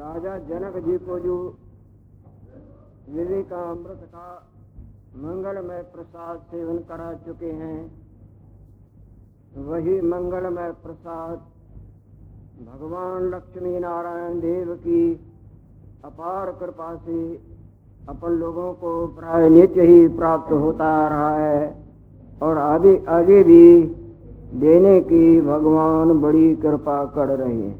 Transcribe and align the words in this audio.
राजा 0.00 0.36
जनक 0.48 0.76
जी 0.84 0.96
को 0.98 1.18
जो 1.18 1.34
विवेकामृत 3.08 4.04
का 4.12 4.28
मंगलमय 5.16 5.82
प्रसाद 5.94 6.38
सेवन 6.50 6.78
करा 6.88 7.08
चुके 7.26 7.50
हैं, 7.54 7.80
वही 9.66 10.00
मंगलमय 10.00 10.70
प्रसाद 10.82 11.42
भगवान 12.66 13.28
लक्ष्मी 13.30 13.78
नारायण 13.78 14.40
देव 14.40 14.72
की 14.76 15.02
अपार 16.04 16.52
कृपा 16.60 16.94
से 16.96 17.18
अपन 18.08 18.38
लोगों 18.38 18.72
को 18.74 18.94
प्राय 19.18 19.48
नित्य 19.50 19.86
ही 19.86 20.08
प्राप्त 20.16 20.52
होता 20.52 20.88
आ 20.96 21.08
रहा 21.08 21.36
है 21.36 21.68
और 22.42 22.58
आगे 22.58 22.96
आगे 23.10 23.42
भी 23.42 23.62
देने 24.60 25.00
की 25.00 25.40
भगवान 25.42 26.20
बड़ी 26.20 26.54
कृपा 26.56 27.04
कर 27.14 27.36
रहे 27.38 27.54
हैं। 27.54 27.79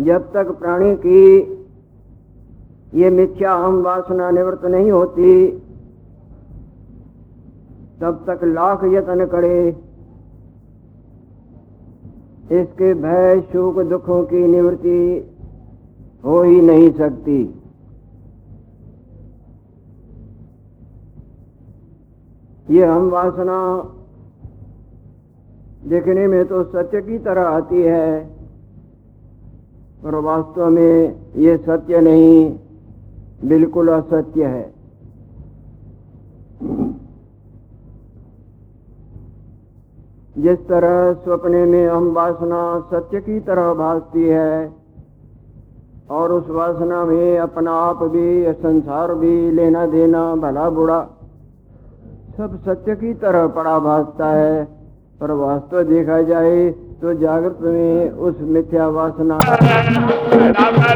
जब 0.00 0.32
तक 0.32 0.50
प्राणी 0.50 0.94
की 0.96 1.22
ये 2.94 3.10
मिथ्या 3.10 3.52
हम 3.54 3.82
वासना 3.82 4.30
निवृत्त 4.30 4.64
नहीं 4.64 4.90
होती, 4.90 5.50
तब 8.00 8.24
तक 8.26 8.44
लाख 8.44 8.84
यत्न 8.84 9.26
करे। 9.26 9.68
इसके 12.52 12.94
भय, 12.94 13.40
सुख, 13.40 13.78
दुखों 13.78 14.22
की 14.24 14.46
निवृत्ति 14.46 15.36
हो 16.24 16.42
ही 16.42 16.60
नहीं 16.60 16.90
सकती। 16.92 17.54
ये 22.70 22.84
हम 22.84 23.08
वासना 23.10 23.60
देखने 25.84 26.26
में 26.26 26.44
तो 26.44 26.64
सत्य 26.64 27.00
की 27.02 27.18
तरह 27.18 27.42
आती 27.42 27.82
है। 27.82 28.39
पर 30.04 30.14
वास्तव 30.14 30.66
में 30.66 31.14
ये 31.36 31.56
सत्य 31.56 32.00
नहीं, 32.00 32.58
बिल्कुल 33.44 33.88
असत्य 33.88 34.44
है। 34.44 34.72
जिस 40.38 40.58
तरह 40.68 41.12
सपने 41.12 41.64
में 41.64 41.88
हम 41.88 42.10
वासना 42.12 42.60
सत्य 42.90 43.20
की 43.20 43.40
तरह 43.40 43.72
भासती 43.74 44.22
है, 44.22 44.72
और 46.10 46.32
उस 46.32 46.48
वासना 46.50 47.04
में 47.04 47.38
अपना 47.38 47.72
आप 47.72 48.02
भी, 48.02 48.52
संसार 48.52 49.14
भी, 49.14 49.50
लेना 49.50 49.86
देना, 49.86 50.34
भला 50.34 50.70
बुरा, 50.70 51.00
सब 52.36 52.58
सत्य 52.64 52.96
की 52.96 53.14
तरह 53.14 53.46
पड़ा 53.46 53.78
भासता 53.78 54.32
है। 54.32 54.64
पर 55.20 55.30
वास्तव 55.30 55.82
देखा 55.82 56.22
जाए 56.22 56.74
तो 57.02 57.12
जागृत 57.20 57.58
में 57.62 58.10
उस 58.28 58.40
मिथ्या 58.54 58.86
वासना 58.96 59.38
हरे 59.44 60.90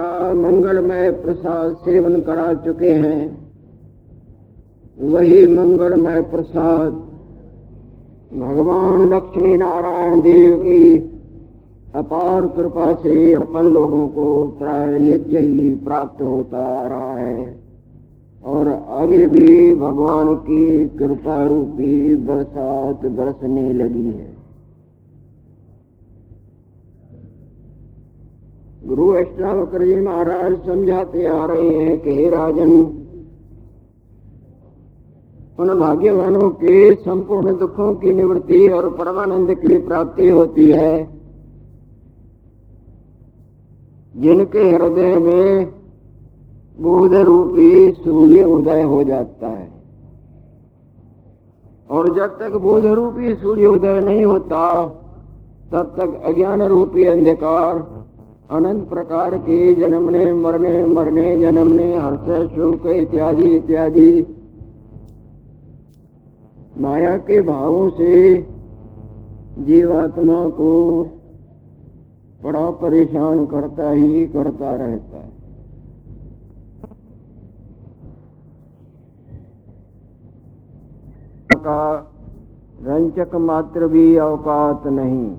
का 0.00 0.32
मंगलमय 0.34 1.10
प्रसाद 1.10 1.74
सेवन 1.74 2.20
करा 2.20 2.54
चुके 2.54 2.90
हैं, 2.90 3.50
वही 4.98 5.46
मंगलमय 5.46 6.20
प्रसाद 6.22 6.92
भगवान 8.32 9.14
लक्ष्मी 9.14 9.56
नारायण 9.56 10.20
देव 10.20 10.56
की 10.56 10.98
अपार 11.94 12.46
कृपा 12.46 12.92
से 12.94 13.32
अपन 13.34 13.64
लोगों 13.64 14.08
को 14.08 14.44
प्राय 14.58 14.98
नित्य 14.98 15.38
ही 15.38 15.74
प्राप्त 15.74 16.22
होता 16.22 16.58
आ 16.58 16.86
रहा 16.86 17.16
है। 17.16 17.60
और 18.44 18.68
आगे 18.88 19.26
भी 19.26 19.74
भगवान 19.74 20.34
की 20.34 20.88
कृपा 20.88 21.46
रूपी 21.46 22.14
बरसात 22.16 23.06
बरसने 23.06 23.72
लगी 23.72 24.06
है। 24.06 24.39
गुरु 28.86 29.08
अष्टावकर 29.08 29.84
जी 29.84 30.00
महाराज 30.00 30.66
समझाते 30.66 31.26
आ 31.26 31.46
रहे 31.46 31.68
हैं 31.68 32.00
कि 32.00 32.14
हे 32.14 32.30
राजन, 32.30 32.72
उन 35.58 35.80
भाग्यवानों 35.80 36.50
के 36.50 36.94
संपूर्ण 36.94 37.58
दुखों 37.58 37.94
की 37.94 38.12
निवृत्ति 38.12 38.68
और 38.68 38.90
परमानंद 38.90 39.54
की 39.54 39.78
प्राप्ति 39.78 40.28
होती 40.28 40.70
है। 40.70 41.08
जिनके 44.16 44.70
हृदय 44.70 45.16
में 45.16 45.72
बोध 46.80 47.14
रूपी 47.14 47.92
सूर्य 47.92 48.44
उदय 48.44 48.82
हो 48.82 49.04
जाता 49.04 49.48
है। 49.48 49.70
और 51.90 52.14
जब 52.14 52.38
तक 52.38 52.52
बोध 52.56 52.86
रूपी 52.86 53.34
सूर्य 53.34 53.66
उदय 53.66 54.00
नहीं 54.00 54.24
होता, 54.24 54.86
तब 55.72 55.94
तक 55.98 56.22
अज्ञान 56.24 56.62
रूपी 56.62 57.04
अंधकार 57.04 57.99
अनंत 58.50 58.88
प्रकार 58.88 59.38
के 59.38 59.74
जन्मने, 59.74 60.32
मरने 60.32 60.86
मरने, 60.86 61.40
जन्मने, 61.40 61.96
हर्ष 61.96 62.50
सुख 62.50 62.86
इत्यादि 62.86 63.56
इत्यादि। 63.56 64.36
माया 66.78 67.16
के 67.16 67.42
भावों 67.42 67.90
से 67.90 68.42
जीवात्मा 69.58 70.48
को 70.48 71.02
बड़ा 72.42 72.70
परेशान 72.70 73.46
करता 73.46 73.90
ही 73.90 74.26
करता 74.26 74.74
रहता 74.74 75.16
है। 75.16 75.40
का 81.56 82.12
रंचक 82.82 83.34
मात्र 83.34 83.86
भी 83.86 84.16
अवकात 84.16 84.86
नहीं। 84.86 85.36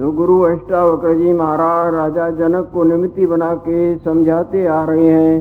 तो 0.00 0.10
गुरु 0.12 0.40
अष्टावक्र 0.40 1.14
जी 1.14 1.32
महाराज, 1.32 1.94
राजा 1.94 2.30
जनक 2.30 2.70
को 2.72 2.84
निमित्ति 2.84 3.26
बना 3.26 3.54
के 3.54 3.98
समझाते 3.98 4.66
आ 4.66 4.84
रहे 4.84 5.08
हैं। 5.08 5.40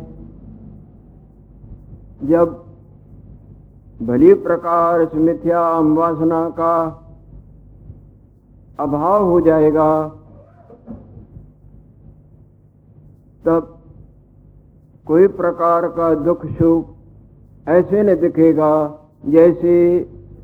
जब 2.24 2.56
भली 4.02 4.34
प्रकार 4.34 5.02
इस 5.02 5.14
मिथ्या 5.18 5.62
वासना 5.80 6.42
का 6.50 6.74
अभाव 8.80 9.24
हो 9.24 9.40
जाएगा, 9.42 9.88
तब 13.46 13.78
कोई 15.08 15.28
प्रकार 15.40 15.88
का 15.88 16.14
दुख 16.16 16.46
सुख 16.52 17.70
ऐसे 17.70 18.04
न 18.04 18.20
दिखेगा 18.20 18.74
जैसे 19.26 19.76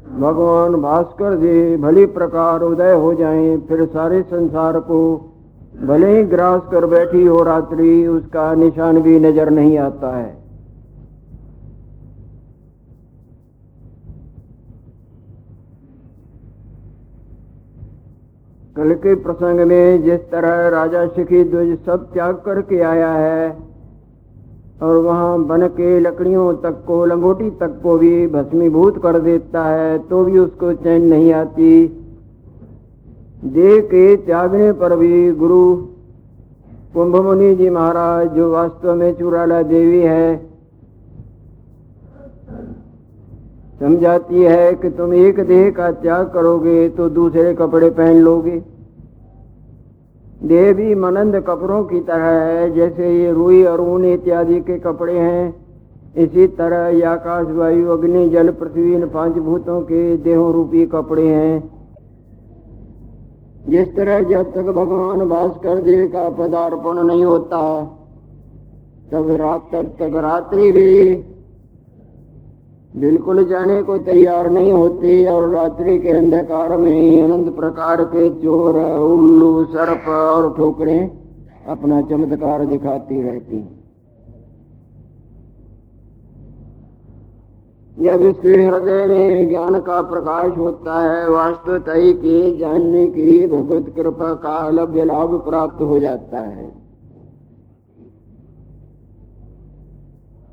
भगवान 0.06 0.76
भास्कर 0.82 1.36
जी 1.36 1.76
भली 1.78 2.06
प्रकार 2.06 2.62
उदय 2.62 2.94
हो 2.94 3.14
जाएँ, 3.14 3.58
फिर 3.60 3.86
सारे 3.86 4.22
संसार 4.24 4.80
को 4.80 5.00
भले 5.82 6.16
ही 6.18 6.24
ग्रास 6.24 6.62
कर 6.72 6.86
बैठी 6.86 7.26
हो 7.26 7.42
रात्रि, 7.44 8.08
उसका 8.08 8.54
निशान 8.54 9.02
भी 9.02 9.20
नज़र 9.20 9.50
नहीं 9.50 9.78
आता 9.78 10.16
है। 10.18 10.34
कल 18.78 18.94
के 18.94 19.16
प्रसंग 19.16 19.60
में 19.60 20.04
जिस 20.04 20.20
तरह 20.32 20.68
राजा 20.70 21.06
शिखी 21.08 21.44
ध्वज 21.44 21.78
सब 21.86 22.10
त्याग 22.14 22.36
करके 22.36 22.80
आया 22.84 23.12
है 23.12 23.75
और 24.80 24.98
वहाँ 24.98 25.44
बन 25.46 25.68
के 25.70 26.00
लकड़ियों 26.00 26.54
तक 26.56 26.84
को, 26.88 27.06
लंगोटी 27.06 27.50
तक 27.60 27.80
को 27.84 27.98
भी 27.98 28.28
भस्मीभूत 28.28 29.02
कर 29.04 29.20
देता 29.20 29.64
है 29.66 29.98
तो 30.08 30.24
भी 30.24 30.38
उसको 30.40 30.74
चैन 30.76 31.06
नहीं 31.06 31.32
आती। 31.34 31.86
देह 33.46 33.80
के 33.84 34.16
त्यागने 34.18 34.72
पर 34.74 34.96
भी 34.96 35.32
गुरु 35.34 35.76
कुंभ 36.94 37.16
मुनि 37.18 37.56
जी 37.56 37.70
महाराज, 37.70 38.28
जो 38.28 38.52
वास्तव 38.52 38.96
में 38.96 39.14
चुराला 39.16 39.62
देवी 39.64 40.02
है, 40.02 40.38
समझाती 43.80 44.42
है 44.44 44.74
कि 44.74 44.90
तुम 44.92 45.14
एक 45.16 45.40
देह 45.48 45.70
का 45.72 45.92
त्याग 45.94 46.26
करोगे 46.34 46.88
तो 46.90 47.10
दूसरे 47.12 47.54
कपड़े 47.54 47.90
पहन 47.92 48.20
लोगे। 48.20 48.62
देह 50.46 50.74
भी 50.74 50.96
मनंद 50.96 51.36
कपड़ों 51.36 51.84
की 51.84 52.00
तरह 52.00 52.26
है, 52.26 52.74
जैसे 52.74 53.24
ये 53.24 53.32
रुई 53.32 53.64
और 53.64 53.82
ऊन 53.82 54.06
इत्यादि 54.06 54.60
के 54.60 54.78
कपड़े 54.80 55.20
हैं। 55.20 55.66
इसी 56.16 56.48
तरह 56.48 56.88
ये 56.88 57.02
आकाश, 57.02 57.48
वायु, 57.48 57.88
अग्नि, 57.88 58.30
जल, 58.30 58.50
पृथ्वी, 58.50 58.94
इन 58.94 59.10
पाँच 59.10 59.34
भूतों 59.34 59.82
के 59.82 60.18
देहों 60.18 60.54
रूपी 60.54 60.86
कपड़े 60.86 61.28
हैं। 61.28 61.72
जिस 63.70 63.96
तरह 63.96 64.20
जब 64.20 64.54
तक 64.54 64.62
भगवान 64.62 65.30
भास्कर 65.30 65.82
देव 65.82 66.08
का 66.08 66.30
पदार्पण 66.30 67.04
नहीं 67.04 67.26
होता, 67.26 67.62
तब 69.12 69.32
रात 69.32 69.70
तक 69.76 70.12
रात्रि 70.16 70.72
भी 70.72 71.16
बिल्कुल 72.96 73.44
जाने 73.46 73.84
को 73.84 73.98
तैयार 73.98 74.50
नहीं 74.50 74.72
होती 74.72 75.26
और 75.26 75.50
रात्रि 75.50 76.00
के 76.00 76.10
अंधकार 76.10 76.78
में 76.78 77.02
ही 77.02 77.22
अनंत 77.22 77.56
प्रकार 77.56 78.04
के 78.04 78.30
चोर, 78.30 78.76
उल्लू, 79.00 79.66
सर्प 79.66 80.08
और 80.08 80.54
ठोकरें 80.58 81.10
अपना 81.68 82.02
चमत्कार 82.02 82.66
दिखाती 82.66 83.22
रहती। 83.22 83.58
जब 87.98 88.22
इसके 88.22 88.50
हृदय 88.50 89.06
में 89.06 89.50
ज्ञान 89.50 89.80
का 89.80 90.02
प्रकाश 90.02 90.58
होता 90.58 91.00
है, 91.02 91.30
वास्तवता 91.30 91.94
के 91.98 92.58
जानने 92.58 93.06
की 93.08 93.48
भगवत 93.48 93.94
कृपा 93.96 94.34
का 94.34 94.70
लभ्य 94.70 95.06
लाभ 95.06 95.36
प्राप्त 95.50 95.82
हो 95.82 96.00
जाता 96.00 96.40
है। 96.40 96.85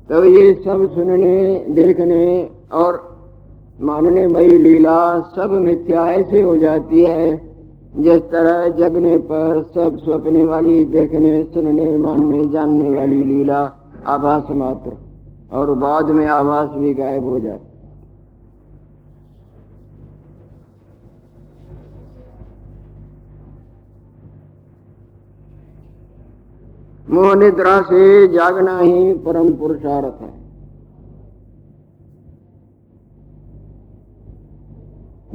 तो 0.09 0.23
ये 0.25 0.53
सब 0.65 0.93
सुनने, 0.95 1.65
देखने 1.69 2.49
और 2.71 3.17
मानने 3.81 4.27
मई 4.27 4.47
लीला 4.47 5.19
सब 5.35 5.51
मिथ्या 5.51 6.05
ऐसे 6.11 6.41
हो 6.41 6.55
जाती 6.57 7.03
है। 7.03 7.53
जिस 7.97 8.21
तरह 8.21 8.67
जगने 8.69 9.17
पर 9.17 9.61
सब 9.75 9.97
स्वप्ने 9.97 10.43
वाली, 10.45 10.85
देखने, 10.85 11.43
सुनने, 11.43 11.97
मानने, 11.97 12.45
जानने 12.45 12.89
वाली 12.89 13.23
लीला 13.23 13.61
आभास 14.07 14.43
मात्र 14.51 14.91
और 15.57 15.73
बाद 15.73 16.09
में 16.09 16.25
आभास 16.27 16.69
भी 16.69 16.93
गायब 16.93 17.23
हो 17.23 17.39
जाता 17.39 17.72
मोह 27.13 27.33
निद्रा 27.35 27.81
से 27.81 28.27
जागना 28.27 28.79
ही 28.79 29.13
परम 29.13 29.53
पुरुषार्थ 29.53 30.21
है। 30.21 30.31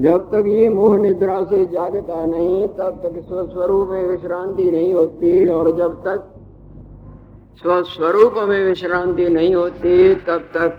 जब 0.01 0.25
तक 0.31 0.45
ये 0.47 0.69
मोह 0.69 0.97
निद्रा 0.99 1.43
से 1.45 1.65
जागता 1.67 2.25
नहीं, 2.27 2.67
तब 2.69 2.99
तक 3.05 3.21
स्वस्वरूप 3.29 3.89
में 3.89 4.03
विश्रांति 4.03 4.71
नहीं 4.71 4.93
होती 4.95 5.49
और 5.49 5.71
जब 5.77 5.95
तक 6.05 6.27
स्वस्वरूप 7.63 8.35
में 8.49 8.65
विश्रांति 8.65 9.29
नहीं 9.29 9.55
होती, 9.55 10.15
तब 10.15 10.51
तक 10.57 10.79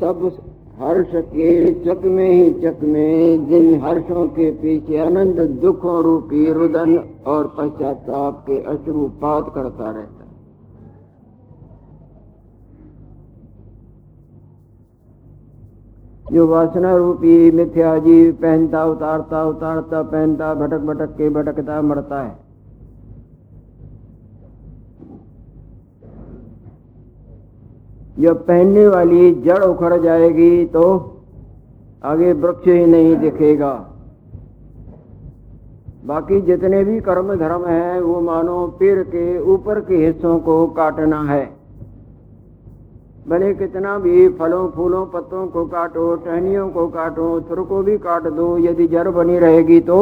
सब 0.00 0.30
हर्ष 0.82 1.10
के 1.14 1.72
चक 1.84 2.04
में 2.04 2.30
ही 2.30 2.50
चक 2.52 2.80
में 2.82 3.48
जिन 3.48 3.80
हर्षों 3.80 4.26
के 4.28 4.50
पीछे 4.50 4.98
अनंत 4.98 5.40
दुखों 5.60 6.02
रूपी 6.02 6.52
रुदन 6.52 6.96
और 7.26 7.54
पश्चाताप 7.58 8.44
के 8.46 8.62
अश्रुपात 8.62 9.52
करता 9.54 9.90
रहता 9.90 10.24
जो 16.32 16.46
वासना 16.46 16.96
रूपी 16.96 17.50
मिथ्या 17.50 17.98
जीव 17.98 18.32
पहनता, 18.32 18.84
उतारता 18.84 19.44
उतारता, 19.44 20.02
पहनता 20.02 20.54
भटक 20.54 20.78
भटक 20.78 21.10
के 21.10 21.28
भटकता, 21.30 21.82
मरता 21.82 22.22
है। 22.22 22.45
जब 28.18 28.46
पहनने 28.46 28.86
वाली 28.88 29.32
जड़ 29.42 29.62
उखड़ 29.64 29.96
जाएगी 29.96 30.64
तो 30.66 30.84
आगे 32.04 32.32
वृक्ष 32.32 32.68
ही 32.68 32.86
नहीं 32.86 33.16
दिखेगा। 33.16 33.72
बाकी 36.04 36.40
जितने 36.40 36.82
भी 36.84 37.00
कर्म 37.00 37.34
धर्म 37.34 37.66
है, 37.66 38.00
वो 38.00 38.20
मानो 38.20 38.66
पेड़ 38.80 39.02
के 39.04 39.38
ऊपर 39.52 39.80
के 39.80 39.96
हिस्सों 39.96 40.38
को 40.38 40.66
काटना 40.66 41.22
है। 41.22 41.44
भले 43.28 43.52
कितना 43.54 43.98
भी 43.98 44.28
फलों, 44.28 44.68
फूलों, 44.70 45.04
पत्तों 45.06 45.46
को 45.46 45.64
काटो, 45.66 46.14
टहनियों 46.16 46.68
को 46.70 46.86
काटो 46.88 47.40
थुर 47.40 47.60
को 47.62 47.82
भी 47.82 47.96
काट 47.98 48.22
दो, 48.22 48.56
यदि 48.58 48.86
जड़ 48.86 49.08
बनी 49.08 49.38
रहेगी 49.38 49.80
तो 49.80 50.00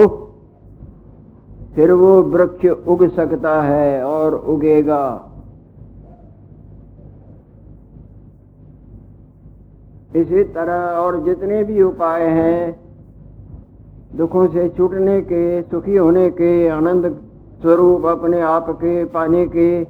फिर 1.75 1.93
वो 1.93 2.11
वृक्ष 2.23 2.67
उग 2.89 3.07
सकता 3.11 3.61
है 3.63 4.05
और 4.05 4.35
उगेगा। 4.35 5.05
इसी 10.17 10.45
तरह 10.45 10.75
और 10.75 11.25
जितने 11.25 11.65
भी 11.65 11.83
उपाय 11.83 12.23
हैं, 12.23 12.81
दुखों 14.17 14.49
से 14.49 14.69
छूटने 14.69 15.21
के, 15.21 15.63
सुखी 15.63 15.97
होने 15.97 16.31
के, 16.31 16.69
आनंद 16.69 17.21
स्वरूप 17.61 18.07
अपने 18.07 18.41
आप 18.41 18.71
के 18.71 19.05
पाने 19.05 19.47
के, 19.47 19.83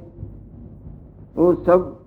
वो 1.35 1.53
सब 1.53 1.99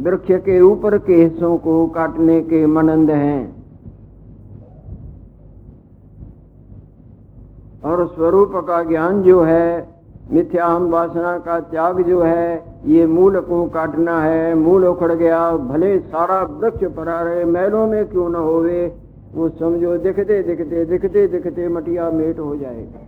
वृक्ष 0.00 0.26
के 0.30 0.60
ऊपर 0.60 0.98
के 0.98 1.14
हिस्सों 1.14 1.58
को 1.58 1.86
काटने 1.86 2.40
के 2.40 2.66
मनंद 2.66 3.10
हैं। 3.10 3.64
और 7.84 8.06
स्वरूप 8.08 8.52
का 8.54 8.82
ज्ञान 8.82 9.22
जो 9.22 9.42
है 9.42 9.93
मिथ्याहम 10.32 10.88
वासना 10.90 11.38
का 11.38 11.58
त्याग 11.60 12.00
जो 12.02 12.22
है, 12.22 12.64
ये 12.86 13.06
मूल 13.06 13.40
को 13.40 13.64
काटना 13.66 14.20
है, 14.20 14.54
मूल 14.54 14.86
उखड़ 14.86 15.12
गया, 15.12 15.50
भले 15.56 15.98
सारा 15.98 16.42
वृक्ष 16.42 16.84
परा 16.96 17.20
रहे 17.22 17.44
मैलों 17.44 17.86
में 17.86 18.04
क्यों 18.06 18.28
न 18.30 18.34
होवे, 18.34 18.86
वो 19.34 19.48
समझो, 19.48 19.96
दिखते 19.98 20.42
दिखते 20.42 20.84
दिखते 20.84 21.26
दिखते 21.28 21.68
मटिया 21.68 22.10
मेट 22.10 22.38
हो 22.38 22.56
जाएगा। 22.56 23.06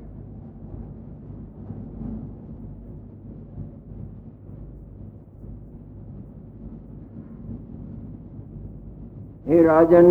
हे 9.46 9.62
राजन, 9.62 10.06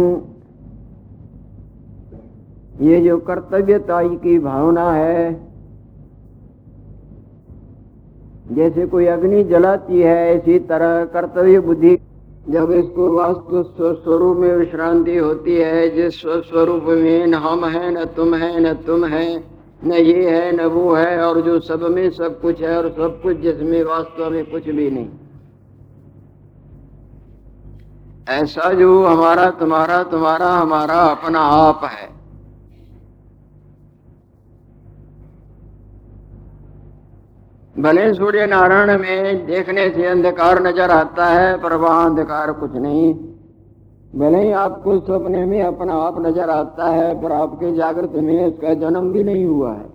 ये 2.82 3.02
जो 3.02 3.18
कर्तव्यताई 3.18 4.16
की 4.16 4.40
भावना 4.40 4.92
है 4.92 5.55
जैसे 8.52 8.86
कोई 8.86 9.06
अग्नि 9.06 9.44
जलाती 9.44 10.02
है, 10.02 10.38
इसी 10.38 10.60
तरह 10.60 11.06
कर्तव्य 11.06 11.60
बुद्धि 11.60 11.98
जब 12.50 12.72
इसको 12.72 13.12
वास्तु 13.12 13.64
स्वरूप 14.04 14.38
में 14.38 14.56
विश्रांति 14.56 15.18
होती 15.18 15.56
है, 15.56 15.96
जिस 15.96 16.22
स्वरूप 16.22 16.84
में 16.84 17.28
न 17.28 17.34
हम 17.34 17.66
है, 17.66 18.02
न 18.02 18.06
तुम 18.06 18.36
है, 18.36 18.60
न 18.60 18.74
तुम 18.74 19.06
है, 19.06 19.44
न 19.84 19.92
ये 19.92 20.30
है, 20.30 20.52
न 20.52 20.66
वो 20.66 20.94
है, 20.94 21.26
और 21.26 21.42
जो 21.42 21.60
सब 21.60 21.82
में 21.82 22.10
सब 22.10 22.42
कुछ 22.42 22.62
है, 22.62 22.78
और 22.78 22.90
सब 22.90 23.20
कुछ 23.24 23.38
जिसमें 23.38 23.84
वास्तव 23.84 24.30
में 24.30 24.46
कुछ 24.46 24.66
भी 24.66 24.92
नहीं। 24.92 25.08
ऐसा 28.30 28.74
जो 28.74 29.06
हमारा, 29.06 29.50
तुम्हारा 29.50 30.04
तुम्हारा, 30.04 30.50
हमारा 30.50 30.96
अपना 30.96 31.40
आप 31.40 31.82
है। 31.84 32.15
भले 37.76 38.14
सूर्य 38.14 38.46
नारायण 38.46 38.98
में 39.00 39.46
देखने 39.46 39.90
से 39.90 40.06
अंधकार 40.06 40.62
नज़र 40.64 40.92
आता 40.92 41.26
है, 41.26 41.58
पर 41.58 41.74
वहाँ 41.74 42.06
अंधकार 42.06 42.52
कुछ 42.52 42.76
नहीं। 42.76 43.14
भले 44.14 44.42
ही 44.44 44.52
आपको 44.52 45.00
सपने 45.00 45.46
में 45.46 45.62
अपना 45.64 45.94
आप 45.94 46.20
नज़र 46.20 46.50
आता 46.50 46.88
है, 46.90 47.22
पर 47.22 47.32
आपके 47.32 47.72
जागृत 47.76 48.12
में 48.16 48.46
उसका 48.46 48.74
जन्म 48.74 49.12
भी 49.12 49.24
नहीं 49.24 49.46
हुआ 49.46 49.74
है। 49.74 49.94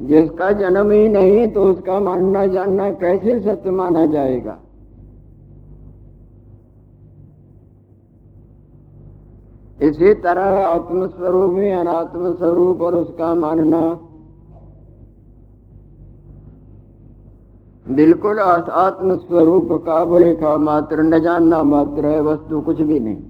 जिसका 0.00 0.50
जन्म 0.52 0.90
ही 0.90 1.08
नहीं 1.08 1.46
तो 1.48 1.64
उसका 1.64 1.98
मानना 2.00 2.46
जानना 2.46 2.90
कैसे 2.92 3.40
सत्य 3.40 3.70
माना 3.70 4.06
जाएगा? 4.06 4.58
इसी 9.82 10.12
तरह 10.14 10.66
आत्मस्वरूप 10.66 11.52
में 11.52 11.74
अनात्म 11.74 12.34
स्वरूप 12.34 12.82
और 12.82 12.94
उसका 12.94 13.34
मानना। 13.34 13.80
बिल्कुल 17.86 18.38
आत्म 18.38 19.16
स्वरूप 19.16 19.68
का 19.86 20.04
बोले 20.04 20.34
का 20.34 20.56
मात्र, 20.56 21.02
न 21.02 21.18
जानना 21.18 21.62
मात्र 21.62 22.06
है, 22.06 22.20
वस्तु 22.20 22.60
कुछ 22.60 22.80
भी 22.80 23.00
नहीं। 23.00 23.22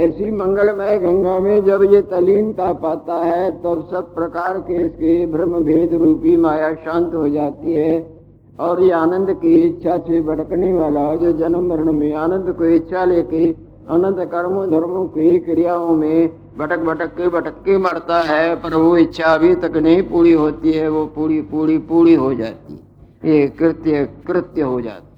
ऐसी 0.00 0.30
मंगलमय 0.30 0.98
गंगा 0.98 1.38
में 1.38 1.64
जब 1.64 1.82
ये 1.82 2.00
तलीनता 2.02 2.72
पाता 2.72 3.14
है, 3.14 3.50
तब 3.50 3.62
तो 3.62 3.82
सब 3.90 4.14
प्रकार 4.14 4.58
के 4.58 4.74
इसके 4.74 5.26
भ्रम 5.26 5.52
भेद 5.64 5.94
रूपी 5.94 6.36
माया 6.36 6.74
शांत 6.74 7.14
हो 7.14 7.28
जाती 7.28 7.74
है। 7.74 8.21
और 8.58 8.82
ये 8.82 8.90
आनंद 8.92 9.30
की 9.40 9.54
इच्छा 9.56 9.96
से 9.98 10.20
भटकने 10.20 10.72
वाला 10.72 11.14
जो 11.16 11.32
जन्म 11.32 11.68
मरण 11.68 11.92
में 11.92 12.12
आनंद 12.14 12.52
को 12.52 12.64
इच्छा 12.66 13.04
लेके 13.04 13.46
अनंत 13.90 14.18
कर्मों, 14.30 14.70
धर्मों 14.70 15.06
की 15.08 15.38
क्रियाओं 15.40 15.94
में 15.96 16.28
भटक 16.58 16.80
भटक 16.80 17.14
के 17.16 17.28
भटक 17.28 17.54
के 17.64 17.76
मरता 17.78 18.20
है, 18.22 18.54
पर 18.56 18.74
वो 18.74 18.96
इच्छा 18.96 19.32
अभी 19.34 19.54
तक 19.56 19.76
नहीं 19.78 20.02
पूरी 20.02 20.32
होती 20.32 20.72
है, 20.72 20.88
वो 20.88 21.06
पूरी 21.06 21.40
पूरी 21.42 21.78
पूरी 21.78 22.14
हो 22.14 22.32
जाती 22.34 22.80
ये 23.24 23.46
कृत्य 23.48 24.04
कृत्य 24.26 24.62
हो 24.62 24.80
जाता 24.80 25.10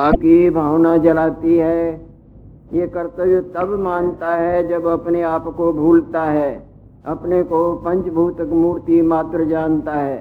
आपकी 0.00 0.50
भावना 0.50 0.96
जलाती 0.96 1.56
है, 1.56 1.92
ये 2.72 2.86
कर्तव्य 2.88 3.40
तब 3.54 3.78
मानता 3.80 4.34
है, 4.34 4.68
जब 4.68 4.86
अपने 4.88 5.22
आप 5.22 5.54
को 5.56 5.72
भूलता 5.72 6.22
है। 6.24 6.71
अपने 7.04 7.42
को 7.42 7.60
पंचभूतक 7.76 8.52
मूर्ति 8.54 9.00
मात्र 9.02 9.44
जानता 9.44 9.92
है। 9.92 10.20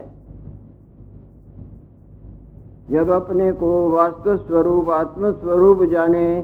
जब 2.92 3.10
अपने 3.10 3.52
को 3.52 3.90
वास्तु 3.90 4.38
स्वरूप, 4.38 4.90
आत्म 4.90 5.32
स्वरूप 5.34 5.84
जाने 5.84 6.42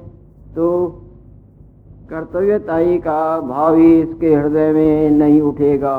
तो 0.56 0.68
कर्तव्यताई 2.10 2.98
का 2.98 3.40
भाव 3.42 3.76
ही 3.76 4.00
इसके 4.02 4.34
हृदय 4.36 4.72
में 4.74 5.10
नहीं 5.10 5.42
उठेगा। 5.42 5.98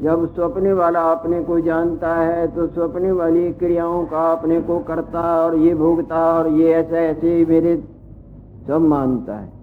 जब 0.00 0.26
स्वप्न 0.34 0.72
वाला 0.72 1.00
अपने 1.12 1.42
को 1.42 1.60
जानता 1.60 2.14
है 2.16 2.46
तो 2.48 2.66
स्वप्न 2.66 3.10
वाली 3.12 3.52
क्रियाओं 3.52 4.04
का 4.06 4.30
अपने 4.32 4.60
को 4.60 4.78
करता 4.78 5.20
और 5.44 5.56
ये 5.56 5.74
भोगता 5.74 6.26
और 6.32 6.48
ये 6.50 6.72
ऐसे 6.74 6.98
ऐसे 6.98 7.44
मेरे 7.44 7.76
सब 8.68 8.80
मानता 8.88 9.34
है। 9.34 9.61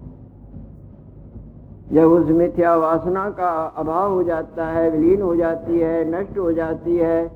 जब 1.91 2.11
उस 2.11 2.27
मिथ्या 2.29 2.75
वासना 2.75 3.29
का 3.29 3.49
अभाव 3.77 4.13
हो 4.13 4.23
जाता 4.23 4.65
है, 4.65 4.89
विलीन 4.91 5.21
हो 5.21 5.35
जाती 5.35 5.79
है, 5.79 6.03
नष्ट 6.11 6.37
हो 6.37 6.51
जाती 6.51 6.95
है, 6.97 7.31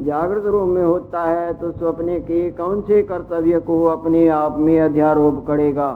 जागृत 0.00 0.44
रूप 0.46 0.68
में 0.68 0.82
होता 0.82 1.22
है 1.24 1.52
तो 1.54 1.70
स्वप्ने 1.72 2.18
के 2.20 2.50
कौन 2.50 2.80
से 2.80 3.02
कर्तव्य 3.02 3.60
को 3.60 3.84
अपने 3.84 4.26
आप 4.28 4.58
में 4.58 4.78
अध्यारोप 4.80 5.44
करेगा? 5.46 5.88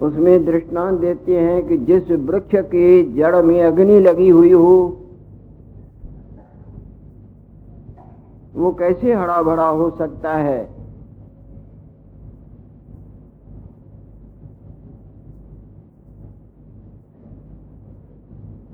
उसमें 0.00 0.44
दृष्टांत 0.44 0.98
देते 1.00 1.38
हैं 1.38 1.66
कि 1.68 1.76
जिस 1.78 2.10
वृक्ष 2.10 2.54
के 2.66 3.02
जड़ 3.14 3.42
में 3.42 3.62
अग्नि 3.62 4.00
लगी 4.00 4.28
हुई 4.28 4.52
हो 4.52 4.96
वो 8.54 8.72
कैसे 8.72 9.14
हरा 9.14 9.40
भरा 9.42 9.66
हो 9.66 9.90
सकता 9.90 10.34
है? 10.34 10.60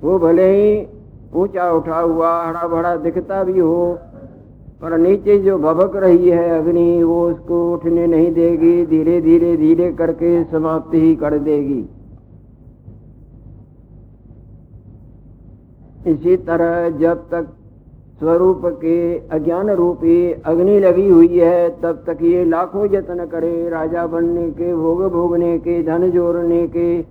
वो 0.03 0.19
भले 0.19 0.47
ही 0.51 0.87
ऊँचा 1.35 1.71
उठा 1.73 1.99
हुआ 1.99 2.31
हरा 2.43 2.67
भरा 2.69 2.95
दिखता 2.97 3.43
भी 3.45 3.59
हो, 3.59 3.99
पर 4.81 4.97
नीचे 4.99 5.39
जो 5.39 5.57
भबक 5.59 5.97
रही 5.97 6.31
है 6.31 6.49
अग्नि, 6.51 7.03
वो 7.03 7.29
उसको 7.31 7.61
उठने 7.75 8.07
नहीं 8.07 8.33
देगी 8.33 8.87
धीरे 8.87 9.21
धीरे 9.21 9.57
धीरे 9.57 9.91
करके 9.93 10.33
समाप्त 10.45 10.95
ही 10.95 11.15
कर 11.17 11.39
देगी। 11.39 11.79
इसी 16.07 16.37
तरह 16.37 16.89
जब 16.99 17.29
तक 17.31 17.47
स्वरूप 18.19 18.63
के 18.65 19.19
अज्ञान 19.19 19.71
रूपी 19.71 20.33
अग्नि 20.33 20.81
लगी 20.81 21.09
हुई 21.09 21.39
है, 21.39 21.69
तब 21.69 22.03
तक 22.07 22.19
ये 22.23 22.45
लाखों 22.45 22.95
यत्न 22.95 23.27
करे 23.27 23.69
राजा 23.69 24.07
बनने 24.07 24.51
के, 24.51 24.75
भोग 24.75 25.13
भोगने 25.13 25.59
के, 25.59 25.83
धन 25.83 26.11
जोड़ने 26.11 26.67
के। 26.67 27.03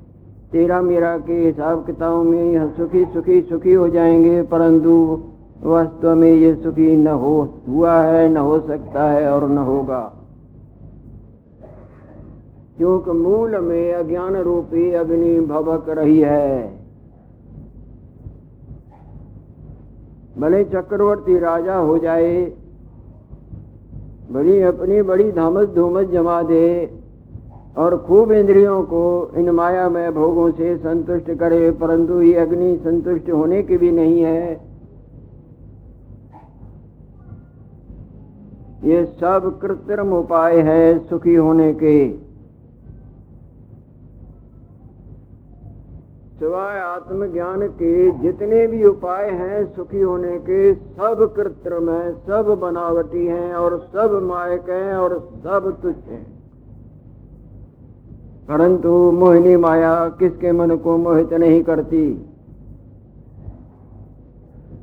तेरा 0.52 0.82
मेरा 0.82 1.18
के 1.18 1.34
हिसाब 1.34 1.86
किताब 1.86 2.14
में 2.14 2.52
यह 2.52 2.68
सुखी 2.68 3.06
सुखी 3.06 3.42
सुखी 3.42 3.74
हो 3.74 3.90
जाएँगे, 3.90 4.42
परंतु 4.42 5.24
वास्तव 5.64 6.16
में 6.16 6.32
ये 6.32 6.56
सुखी 6.56 6.98
न 6.98 7.08
हो, 7.08 7.50
हुआ 7.70 8.02
है, 8.02 8.30
न 8.30 8.38
हो 8.38 8.60
सकता 8.60 9.12
है 9.12 9.32
और 9.32 9.50
न 9.50 9.58
होगा। 9.58 10.14
क्योंकि 12.78 13.12
मूल 13.12 13.58
में 13.58 13.94
अज्ञान 13.94 14.36
रूपी 14.36 14.92
अग्नि 14.92 15.40
भवक 15.40 15.86
रही 15.90 16.20
है 16.20 16.85
भले 20.38 20.64
चक्रवर्ती 20.66 21.38
राजा 21.40 21.76
हो 21.76 21.98
जाए 21.98 22.36
बड़ी 24.32 24.62
अपनी 24.64 25.02
बड़ी 25.02 25.32
धामस 25.32 25.68
धूमस 25.68 26.08
जमा 26.08 26.42
दे 26.44 26.66
और 27.78 27.98
खूब 27.98 28.32
इंद्रियों 28.32 28.82
को 28.84 29.04
इन 29.38 29.50
माया 29.50 29.88
में 29.90 30.14
भोगों 30.14 30.50
से 30.52 30.76
संतुष्ट 30.78 31.32
करे, 31.32 31.72
परंतु 31.72 32.22
ये 32.22 32.34
अग्नि 32.34 32.76
संतुष्ट 32.78 33.30
होने 33.30 33.62
की 33.64 33.78
भी 33.78 33.92
नहीं 33.92 34.22
है। 34.22 34.44
ये 38.84 39.04
सब 39.20 39.58
कृत्रिम 39.62 40.14
उपाय 40.14 40.60
है 40.62 40.98
सुखी 41.00 41.36
होने 41.36 41.74
के। 41.74 42.25
सिवाय 46.40 46.80
आत्मज्ञान 46.80 47.68
के 47.68 48.12
जितने 48.12 48.68
भी 48.68 48.84
उपाय 48.84 49.30
हैं, 49.30 49.76
सुखी 49.76 50.02
होने 50.02 50.40
के 50.40 50.74
सब 50.74 51.34
कृत्रिम 51.36 51.90
है, 51.90 52.14
सब 52.14 52.58
बनावटी 52.62 53.26
हैं 53.26 53.54
और 53.54 53.88
सब 53.94 54.20
मायक 54.24 54.70
हैं 54.70 54.96
और 54.96 55.30
सब 55.34 55.78
तुच्छ 55.82 56.08
हैं। 56.08 56.36
परंतु 58.50 59.12
मोहिनी 59.12 59.56
माया 59.56 60.10
किसके 60.10 60.52
मन 60.52 60.76
को 60.76 60.98
मोहित 60.98 61.34
नहीं 61.34 61.64
करती? 61.64 62.14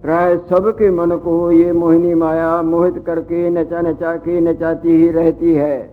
प्राय 0.02 0.38
सबके 0.38 0.90
मन 0.90 1.16
को 1.16 1.52
ये 1.52 1.72
मोहिनी 1.72 2.14
माया 2.14 2.62
मोहित 2.62 2.98
करके 3.06 3.50
नचा 3.50 3.80
नचा 3.80 4.16
के 4.16 4.40
नचाती 4.40 4.96
ही 4.96 5.10
रहती 5.10 5.54
है। 5.54 5.91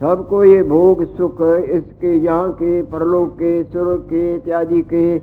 सबको 0.00 0.42
ये 0.44 0.62
भोग, 0.62 1.04
सुख 1.16 1.40
इसके 1.70 2.14
यहाँ 2.16 2.50
के, 2.52 2.82
परलोक 2.84 3.32
के, 3.32 3.62
सुर 3.64 3.96
के 4.10 4.34
इत्यादि 4.34 4.82
के 4.82 5.18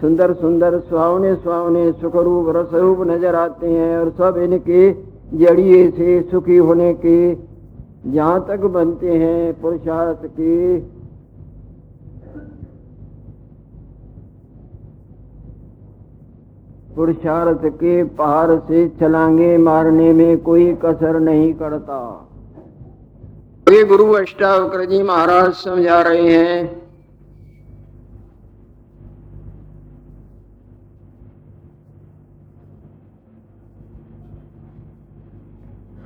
सुंदर 0.00 0.32
सुंदर, 0.34 0.78
सुहावने 0.80 1.34
सुहावने 1.36 1.90
सुखरूप, 1.92 2.48
रसरूप 2.56 3.00
नज़र 3.06 3.34
आते 3.34 3.66
हैं 3.66 3.96
और 3.98 4.10
सब 4.10 4.36
इनके 4.42 4.90
जड़िए 5.34 5.90
से 5.90 6.20
सुखी 6.30 6.56
होने 6.58 6.92
के 6.96 7.16
जहाँ 8.12 8.44
तक 8.48 8.64
बनते 8.70 9.12
हैं 9.12 9.60
पुरुषार्थ 9.60 10.26
के। 10.26 10.78
पुरुषार्थ 16.96 17.66
के 17.74 18.02
पहाड़ 18.14 18.58
से 18.60 18.88
छलांगे 19.00 19.56
मारने 19.58 20.12
में 20.12 20.38
कोई 20.42 20.72
कसर 20.84 21.20
नहीं 21.20 21.52
करता। 21.54 22.25
ये 23.66 23.82
गुरु 23.84 24.04
अष्टावक्र 24.12 24.84
जी 24.84 25.02
महाराज 25.02 25.52
समझा 25.54 26.00
रहे 26.02 26.32
हैं। 26.32 26.66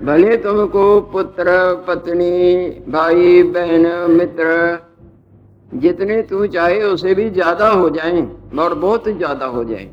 भले 0.02 0.36
तुमको 0.36 1.00
पुत्र, 1.12 1.58
पत्नी, 1.88 2.68
भाई, 2.88 3.42
बहन, 3.52 3.86
मित्र, 4.10 4.48
जितने 5.74 6.20
तू 6.22 6.46
चाहे 6.48 6.82
उसे 6.82 7.14
भी 7.14 7.30
ज़्यादा 7.30 7.68
हो 7.68 7.90
जाएँ 7.90 8.22
और 8.58 8.74
बहुत 8.76 9.08
ज़्यादा 9.08 9.46
हो 9.46 9.64
जाएँ। 9.64 9.90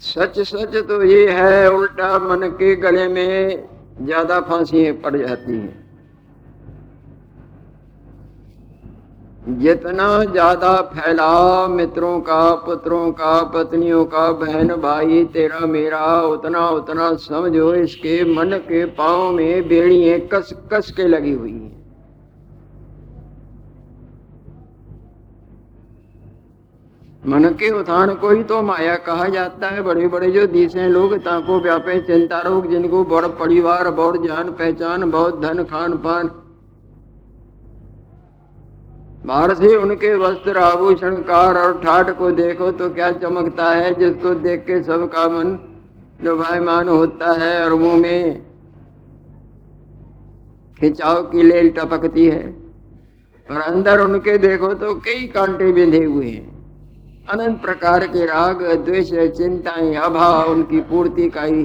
सच 0.00 0.38
सच 0.40 0.76
तो 0.88 1.02
ये 1.02 1.30
है, 1.30 1.70
उल्टा 1.70 2.18
मन 2.18 2.48
के 2.58 2.74
गले 2.76 3.06
में 3.08 3.68
ज़्यादा 4.02 4.40
फांसी 4.40 4.90
पड़ 4.94 5.16
जाती 5.16 5.52
हैं। 5.52 5.78
जितना 9.58 10.06
ज़्यादा 10.24 10.74
फैला 10.94 11.66
मित्रों 11.66 12.18
का, 12.20 12.54
पुत्रों 12.56 13.10
का, 13.12 13.42
पत्नियों 13.44 14.04
का, 14.04 14.30
बहन 14.34 14.68
भाई, 14.76 15.24
तेरा 15.24 15.66
मेरा, 15.66 16.00
उतना 16.22 16.68
उतना 16.70 17.12
समझो 17.18 17.72
इसके 17.74 18.22
मन 18.34 18.56
के 18.64 18.84
पाँव 18.94 19.30
में 19.32 19.68
बेड़िए 19.68 20.18
कस 20.32 20.52
कस 20.72 20.90
के 20.90 21.08
लगी 21.08 21.32
हुई 21.32 21.52
हैं। 21.52 21.79
मन 27.26 27.44
के 27.50 27.70
उत्थान 27.70 28.14
को 28.14 28.28
ही 28.30 28.42
तो 28.42 28.60
माया 28.62 28.94
कहा 28.96 29.26
जाता 29.28 29.68
है। 29.68 29.82
बड़े 29.82 30.06
बड़े 30.08 30.30
जो 30.30 30.46
दिशे 30.46 30.88
लोग, 30.88 31.14
ताको 31.16 31.58
व्यापे 31.60 32.00
चिंता 32.00 32.40
रोग, 32.40 32.68
जिनको 32.70 33.04
बड़ 33.04 33.26
परिवार, 33.38 33.90
बड़ 33.90 34.16
जान 34.16 34.50
पहचान, 34.50 35.10
बहुत 35.10 35.40
धन, 35.40 35.62
खान 35.64 35.96
पान। 35.96 36.30
बाहर 39.26 39.54
से 39.54 39.74
उनके 39.76 40.14
वस्त्र, 40.14 40.58
आभूषण, 40.58 41.16
कार 41.22 41.58
और 41.58 41.80
ठाट 41.80 42.10
को 42.18 42.30
देखो 42.30 42.70
तो 42.72 42.88
क्या 42.90 43.10
चमकता 43.12 43.70
है, 43.70 43.94
जिसको 43.94 44.34
देख 44.34 44.60
के 44.60 44.82
सबका 44.82 45.28
मन 45.28 45.58
जो 46.22 46.36
भाईमान 46.36 46.88
होता 46.88 47.32
है 47.32 47.64
और 47.64 47.74
मुँह 47.74 47.96
में 47.96 48.42
खिंचाव 50.80 51.22
की 51.22 51.42
लेल 51.42 51.70
टपकती 51.70 52.26
है। 52.26 52.44
और 53.48 53.60
अंदर 53.60 54.00
उनके 54.00 54.38
देखो 54.38 54.72
तो 54.74 54.94
कई 54.94 55.26
कांटे 55.26 55.72
बिंधे 55.72 56.04
हुए 56.04 56.26
हैं। 56.26 56.49
अनंत 57.28 57.62
प्रकार 57.62 58.06
के 58.06 58.26
राग, 58.26 58.84
द्वेष, 58.84 59.10
चिंताएँ, 59.14 59.94
अभाव, 59.94 60.50
उनकी 60.50 60.80
पूर्ति 60.80 61.30
का 61.30 61.42
ही 61.42 61.64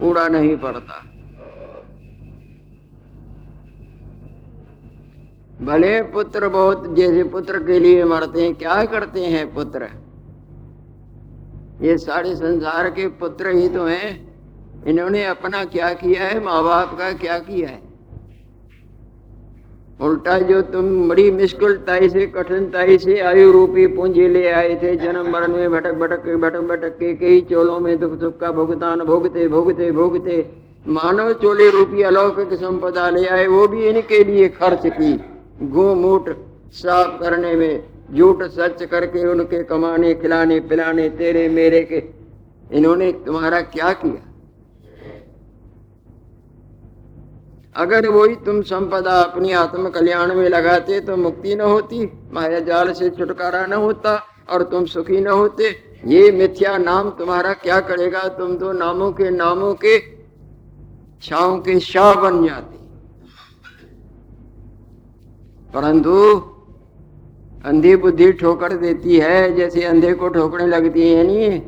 पूरा 0.00 0.28
नहीं 0.28 0.56
पड़ता। 0.56 1.04
भले 5.64 6.02
पुत्र 6.02 6.48
बहुत, 6.48 6.96
जैसे 6.96 7.24
पुत्र 7.24 7.58
के 7.58 7.78
लिए 7.78 8.04
मरते 8.04 8.42
हैं, 8.42 8.54
क्या 8.54 8.84
करते 8.84 9.20
हैं 9.20 9.54
पुत्र? 9.54 9.88
ये 11.82 11.98
सारे 11.98 12.36
संसार 12.36 12.90
के 12.90 13.08
पुत्र 13.08 13.48
ही 13.48 13.68
तो 13.68 13.84
हैं। 13.84 14.30
इन्होंने 14.84 15.24
अपना 15.24 15.64
क्या 15.64 15.94
किया 15.94 16.24
है? 16.24 16.44
माँ 16.44 16.64
बाप 16.64 16.98
का 16.98 17.12
क्या 17.12 17.38
किया 17.38 17.68
है? 17.68 17.89
उल्टा 20.00 20.38
जो 20.38 20.60
तुम 20.62 21.08
बड़ी 21.08 21.30
मुश्किलताई 21.30 22.08
से, 22.08 22.26
कठिनताई 22.26 22.96
से 22.98 23.18
आयु 23.20 23.50
रूपी 23.52 23.86
पूंजी 23.86 24.28
ले 24.28 24.46
आए 24.50 24.74
थे, 24.82 24.96
जन्म 24.96 25.30
मरण 25.30 25.56
में 25.56 25.70
भटक 25.70 25.94
भटक 25.94 26.24
के 26.24 26.36
भटक 26.36 26.60
भटक 26.60 26.96
के 26.98 27.12
कई 27.14 27.40
चोलों 27.40 27.78
में 27.80 27.98
दुख 28.00 28.18
सुख 28.20 28.38
का 28.38 28.52
भुगतान 28.52 29.00
भोगते 29.00 29.48
भोगते 29.48 29.90
भोगते, 29.90 30.50
मानव 30.88 31.32
चोले 31.32 31.68
रूपी 31.70 32.02
अलौकिक 32.02 32.54
संपदा 32.54 33.08
ले 33.10 33.26
आए, 33.26 33.46
वो 33.46 33.66
भी 33.68 33.88
इनके 33.88 34.24
लिए 34.24 34.48
खर्च 34.48 34.86
की 34.86 35.12
गोमूट 35.68 36.30
साफ़ 36.72 37.20
करने 37.20 37.54
में, 37.54 37.82
झूठ 38.14 38.42
सच 38.42 38.82
करके 38.84 39.26
उनके 39.26 39.62
कमाने, 39.64 40.14
खिलाने, 40.14 40.60
पिलाने, 40.60 41.08
तेरे 41.08 41.48
मेरे 41.48 41.82
के। 41.82 42.02
इन्होंने 42.76 43.12
तुम्हारा 43.26 43.60
क्या 43.60 43.92
किया? 43.92 44.29
अगर 47.74 48.08
वही 48.08 48.34
तुम 48.36 48.60
संपदा 48.62 49.20
अपनी 49.20 49.52
आत्म 49.52 49.88
कल्याण 49.88 50.34
में 50.34 50.48
लगाते 50.48 51.00
तो 51.00 51.16
मुक्ति 51.16 51.54
न 51.54 51.60
होती, 51.60 52.06
माया 52.32 52.60
जाल 52.60 52.92
से 52.92 53.10
छुटकारा 53.10 53.64
न 53.66 53.72
होता 53.72 54.14
और 54.50 54.62
तुम 54.62 54.84
सुखी 54.84 55.20
न 55.20 55.26
होते। 55.26 55.68
ये 56.06 56.30
मिथ्या 56.32 56.76
नाम 56.78 57.10
तुम्हारा 57.10 57.52
क्या 57.52 57.80
करेगा? 57.80 58.22
तुम 58.28 58.56
तो 58.56 58.72
नामों 58.72 59.12
के 59.12 59.30
नामों 59.30 59.74
के 59.74 59.98
छाओ 61.22 61.58
के 61.60 61.78
शाह 61.80 62.14
बन 62.14 62.46
जाते। 62.46 62.78
परंतु 65.74 66.12
अंधी 67.64 67.96
बुद्धि 67.96 68.32
ठोकर 68.32 68.72
देती 68.72 69.18
है, 69.18 69.54
जैसे 69.54 69.84
अंधे 69.84 70.12
को 70.12 70.28
ठोकने 70.28 70.66
लगती 70.66 71.10
है, 71.10 71.22
नहीं 71.26 71.60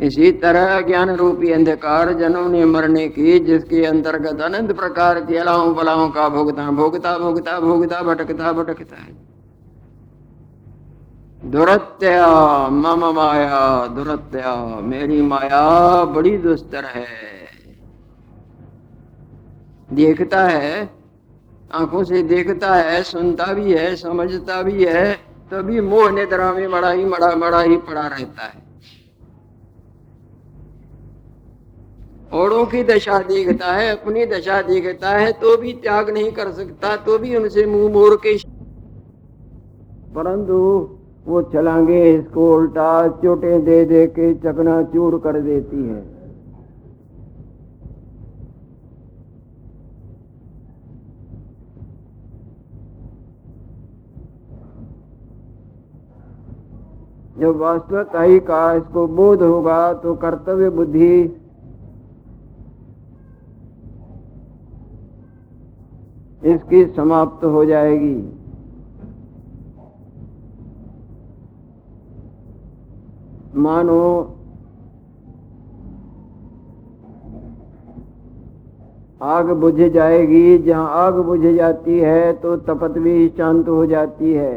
इसी 0.00 0.32
तरह 0.32 0.80
ज्ञान 0.80 1.10
रूपी 1.10 1.52
अंधकार 1.52 2.12
जनों 2.12 2.48
ने 2.48 2.64
मरने 2.64 3.08
की, 3.08 3.38
जिसके 3.38 3.84
अंतर्गत 3.84 4.40
अनंत 4.40 4.72
प्रकार 4.72 5.20
के 5.20 5.36
अलाओं 5.36 5.74
बलाओं 5.74 6.10
का 6.10 6.28
भोगता 6.28 6.70
भोगता 6.70 7.18
भोगता 7.18 7.60
भोगता, 7.60 8.02
भटकता 8.02 8.52
भटकता 8.52 8.96
है। 8.96 9.32
दुरत्या, 11.50 12.26
मम 12.68 13.14
माया, 13.14 13.86
दुरत्या, 13.86 14.80
मेरी 14.80 15.22
माया 15.22 16.04
बड़ी 16.04 16.38
दुस्तर 16.38 16.84
है। 16.84 17.06
देखता 19.92 20.44
है, 20.44 20.90
आँखों 21.74 22.04
से 22.04 22.22
देखता 22.22 22.74
है, 22.74 23.02
सुनता 23.02 23.52
भी 23.52 23.72
है, 23.72 23.96
समझता 23.96 24.62
भी 24.62 24.84
है, 24.84 25.14
तभी 25.50 25.80
मोह 25.80 26.10
निद्रा 26.10 26.52
में 26.52 26.70
बड़ा 26.70 26.90
ही 26.90 27.04
मड़ा 27.04 27.36
मड़ा 27.36 27.60
ही 27.60 27.76
पड़ा 27.76 28.06
रहता 28.06 28.42
है। 28.42 28.71
औरों 32.32 32.64
की 32.66 32.82
दशा 32.84 33.18
देखता 33.20 33.72
है, 33.72 33.88
अपनी 33.90 34.24
दशा 34.26 34.60
देखता 34.62 35.10
है 35.10 35.32
तो 35.32 35.56
भी 35.56 35.72
त्याग 35.82 36.10
नहीं 36.10 36.30
कर 36.32 36.52
सकता 36.52 36.94
तो 36.98 37.16
भी 37.18 37.34
उनसे 37.36 37.64
मुँह 37.66 37.92
मोड़ 37.92 38.14
के 38.16 38.36
परंतु 40.14 40.56
वो 41.26 41.42
छलांगे 41.52 42.00
इसको 42.14 42.54
उल्टा 42.54 42.86
चोटे 43.18 43.58
दे 43.58 43.84
दे 43.84 44.06
के 44.08 44.32
चकना 44.36 44.82
चूर 44.84 45.18
कर 45.18 45.40
देती 45.40 45.82
है। 45.84 46.00
जब 57.38 57.56
वास्तविक 57.58 58.16
आई 58.16 58.38
का 58.40 58.72
इसको 58.74 59.06
बोध 59.10 59.42
होगा 59.42 59.92
तो 59.92 60.14
कर्तव्य 60.16 60.70
बुद्धि 60.70 61.14
इसकी 66.44 66.84
समाप्त 66.86 67.44
हो 67.44 67.64
जाएगी। 67.64 68.14
मानो 73.56 74.02
आग 79.22 79.50
बुझ 79.52 79.74
जाएगी, 79.74 80.58
जहाँ 80.58 80.88
आग 80.96 81.14
बुझ 81.16 81.40
जाती 81.40 81.98
है 81.98 82.32
तो 82.32 82.56
तपत 82.58 82.98
भी 82.98 83.28
शांत 83.28 83.68
हो 83.68 83.84
जाती 83.86 84.32
है। 84.32 84.54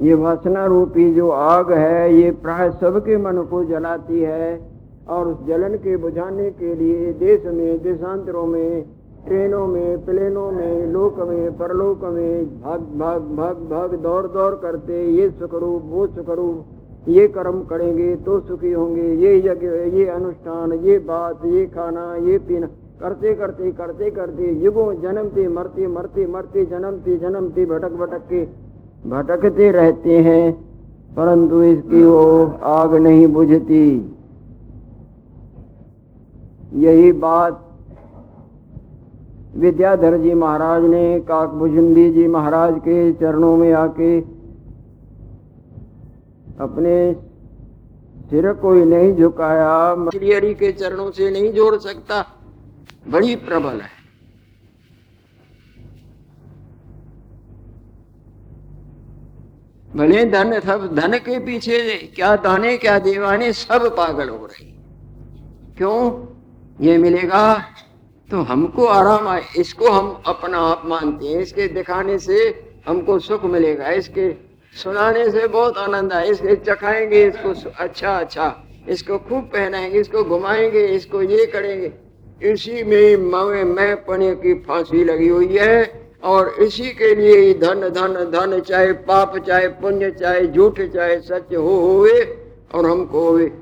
ये 0.00 0.14
वासना 0.14 0.64
रूपी 0.66 1.12
जो 1.14 1.30
आग 1.30 1.72
है, 1.72 2.14
ये 2.14 2.30
प्राय 2.32 2.70
सबके 2.70 3.16
मन 3.16 3.42
को 3.42 3.64
जलाती 3.64 4.20
है। 4.20 4.69
और 5.10 5.28
उस 5.28 5.46
जलन 5.46 5.74
के 5.76 5.96
बुझाने 5.96 6.50
के 6.52 6.74
लिए 6.74 7.12
देश 7.20 7.44
में, 7.46 7.82
देशांतरों 7.82 8.46
में, 8.46 8.82
ट्रेनों 9.26 9.66
में, 9.66 10.04
प्लेनों 10.04 10.50
में, 10.50 10.86
लोक 10.86 11.18
में, 11.28 11.56
परलोक 11.58 12.04
में 12.06 12.60
भाग 12.60 12.80
भाग 12.98 13.22
भाग 13.36 13.56
भाग, 13.70 13.94
दौड़ 14.02 14.26
दौड़ 14.28 14.54
करते 14.56 15.04
ये 15.12 15.30
सुखरूप, 15.30 15.82
वो 15.86 16.06
सुखरूप, 16.08 17.08
ये 17.08 17.26
कर्म 17.28 17.60
करेंगे 17.64 18.14
तो 18.16 18.38
सुखी 18.40 18.72
होंगे, 18.72 19.12
ये 19.16 19.36
यज्ञ, 19.38 19.66
ये 19.96 20.06
अनुष्ठान, 20.08 20.72
ये 20.84 20.98
बात, 21.00 21.44
ये 21.46 21.66
खाना, 21.66 22.14
ये 22.26 22.38
पीना, 22.38 22.66
करते 23.00 23.34
करते 23.34 23.70
करते 23.72 24.10
करते 24.10 24.52
युगों 24.64 24.92
जन्मते, 25.02 25.48
मरते 25.48 25.86
मरते 25.88 26.26
मरते, 26.28 26.64
जन्मते 26.66 27.16
जन्मते, 27.16 27.64
भटक 27.66 27.92
भटक 27.98 28.26
के 28.28 28.44
भटकते 29.08 29.70
रहते 29.72 30.18
हैं, 30.20 30.52
परंतु 31.16 31.62
इसकी 31.64 32.04
वो 32.04 32.24
आग 32.70 32.94
नहीं 32.98 33.26
बुझती। 33.26 33.86
यही 36.72 37.12
बात 37.12 37.66
विद्याधर 39.56 40.16
जी 40.18 40.34
महाराज 40.34 40.82
ने 40.82 41.20
काकभुजुंडी 41.20 42.10
जी 42.10 42.26
महाराज 42.26 42.78
के 42.78 43.12
चरणों 43.12 43.56
में 43.56 43.72
आके 43.72 44.20
अपने 46.60 47.14
सिर 48.30 48.52
कोई 48.52 48.84
नहीं 48.84 49.16
झुकाया, 49.16 49.94
मछलियरी 49.94 50.54
के 50.54 50.72
चरणों 50.72 51.10
से 51.10 51.30
नहीं 51.30 51.52
जोड़ 51.52 51.76
सकता। 51.76 52.26
बड़ी 53.08 53.36
प्रबल 53.36 53.80
है। 53.80 53.98
भले 59.96 60.24
धन 60.24 60.60
सब, 60.60 60.94
धन 60.94 61.18
के 61.18 61.38
पीछे 61.38 61.96
क्या 62.14 62.36
दाने 62.36 62.76
क्या 62.78 62.98
देवाने 62.98 63.52
सब 63.52 63.96
पागल 63.96 64.28
हो 64.28 64.46
रहे। 64.46 64.66
क्यों? 65.76 66.26
ये 66.80 66.96
मिलेगा 66.98 67.42
तो 68.28 68.40
हमको 68.42 68.84
आराम 68.86 69.28
आए 69.28 69.42
इसको 69.58 69.90
हम 69.90 70.22
अपना 70.26 70.58
आप 70.58 70.82
मानते 70.86 71.26
हैं। 71.26 71.40
इसके 71.40 71.66
दिखाने 71.68 72.18
से 72.18 72.36
हमको 72.86 73.18
सुख 73.18 73.44
मिलेगा। 73.44 73.90
इसके 73.92 74.30
सुनाने 74.74 75.30
से 75.30 75.46
बहुत 75.48 75.78
आनंद 75.78 76.12
आए 76.12 76.28
इसके 76.28 76.56
चखाएँगे, 76.56 77.24
इसको 77.26 77.54
अच्छा 77.78 78.16
अच्छा। 78.18 78.54
इसको 78.88 79.18
खूब 79.18 79.44
पहनाएँगे, 79.44 80.00
इसको 80.00 80.24
घुमाएँगे, 80.24 80.86
इसको 80.86 81.22
ये 81.22 81.46
करेंगे। 81.46 81.92
इसी 82.42 82.82
में 82.82 83.16
मैं 83.16 83.64
मैं 83.66 83.94
पने 84.04 84.34
की 84.36 84.54
फांसी 84.60 85.04
लगी 85.04 85.28
हुई 85.28 85.56
है। 85.56 86.00
और 86.24 86.48
इसी 86.60 86.90
के 86.92 87.14
लिए 87.14 87.54
धन 87.54 87.88
धन 87.90 88.14
धन, 88.30 88.60
चाहे 88.60 88.92
पाप, 88.92 89.36
चाहे 89.38 89.68
पुण्य, 89.68 90.10
चाहे 90.10 90.46
झूठ, 90.46 90.80
चाहे 90.80 91.20
सत्य 91.20 91.56
हो, 91.56 91.78
होवे 91.80 92.20
और 92.74 92.90
हमको 92.90 93.20
होवे। 93.20 93.52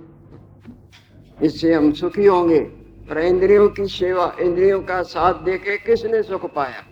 इससे 1.38 1.72
हम 1.74 1.92
सुखी 1.92 2.26
होंगे। 2.26 2.66
पर 3.10 3.18
इंद्रियों 3.18 3.68
की 3.68 3.86
सेवा, 3.86 4.32
इंद्रियों 4.40 4.80
का 4.80 5.02
साथ 5.02 5.34
देके 5.34 5.76
किसने 5.76 6.22
सुख 6.22 6.54
पाया? 6.54 6.84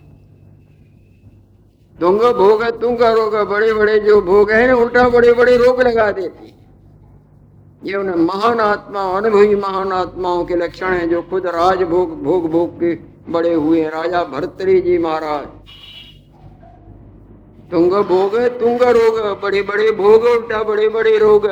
तुंग 1.99 2.21
भोग 2.35 2.63
तुंगा 2.81 3.11
रोग 3.13 3.35
बड़े 3.49 3.73
बड़े 3.73 3.99
जो 3.99 4.21
भोग 4.21 4.51
है, 4.51 4.71
उल्टा 4.73 5.09
बड़े 5.09 5.33
बड़े 5.33 5.57
रोग 5.57 5.81
लगा 5.81 6.11
देती। 6.11 6.53
ये 7.83 7.95
उन 7.95 8.09
महान 8.09 8.59
आत्मा, 8.59 9.01
अनुभवी 9.01 9.55
महान 9.55 9.91
आत्माओं 9.91 10.45
के 10.45 10.55
लक्षण 10.55 10.87
हैं, 10.87 11.09
जो 11.09 11.21
खुद 11.21 11.47
राज 11.47 11.83
भोग 11.83 12.49
भोग 12.51 12.79
के 12.79 12.93
बड़े 13.31 13.53
हुए 13.53 13.83
राजा 13.83 14.23
भरतरी 14.23 14.81
जी 14.81 14.97
महाराज। 14.97 15.47
तुंग 17.71 17.91
भोग 17.91 18.37
तुंग 18.59 18.81
रोग 18.81 19.41
बड़े 19.41 19.61
बड़े 19.61 19.91
भोग, 19.91 20.23
उल्टा 20.23 20.63
बड़े 20.63 20.89
बड़े 20.89 21.17
रोग 21.17 21.47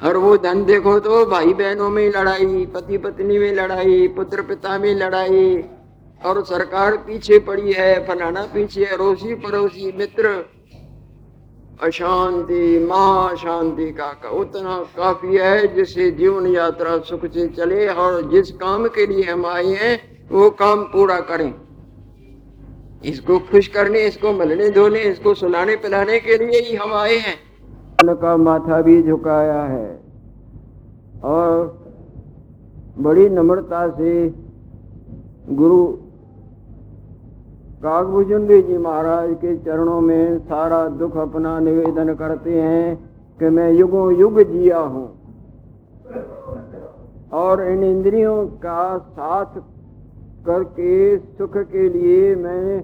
और 0.00 0.16
वो 0.16 0.36
धन 0.36 0.64
देखो 0.64 0.98
तो 1.00 1.24
भाई 1.26 1.52
बहनों 1.54 1.88
में 1.90 2.08
लड़ाई 2.08 2.66
पति 2.74 2.98
पत्नी 2.98 3.38
में 3.38 3.52
लड़ाई 3.54 4.06
पुत्र 4.16 4.42
पिता 4.42 4.78
में 4.78 4.94
लड़ाई। 4.94 5.64
और 6.20 6.42
सरकार 6.44 6.96
पीछे 6.96 7.38
पड़ी 7.38 7.72
है 7.72 8.06
फलाना 8.06 8.42
पीछे 8.54 8.84
अड़ोसी 8.84 9.34
पड़ोसी 9.36 9.92
मित्र। 9.92 10.28
अशांति 11.82 12.78
महाशांति 12.80 13.90
का, 13.92 14.30
उतना 14.30 14.76
काफ़ी 14.96 15.36
है 15.36 15.74
जिससे 15.74 16.10
जीवन 16.12 16.46
यात्रा 16.46 16.98
सुख 17.00 17.26
से 17.26 17.46
चले 17.48 17.86
और 17.88 18.30
जिस 18.30 18.50
काम 18.52 18.86
के 18.88 19.06
लिए 19.06 19.24
हम 19.24 19.46
आए 19.46 19.74
हैं 19.74 20.28
वो 20.28 20.50
काम 20.58 20.82
पूरा 20.84 21.18
करें। 21.30 21.52
इसको 23.04 23.38
खुश 23.50 23.68
करने 23.68 24.00
इसको 24.06 24.32
मलने 24.32 24.70
धोने 24.70 25.00
इसको 25.02 25.34
सुलाने 25.34 25.76
पिलाने 25.76 26.18
के 26.20 26.38
लिए 26.38 26.60
ही 26.60 26.76
हम 26.76 26.94
आए 26.94 27.16
हैं। 27.18 27.36
का 27.98 28.36
माथा 28.36 28.80
भी 28.82 29.02
झुकाया 29.02 29.62
है 29.62 30.00
और 31.24 31.78
बड़ी 32.98 33.28
नम्रता 33.28 33.88
से 33.88 34.12
गुरु 35.50 35.86
काकभुजुंडी 37.82 38.60
जी 38.62 38.76
महाराज 38.78 39.30
के 39.34 39.56
चरणों 39.56 40.00
में 40.00 40.38
सारा 40.38 40.86
दुख 40.88 41.16
अपना 41.16 41.58
निवेदन 41.60 42.14
करते 42.14 42.60
हैं 42.60 42.96
कि 43.40 43.48
मैं 43.48 43.70
युगों 43.72 44.12
युग 44.16 44.40
जिया 44.42 44.78
हूँ। 44.78 45.08
और 47.32 47.62
इन 47.62 47.82
इंद्रियों 47.84 48.46
का 48.46 48.98
साथ 48.98 49.58
करके 50.46 51.18
सुख 51.18 51.56
के 51.72 51.88
लिए 51.88 52.34
मैं 52.36 52.80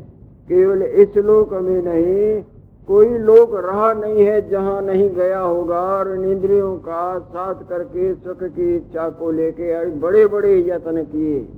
केवल 0.48 0.82
इस 0.82 1.16
लोक 1.16 1.52
में 1.52 1.82
नहीं 1.82 2.42
कोई 2.88 3.08
लोक 3.08 3.54
रहा 3.54 3.92
नहीं 3.92 4.24
है 4.24 4.48
जहाँ 4.48 4.82
नहीं 4.82 5.10
गया 5.10 5.40
होगा 5.40 5.80
और 5.80 6.24
इंद्रियों 6.24 6.76
का 6.76 7.18
साथ 7.18 7.54
करके 7.54 8.14
सुख 8.14 8.42
की 8.42 8.76
इच्छा 8.76 9.08
को 9.08 9.30
लेके 9.30 9.86
बड़े 9.90 10.26
बड़े 10.26 10.68
यत्न 10.68 11.02
किए। 11.02 11.48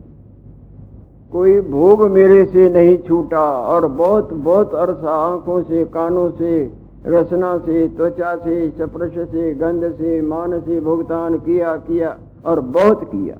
कोई 1.32 1.60
भोग 1.60 2.02
मेरे 2.02 2.44
से 2.44 2.70
नहीं 2.70 2.98
छूटा 2.98 3.52
और 3.52 3.86
बहुत 3.86 4.32
बहुत 4.32 4.74
अरसा 4.74 5.10
आँखों 5.10 5.62
से, 5.62 5.84
कानों 5.84 6.30
से, 6.30 6.72
रसना 7.06 7.58
से, 7.58 7.88
त्वचा 7.88 8.36
से 8.36 8.70
स्पर्श 8.70 9.28
से, 9.28 9.54
गंध 9.54 9.92
से, 9.92 10.22
मान 10.22 10.60
से 10.60 10.80
भुगतान 10.80 11.38
किया 11.38 11.76
किया 11.76 12.18
और 12.46 12.60
बहुत 12.60 13.04
किया। 13.04 13.36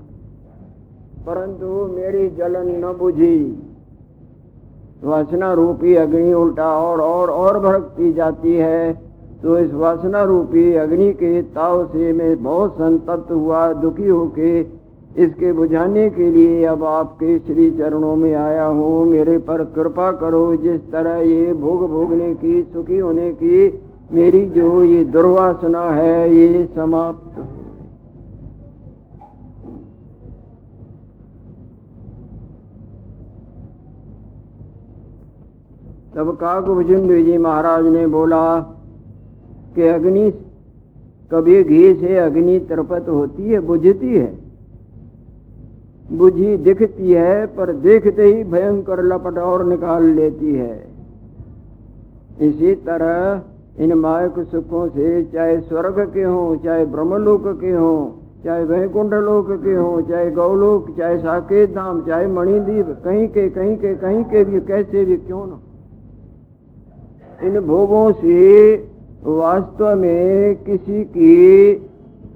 परंतु 1.27 1.93
मेरी 1.97 2.29
जलन 2.29 2.85
न 2.85 2.93
बुझी। 2.93 3.66
वासना 5.05 5.53
रूपी 5.53 5.95
अग्नि 5.95 6.33
उल्टा 6.33 6.69
और 6.79 7.01
और 7.01 7.31
और 7.31 7.59
भड़कती 7.61 8.13
जाती 8.13 8.55
है। 8.55 8.93
तो 9.43 9.59
इस 9.59 9.73
वासना 9.75 10.23
रूपी 10.23 10.75
अग्नि 10.75 11.13
के 11.13 11.43
ताव 11.43 11.85
से 11.87 12.13
मैं 12.13 12.43
बहुत 12.43 12.75
संतप्त 12.75 13.31
हुआ, 13.33 13.73
दुखी 13.73 14.09
होके। 14.09 14.61
इसके 15.23 15.53
बुझाने 15.53 16.09
के 16.11 16.31
लिए 16.31 16.65
अब 16.65 16.85
आपके 16.85 17.39
श्री 17.39 17.71
चरणों 17.71 18.15
में 18.17 18.35
आया 18.35 18.65
हूँ। 18.65 19.05
मेरे 19.07 19.39
पर 19.39 19.65
कृपा 19.65 20.11
करो, 20.13 20.57
जिस 20.57 20.81
तरह 20.93 21.17
ये 21.21 21.53
भोग 21.53 21.89
भोगने 21.91 22.35
की, 22.35 22.63
सुखी 22.63 22.99
होने 22.99 23.31
की 23.33 23.81
मेरी 24.13 24.45
जो 24.47 24.83
ये 24.85 25.05
दुर्वासना 25.05 25.83
है, 25.83 26.35
ये 26.35 26.65
समाप्त 26.77 27.39
तब 36.17 36.37
काकुभुजुंड 36.37 37.25
जी 37.25 37.39
महाराज 37.39 37.87
ने 37.87 38.07
बोला, 38.07 38.59
कि 39.75 39.83
अग्नि, 39.83 40.31
कभी 41.33 41.65
घी 41.65 41.95
से 41.95 42.17
अग्नि 42.17 42.59
तरपत 42.59 43.09
होती 43.09 43.43
है, 43.43 43.61
बुझती 43.61 44.17
है? 44.17 44.39
बुझी 46.13 46.57
दिखती 46.57 47.13
है, 47.13 47.47
पर 47.47 47.73
देखते 47.73 48.23
ही 48.23 48.45
भयंकर 48.45 49.03
लपट 49.03 49.39
और 49.39 49.65
निकाल 49.65 50.05
लेती 50.05 50.55
है। 50.55 50.87
इसी 52.41 52.75
तरह 52.75 53.43
इन 53.85 53.93
मायक 53.93 54.35
सुखों 54.39 54.89
से 54.89 55.25
चाहे 55.25 55.61
स्वर्ग 55.61 56.11
के 56.15 56.23
हों, 56.23 56.57
चाहे 56.57 56.85
ब्रह्मलोक 56.85 57.61
के 57.61 57.71
हों, 57.71 58.23
चाहे 58.45 58.65
वैकुंठ 58.65 59.15
लोक 59.15 59.53
के 59.65 59.75
हों, 59.75 60.03
चाहे 60.03 60.31
गौलोक, 60.31 60.97
चाहे 60.99 61.19
साकेत 61.19 61.75
धाम, 61.75 62.03
चाहे 62.03 62.27
मणिदीप, 62.27 62.87
कहीं 63.05 63.29
के 63.29 63.49
कहीं 63.49 63.77
के 63.77 63.95
कहीं 63.95 64.25
के 64.25 64.45
भी, 64.45 64.61
कैसे 64.61 65.05
भी 65.05 65.17
क्यों 65.17 65.47
न 65.47 65.59
इन 67.43 67.61
भोगों 67.61 68.13
से 68.13 68.75
वास्तव 69.25 69.95
में 69.95 70.57
किसी 70.57 71.05
की 71.05 71.73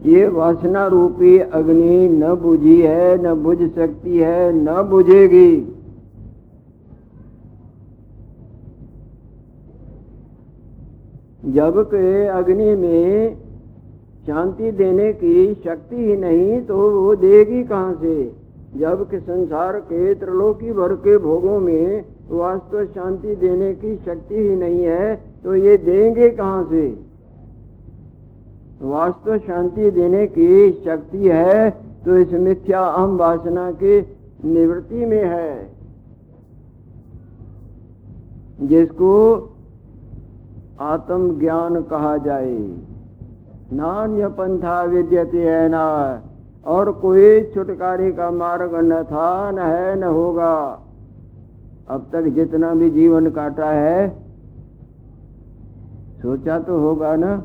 ये 0.06 0.28
वासना 0.28 0.86
रूपी 0.86 1.38
अग्नि 1.38 2.08
न 2.08 2.34
बुझी 2.34 2.80
है, 2.80 3.22
न 3.22 3.34
बुझ 3.34 3.58
सकती 3.58 4.18
है, 4.18 4.52
न 4.52 4.82
बुझेगी। 4.82 5.76
जब 11.46 11.82
के 11.86 12.26
अग्नि 12.26 12.74
में 12.74 13.36
शांति 14.26 14.70
देने 14.70 15.12
की 15.12 15.54
शक्ति 15.54 15.96
ही 15.96 16.16
नहीं 16.16 16.60
तो 16.60 16.90
वो 16.90 17.14
देगी 17.14 17.62
कहाँ 17.64 17.94
से? 17.94 18.32
जब 18.76 19.10
के 19.10 19.20
संसार 19.20 19.80
के 19.80 20.14
त्रिलोकी 20.14 20.72
भर 20.72 20.94
के 20.94 21.18
भोगों 21.18 21.60
में 21.60 22.04
वास्तव 22.30 22.84
शांति 22.84 23.34
देने 23.36 23.74
की 23.74 23.96
शक्ति 23.96 24.34
ही 24.34 24.56
नहीं 24.56 24.84
है 24.84 25.16
तो 25.44 25.54
ये 25.54 25.76
देंगे 25.76 26.28
कहाँ 26.30 26.64
से? 26.64 26.98
वास्तव 28.82 29.38
शांति 29.38 29.90
देने 29.90 30.26
की 30.26 30.72
शक्ति 30.84 31.28
है 31.28 31.70
तो 32.04 32.18
इस 32.18 32.32
मिथ्या 32.32 32.80
अहम 32.80 33.16
वासना 33.16 33.70
की 33.72 34.16
निवृत्ति 34.44 35.04
में 35.06 35.24
है। 35.24 35.70
जिसको 38.60 39.12
आत्म 40.80 41.38
ज्ञान 41.38 41.82
कहा 41.82 42.16
जाए। 42.16 42.58
नान्य 43.72 44.28
पंथा 44.28 44.82
विद्यते 44.82 45.42
है 45.42 45.68
ना, 45.68 46.22
और 46.66 46.92
कोई 46.92 47.42
छुटकारे 47.44 48.12
का 48.12 48.30
मार्ग 48.30 48.74
न 48.74 49.02
था, 49.02 49.50
न 49.50 49.58
है, 49.58 50.00
न 50.00 50.02
होगा। 50.02 50.80
अब 51.88 52.10
तक 52.12 52.22
जितना 52.22 52.74
भी 52.74 52.90
जीवन 52.90 53.30
काटा 53.30 53.70
है, 53.70 54.08
सोचा 56.22 56.58
तो 56.58 56.78
होगा 56.78 57.16
ना? 57.16 57.36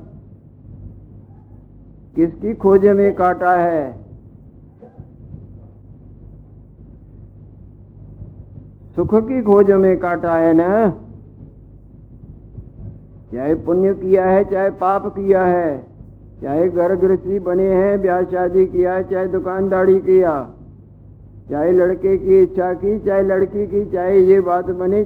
किसकी 2.15 2.53
खोज 2.53 2.85
में 2.85 3.13
काटा 3.15 3.55
है? 3.55 4.05
सुख 8.95 9.15
की 9.15 9.41
खोज 9.41 9.71
में 9.71 9.97
काटा 9.99 10.35
है 10.35 10.53
ना? 10.53 10.89
चाहे 13.33 13.55
पुण्य 13.55 13.93
किया 13.93 14.25
है, 14.25 14.43
चाहे 14.43 14.69
पाप 14.69 15.07
किया 15.07 15.43
है, 15.45 15.87
चाहे 16.41 16.69
घर 16.69 16.95
गृहस्थी 16.95 17.39
बने 17.39 17.73
हैं, 17.73 18.01
ब्याह 18.01 18.23
शादी 18.23 18.65
किया 18.65 18.93
है, 18.93 19.03
चाहे 19.03 19.27
दुकानदारी 19.27 19.99
किया। 19.99 20.49
चाहे 21.51 21.71
लड़के 21.71 22.17
की 22.17 22.41
इच्छा 22.43 22.73
की, 22.73 22.97
चाहे 22.99 23.23
लड़की 23.23 23.65
की, 23.67 23.85
चाहे 23.91 24.19
ये 24.21 24.39
बात 24.41 24.65
बने 24.75 25.05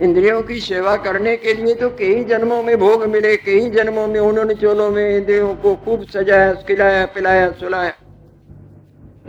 इंद्रियों 0.00 0.40
की 0.42 0.58
सेवा 0.60 0.96
करने 0.96 1.36
के 1.36 1.52
लिए 1.54 1.74
तो 1.74 1.88
कई 1.90 2.24
जन्मों 2.24 2.62
में 2.62 2.76
भोग 2.78 3.04
मिले, 3.04 3.36
कई 3.36 3.70
जन्मों 3.70 4.06
में 4.06 4.18
उन्होंने 4.20 4.54
चोलों 4.54 4.90
में 4.90 5.16
इंद्रियों 5.16 5.54
को 5.56 5.74
खूब 5.84 6.02
सजाया, 6.06 6.52
खिलाया, 6.66 7.04
पिलाया, 7.06 7.50
सुलाया। 7.52 7.92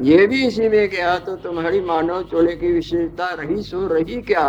ये 0.01 0.25
भी 0.27 0.45
इसी 0.47 0.67
में 0.69 0.87
गया 0.89 1.17
तो 1.19 1.35
तुम्हारी 1.35 1.79
मानव 1.81 2.23
चोले 2.23 2.55
की 2.55 2.71
विशेषता 2.71 3.33
रही 3.33 3.61
सो 3.61 3.87
रही 3.87 4.21
क्या? 4.21 4.47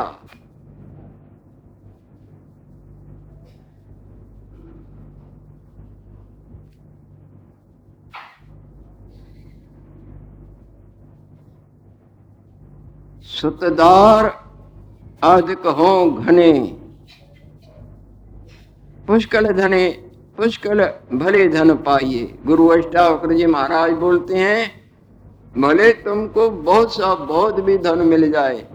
सुतदार 13.40 14.26
अधिक 15.24 15.66
हो 15.68 16.10
घने। 16.10 16.52
पुष्कल 19.06 19.46
धने, 19.52 19.88
पुष्कल 20.38 20.82
भले 21.14 21.48
धन 21.48 21.74
पाइए। 21.82 22.34
गुरु 22.46 22.66
अष्टावक्र 22.68 23.34
जी 23.34 23.46
महाराज 23.46 23.92
बोलते 23.98 24.36
हैं, 24.36 24.70
भले 25.56 25.92
तुमको 26.02 26.48
बहुत 26.50 26.94
सा 26.94 27.14
बहुत 27.14 27.60
भी 27.60 27.76
धन 27.78 28.06
मिल 28.06 28.30
जाए 28.32 28.66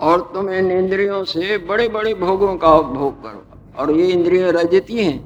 और 0.00 0.20
तुम 0.34 0.50
इन 0.50 0.70
इंद्रियों 0.72 1.22
से 1.24 1.58
बड़े 1.64 1.88
बड़े 1.88 2.14
भोगों 2.16 2.56
का 2.56 2.76
भोग 2.82 3.22
करो, 3.22 3.42
और 3.78 3.90
ये 3.92 4.06
इंद्रिय 4.06 4.50
रजती 4.52 5.04
हैं। 5.04 5.18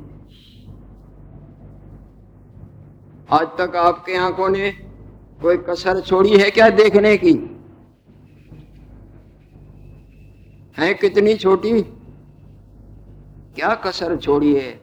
आज 3.32 3.46
तक 3.58 3.76
आपके 3.78 4.16
आँखों 4.18 4.48
ने 4.48 4.72
कोई 5.44 5.56
कसर 5.56 6.00
छोड़ी 6.00 6.36
है 6.38 6.50
क्या 6.50 6.68
देखने 6.70 7.16
की? 7.16 7.32
है 10.78 10.94
कितनी 10.94 11.34
छोटी? 11.34 11.82
क्या 13.56 13.74
कसर 13.74 14.16
छोड़ी 14.16 14.54
है? 14.54 14.80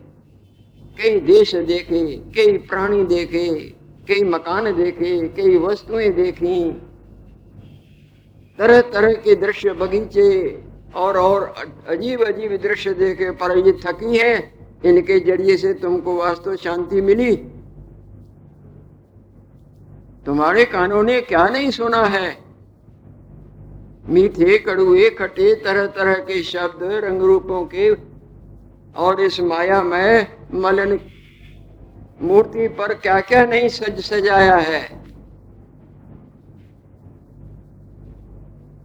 कई 0.97 1.19
देश 1.19 1.56
देखे, 1.56 2.15
कई 2.15 2.58
प्राणी 2.58 3.04
देखे, 3.04 3.47
कई 4.08 4.24
मकान 4.24 4.76
देखे, 4.76 5.28
कई 5.28 5.58
वस्तुएँ 5.58 6.10
देखी। 6.10 6.71
तरह 8.58 8.82
तरह 8.82 9.13
के 9.13 9.36
दृश्य 9.36 9.74
बगीचे 9.74 10.62
और 10.95 11.17
और 11.17 11.56
अजीब 11.88 12.24
अजीब 12.24 12.62
दृश्य 12.62 12.93
देखे, 12.93 13.32
पर 13.32 13.58
ये 13.58 13.71
थकी 13.71 14.17
है? 14.17 14.54
इनके 14.86 15.19
ज़रिए 15.19 15.58
से 15.58 15.74
तुमको 15.74 16.15
वास्तव 16.15 16.56
शांति 16.56 17.02
मिली? 17.02 17.61
तुम्हारे 20.25 20.63
कानों 20.67 21.01
ने 21.03 21.19
क्या 21.23 21.47
नहीं 21.47 21.69
सुना 21.71 22.03
है? 22.05 22.38
मीठे 24.05 24.57
कड़ुए 24.57 25.10
खटे 25.10 25.53
तरह 25.55 25.86
तरह 25.88 26.13
के 26.25 26.41
शब्द 26.43 26.84
रंग 27.03 27.21
रूपों 27.21 27.63
के 27.65 27.91
और 28.95 29.21
इस 29.21 29.39
माया 29.41 29.81
में 29.84 30.27
मलन 30.55 30.99
मूर्ति 32.21 32.67
पर 32.69 32.93
क्या 32.95 33.19
क्या 33.21 33.45
नहीं 33.45 33.69
सज 33.69 33.99
सजाया 34.03 34.55
है? 34.57 34.81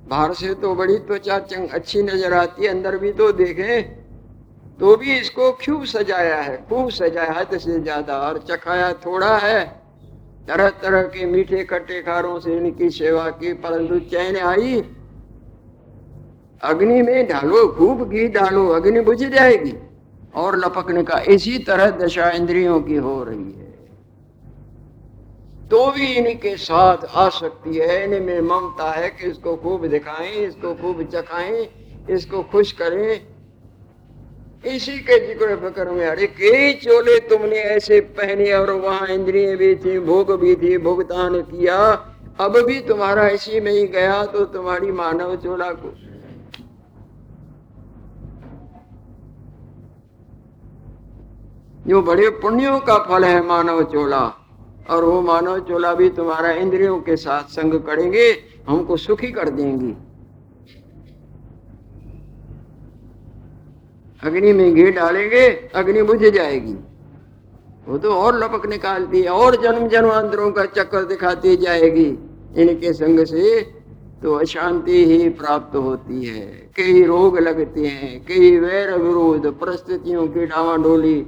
बाहर 0.08 0.32
से 0.34 0.54
तो 0.54 0.74
बड़ी 0.74 0.98
त्वचा 0.98 1.38
चंग 1.40 1.68
अच्छी 1.70 2.02
नज़र 2.02 2.32
आती 2.34 2.64
है, 2.64 2.68
अंदर 2.68 2.96
भी 2.98 3.12
तो 3.12 3.30
देखें 3.34 3.94
तो 4.78 4.96
भी 4.96 5.18
इसको 5.18 5.50
खूब 5.54 5.84
सजाया 5.86 6.36
है? 6.36 6.56
खूब 6.68 6.90
सजाया 6.90 7.32
हद 7.32 7.58
से 7.58 7.80
ज़्यादा 7.80 8.18
और 8.20 8.38
चखाया 8.50 8.92
थोड़ा 9.06 9.36
है। 9.38 9.85
तरह 10.48 10.68
तरह 10.82 11.02
के 11.02 11.26
मीठे 11.26 11.64
खट्टे 11.64 12.00
खारों 12.02 12.38
से 12.40 12.56
इनकी 12.56 12.90
सेवा 12.90 13.28
की, 13.30 13.52
परंतु 13.52 13.98
चैन 13.98 14.36
आई। 14.36 14.82
अग्नि 16.62 17.02
में 17.02 17.26
डालो, 17.28 17.66
खूब 17.68 18.08
घी 18.08 18.28
डालो, 18.28 18.68
अग्नि 18.68 19.00
बुझ 19.00 19.22
जाएगी 19.24 19.74
और 20.34 20.56
लपकने 20.56 21.02
का 21.02 21.18
इसी 21.28 21.58
तरह 21.58 21.90
दशा 21.98 22.30
इंद्रियों 22.30 22.80
की 22.80 22.96
हो 22.96 23.22
रही 23.24 23.52
है। 23.52 23.64
तो 25.68 25.86
भी 25.92 26.06
इनके 26.06 26.56
साथ 26.56 27.04
आ 27.14 27.28
सकती 27.28 27.76
है 27.76 28.04
इनमें 28.04 28.40
ममता 28.40 28.90
है 28.90 29.08
कि 29.10 29.26
इसको 29.26 29.56
खूब 29.56 29.86
दिखाएँ, 29.86 30.30
इसको 30.30 30.74
खूब 30.74 31.02
चखाएँ, 31.04 31.68
इसको 32.10 32.42
खुश 32.42 32.72
करें। 32.72 33.35
इसी 34.66 34.98
के 35.00 35.18
ज़िक्र 35.26 35.56
फकर 35.58 35.90
में 35.90 36.06
अरे 36.06 36.26
कई 36.28 36.72
चोले 36.74 37.18
तुमने 37.28 37.56
ऐसे 37.56 38.00
पहने 38.14 38.52
और 38.52 38.70
वहाँ 38.72 39.06
इंद्रिय 39.08 39.54
भी 39.56 39.74
थी, 39.76 39.98
भोग 40.00 40.32
भी 40.40 40.54
थी, 40.56 40.76
भुगतान 40.78 41.40
किया। 41.42 41.78
अब 42.40 42.56
भी 42.66 42.80
तुम्हारा 42.80 43.28
इसी 43.28 43.60
में 43.60 43.70
ही 43.72 43.86
गया 43.88 44.24
तो 44.26 44.44
तुम्हारी 44.46 44.90
मानव 44.92 45.36
चोला 45.36 45.70
को 45.74 45.92
जो 51.86 52.02
बड़े 52.02 52.28
पुण्यों 52.42 52.78
का 52.80 52.98
फल 53.04 53.24
है 53.24 53.40
मानव 53.46 53.82
चोला। 53.92 54.24
और 54.90 55.04
वो 55.04 55.20
मानव 55.22 55.58
चोला 55.60 55.92
भी 55.94 56.08
तुम्हारा 56.10 56.50
इंद्रियों 56.54 56.98
के 57.00 57.16
साथ 57.16 57.48
संग 57.50 57.72
करेंगे, 57.80 58.26
हमको 58.68 58.96
सुखी 58.96 59.30
कर 59.32 59.48
देंगी। 59.50 59.94
अग्नि 64.22 64.52
में 64.52 64.74
घी 64.74 64.90
डालेंगे, 64.90 65.46
अग्नि 65.74 66.02
बुझ 66.02 66.18
जाएगी। 66.18 66.76
वो 67.88 67.98
तो 67.98 68.12
और 68.12 68.38
लपक 68.38 68.66
निकालती 68.66 69.22
है, 69.22 69.28
और 69.28 69.62
जन्म 69.62 69.88
जन्मांतरों 69.88 70.50
का 70.50 70.64
चक्कर 70.64 71.04
दिखाती 71.04 71.56
जाएगी। 71.56 72.06
इनके 72.56 72.92
संग 72.92 73.24
से 73.24 73.60
तो 74.22 74.34
अशांति 74.34 75.04
ही 75.04 75.28
प्राप्त 75.28 75.76
होती 75.76 76.24
है। 76.24 76.46
कई 76.76 77.02
रोग 77.02 77.38
लगते 77.38 77.80
हैं, 77.80 78.24
कई 78.26 78.56
वैर 78.58 78.94
विरोध, 78.94 79.46
परिस्थितियों 79.60 80.26
की 80.28 80.46
डावाडोली 80.46 81.18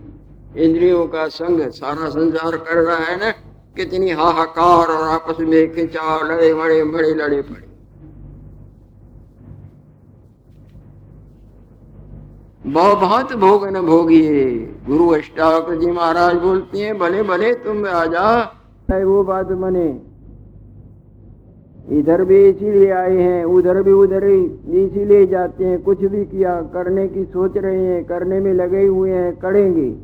इंद्रियों 0.57 1.07
का 1.07 1.29
संग 1.29 1.61
सारा 1.71 2.09
संसार 2.09 2.57
कर 2.57 2.83
रहा 2.83 2.97
है 2.97 3.17
ना, 3.21 3.31
कितनी 3.77 4.11
हाहाकार 4.11 4.89
और 4.89 5.09
आपस 5.09 5.41
में 5.41 5.75
खिंचाव 5.75 6.27
लड़े 6.33 6.55
मड़े 6.55 6.85
बड़े 6.85 7.15
लड़े 7.15 7.43
पड़े। 7.43 7.68
बहुत 12.69 13.33
भोग 13.33 13.67
न 13.69 13.81
भोगिए 13.81 14.75
गुरु 14.89 15.09
अष्टावक्र 15.09 15.77
जी 15.77 15.91
महाराज 15.91 16.35
बोलते 16.35 16.79
हैं, 16.79 16.99
भले 16.99 17.23
भले, 17.23 17.55
तुम 17.55 17.85
राजा। 17.85 18.55
है 18.91 19.05
वो 19.05 19.23
बात 19.25 19.47
बने 19.47 20.01
इधर 21.99 22.25
भी 22.25 22.49
इसीलिए 22.49 22.91
आए 22.91 23.17
हैं, 23.17 23.45
उधर 23.45 23.83
भी 23.83 23.93
उधर 23.93 24.25
ही 24.25 24.45
इसीलिए 24.85 25.27
जाते 25.27 25.65
हैं। 25.65 25.83
कुछ 25.83 26.05
भी 26.05 26.25
किया, 26.25 26.63
करने 26.63 27.09
की 27.09 27.25
सोच 27.25 27.57
रहे 27.57 27.87
हैं, 27.87 28.05
करने 28.05 28.41
में 28.41 28.53
लगे 28.55 28.87
हुए 28.87 29.11
हैं, 29.11 29.37
करेंगे। 29.37 29.97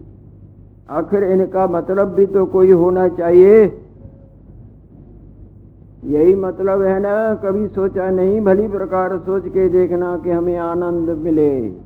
आखिर 0.90 1.24
इनका 1.24 1.66
मतलब 1.66 2.14
भी 2.14 2.26
तो 2.26 2.46
कोई 2.46 2.70
होना 2.70 3.08
चाहिए। 3.08 3.64
यही 6.04 6.34
मतलब 6.34 6.82
है 6.82 7.00
ना, 7.00 7.34
कभी 7.34 7.66
सोचा 7.66 8.10
नहीं, 8.10 8.40
भली 8.40 8.68
प्रकार 8.68 9.18
सोच 9.18 9.48
के 9.48 9.68
देखना 9.68 10.16
कि 10.24 10.30
हमें 10.30 10.56
आनंद 10.56 11.10
मिले। 11.10 11.83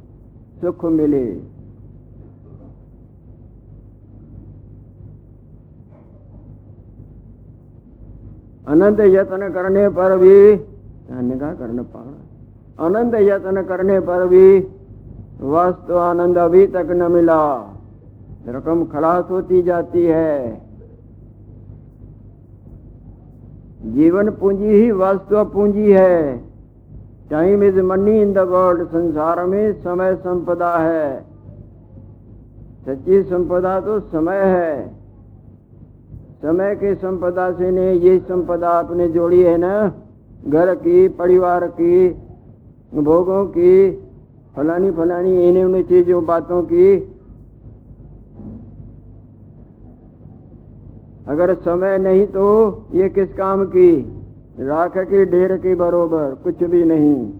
सुख 0.60 0.84
मिले 0.92 1.24
अनंत 8.68 9.00
यत्न 9.08 9.48
करने 9.50 9.88
पर 9.90 10.16
भी 10.18 10.34
निगाह 11.24 11.52
करना 11.54 11.82
पड़ा 11.90 12.86
अनंत 12.86 13.14
यत्न 13.22 13.62
करने 13.64 14.00
पर 14.02 14.26
भी 14.28 14.46
वास्तव 15.48 15.98
आनंद 16.00 16.38
अभी 16.38 16.66
तक 16.68 16.90
न 16.92 17.10
मिला 17.12 17.40
रकम 18.48 18.84
खलास 18.86 19.30
होती 19.30 19.62
जाती 19.62 20.04
है 20.06 20.36
जीवन 23.94 24.30
पूंजी 24.34 24.72
ही 24.72 24.90
वास्तव 24.96 25.44
पूंजी 25.50 25.90
है 25.92 26.47
time 27.30 27.64
is 27.64 27.80
money 27.82 28.20
in 28.20 28.32
the 28.32 28.44
world 28.48 28.86
संसार 28.88 29.44
में 29.46 29.72
समय 29.80 30.14
संपदा 30.18 30.76
है 30.78 31.08
सच्ची 32.86 33.22
संपदा 33.22 33.78
तो 33.80 33.98
समय 34.08 34.40
है 34.46 34.72
समय 36.42 36.74
के 36.74 36.94
संपदा 36.94 37.50
से 37.52 37.70
ने 37.70 37.92
ये 37.94 38.18
संपदा 38.18 38.70
अपने 38.78 39.08
जोड़ी 39.08 39.42
है 39.42 39.56
ना 39.58 39.74
घर 40.46 40.74
की 40.76 41.06
परिवार 41.14 41.66
की 41.80 42.08
भोगों 43.02 43.44
की 43.48 43.90
फलानी 44.56 44.90
फलानी 44.90 45.48
इन्हें 45.48 45.64
उन्हें 45.64 45.82
चीज़ों 45.82 46.24
बातों 46.26 46.62
की 46.62 46.94
अगर 51.28 51.54
समय 51.62 51.98
नहीं 51.98 52.26
तो 52.26 52.46
ये 52.94 53.08
किस 53.08 53.32
काम 53.34 53.64
की 53.66 53.90
राख 54.60 54.98
की 54.98 55.24
ढेर 55.24 55.56
के 55.56 55.74
बरोबर 55.74 56.34
कुछ 56.44 56.62
भी 56.62 56.84
नहीं। 56.84 57.32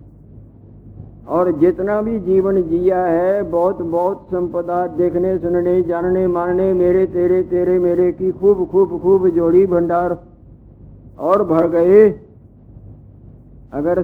और 1.29 1.51
जितना 1.53 2.03
भी 2.03 2.21
जीवन 2.21 2.63
जिया 2.63 3.05
है 3.05 3.43
बहुत 3.43 3.83
बहुत 3.83 4.27
संपदा 4.31 4.87
देखने, 4.87 5.39
सुनने, 5.39 5.83
जानने, 5.83 6.27
मानने, 6.27 6.73
मेरे, 6.73 7.07
तेरे 7.07 7.43
तेरे, 7.43 7.79
मेरे 7.79 8.13
की 8.13 8.31
खूब 8.33 8.69
खूब 8.71 9.01
खूब 9.03 9.29
जोड़ी 9.29 9.67
भंडार 9.67 10.17
और 11.19 11.45
भर 11.45 11.69
गए। 11.69 12.11
अगर 13.73 14.03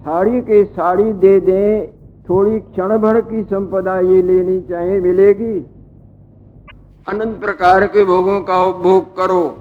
साड़ी 0.00 0.40
के 0.40 0.64
साड़ी 0.64 1.12
दे 1.12 1.40
दें, 1.40 1.86
थोड़ी 2.28 2.60
क्षण 2.60 2.98
भर 2.98 3.20
की 3.20 3.42
संपदा 3.42 4.00
ये 4.00 4.22
लेनी 4.22 4.60
चाहे, 4.60 5.00
मिलेगी। 5.00 5.66
अनंत 7.08 7.40
प्रकार 7.40 7.86
के 7.86 8.04
भोगों 8.04 8.40
का 8.40 8.64
उपभोग 8.64 9.16
करो। 9.16 9.56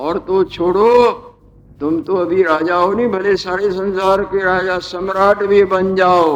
और 0.00 0.18
तो 0.18 0.42
छोड़ो, 0.46 1.10
तुम 1.80 2.00
तो 2.02 2.16
अभी 2.16 2.42
राजा 2.42 2.76
हो 2.76 2.92
नहीं, 2.92 3.08
भले 3.08 3.36
सारे 3.36 3.70
संसार 3.70 4.22
के 4.24 4.42
राजा 4.44 4.78
सम्राट 4.78 5.42
भी 5.44 5.62
बन 5.64 5.94
जाओ। 5.94 6.32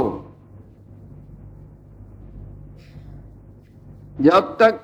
जब 4.21 4.57
तक 4.61 4.81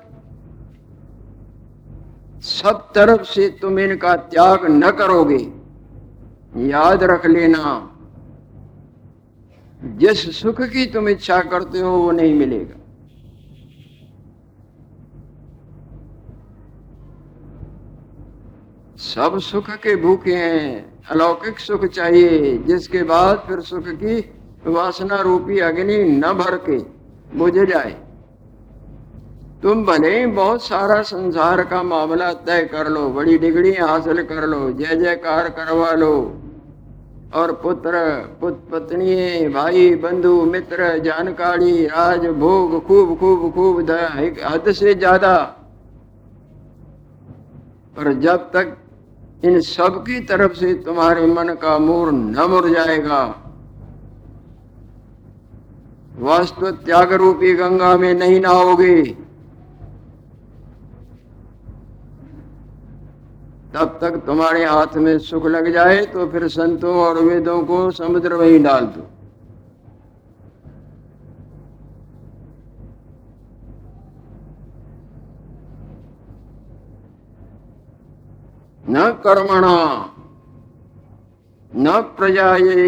सब 2.43 2.91
तरफ़ 2.95 3.23
से 3.23 3.47
तुम 3.61 3.79
इनका 3.79 4.15
त्याग 4.15 4.65
न 4.65 4.91
करोगे, 4.91 5.37
याद 6.67 7.03
रख 7.03 7.25
लेना, 7.25 7.77
जिस 9.81 10.19
सुख 10.37 10.61
की 10.63 10.85
तुम 10.85 11.09
इच्छा 11.09 11.41
करते 11.43 11.79
हो 11.79 11.91
वो 11.91 12.11
नहीं 12.11 12.33
मिलेगा। 12.35 12.80
सब 19.01 19.37
सुख 19.39 19.69
के 19.69 19.95
भूखे 19.95 20.35
हैं। 20.35 21.01
अलौकिक 21.09 21.59
सुख 21.59 21.85
चाहिए, 21.85 22.57
जिसके 22.57 23.03
बाद 23.03 23.43
फिर 23.47 23.59
सुख 23.59 23.87
की 23.87 24.19
वासना 24.67 25.21
रूपी 25.21 25.59
अग्नि 25.59 25.97
न 26.03 26.33
भर 26.33 26.55
के 26.69 26.77
बुझ 27.37 27.53
जाए। 27.53 27.91
तुम 29.63 29.85
भले 29.85 30.19
ही 30.19 30.25
बहुत 30.25 30.63
सारा 30.63 31.01
संसार 31.01 31.63
का 31.63 31.81
मामला 31.83 32.31
तय 32.33 32.63
कर 32.65 32.87
लो, 32.87 33.07
बड़ी 33.09 33.37
डिग्री 33.37 33.73
हासिल 33.73 34.21
कर 34.23 34.47
लो, 34.47 34.71
जय 34.71 34.95
जयकार 34.95 35.49
करवा 35.49 35.91
लो। 35.91 36.13
और 37.33 37.51
पुत्र, 37.53 37.99
पुत 38.41 38.63
पत्नी 38.71 39.47
भाई, 39.47 39.95
बंधु, 39.95 40.33
मित्र, 40.45 40.97
जानकारी, 40.97 41.85
राज, 41.85 42.25
भोग, 42.27 42.85
खूब 42.87 43.17
खूब 43.19 43.51
खूब 43.53 43.79
हद 44.45 44.71
से 44.71 44.93
ज़्यादा। 44.95 45.35
पर 47.97 48.13
जब 48.13 48.49
तक 48.53 48.77
इन 49.43 49.59
सब 49.61 50.01
की 50.01 50.19
तरफ़ 50.19 50.53
से 50.53 50.73
तुम्हारे 50.83 51.25
मन 51.27 51.53
का 51.53 51.77
मोर 51.77 52.11
न 52.11 52.45
मुर 52.49 52.69
जाएगा। 52.69 53.23
वास्तव 56.19 56.71
त्याग 56.85 57.13
रूपी 57.13 57.53
गंगा 57.53 57.95
में 57.97 58.13
नहीं 58.13 58.39
नहाओगे। 58.41 59.01
तब 63.73 63.97
तक 64.01 64.15
तुम्हारे 64.25 64.65
हाथ 64.65 64.95
में 64.97 65.17
सुख 65.19 65.45
लग 65.45 65.71
जाए 65.73 66.05
तो 66.05 66.27
फिर 66.27 66.47
संतों 66.47 66.95
और 66.95 67.21
वेदों 67.23 67.59
को 67.65 67.79
समुद्र 67.91 68.37
में 68.37 68.47
ही 68.47 68.59
डाल 68.59 68.85
दो। 68.85 69.07
न 78.91 79.09
कर्मणा, 79.23 79.77
न 81.71 81.91
प्रजाए 82.17 82.85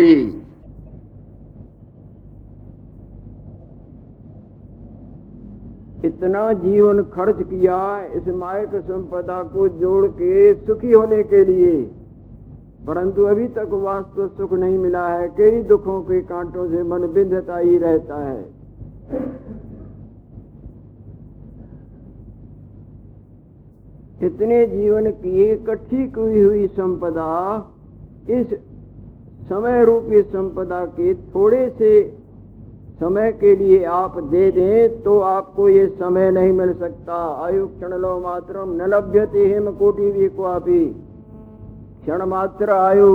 इतना 6.06 6.42
जीवन 6.54 7.02
खर्च 7.14 7.38
किया 7.42 7.78
इस 8.16 8.28
मायक 8.36 8.76
संपदा 8.78 9.42
को 9.44 9.68
जोड़ 9.80 10.06
के 10.12 10.54
सुखी 10.56 10.92
होने 10.92 11.22
के 11.24 11.44
लिए, 11.46 11.72
परंतु 12.88 13.24
अभी 13.26 13.48
तक 13.50 13.70
वास्तव 13.84 14.28
सुख 14.38 14.54
नहीं 14.56 14.78
मिला 14.78 15.08
है। 15.10 15.28
कई 15.38 15.62
दुखों 15.64 16.02
के 16.02 16.22
कांटों 16.24 16.68
से 16.70 16.84
मन 16.84 17.08
बिंधता 17.14 17.58
ही 17.58 17.78
रहता 17.78 18.18
है। 18.24 18.42
इतने 24.26 24.66
जीवन 24.68 25.10
की 25.14 25.44
इकट्ठी 25.44 26.06
की 26.08 26.42
हुई 26.42 26.68
संपदा, 26.70 27.30
इस 28.30 28.54
समय 29.44 29.84
रूपी 29.86 30.22
संपदा 30.24 30.84
के 30.98 31.14
थोड़े 31.14 31.70
से 31.78 32.02
समय 33.00 33.32
के 33.34 33.56
लिए 33.56 33.84
आप 33.94 34.18
दे 34.26 34.50
दें 34.52 35.02
तो 35.04 35.20
आपको 35.28 35.68
ये 35.70 35.88
समय 36.00 36.30
नहीं 36.32 36.52
मिल 36.54 36.74
सकता। 36.74 37.16
आयु 37.46 37.66
क्षण 37.68 37.94
लो 37.98 38.20
मात्र 38.20 38.66
न 38.68 38.88
लभ्यते 38.90 39.46
हिम 39.46 39.72
कोटि 39.72 40.12
भी 40.12 40.28
क्वापी। 40.30 40.86
क्षण 42.04 42.26
मात्र 42.26 42.70
आयु। 42.72 43.10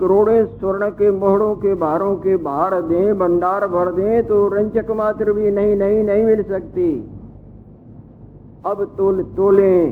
करोड़े 0.00 0.44
स्वर्ण 0.46 0.88
के 0.90 1.10
मोहरों 1.10 1.54
के 1.56 1.74
भारों 1.74 2.14
के 2.16 2.36
भार 2.36 2.80
दें, 2.82 3.18
भंडार 3.18 3.66
भर 3.66 3.90
दें 3.92 4.26
तो 4.26 4.46
रंचक 4.48 4.90
मात्र 4.92 5.32
भी 5.32 5.50
नहीं 5.50 5.76
नहीं 5.76 6.02
नहीं 6.04 6.24
मिल 6.24 6.42
सकती। 6.44 6.88
अब 8.66 8.84
तोल 8.96 9.22
तोले। 9.36 9.86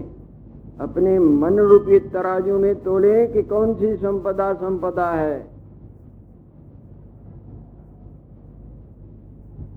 अपने 0.80 1.18
मन 1.18 1.58
रूपी 1.58 1.98
तराजू 1.98 2.58
में 2.58 2.74
तोले 2.82 3.26
कि 3.26 3.42
कौन 3.42 3.74
सी 3.74 3.94
संपदा 3.96 4.52
संपदा 4.54 5.10
है। 5.10 5.40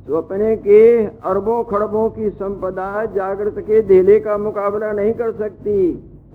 स्वप्ने 0.08 0.56
के 0.58 1.06
अरबों 1.06 1.64
खड़बों 1.64 2.10
की 2.10 2.30
संपदा 2.30 3.06
जागृत 3.06 3.56
के 3.60 3.82
धेले 3.82 4.20
का 4.20 4.38
मुकाबला 4.38 4.92
नहीं 4.92 5.14
कर 5.14 5.32
सकती। 5.32 5.78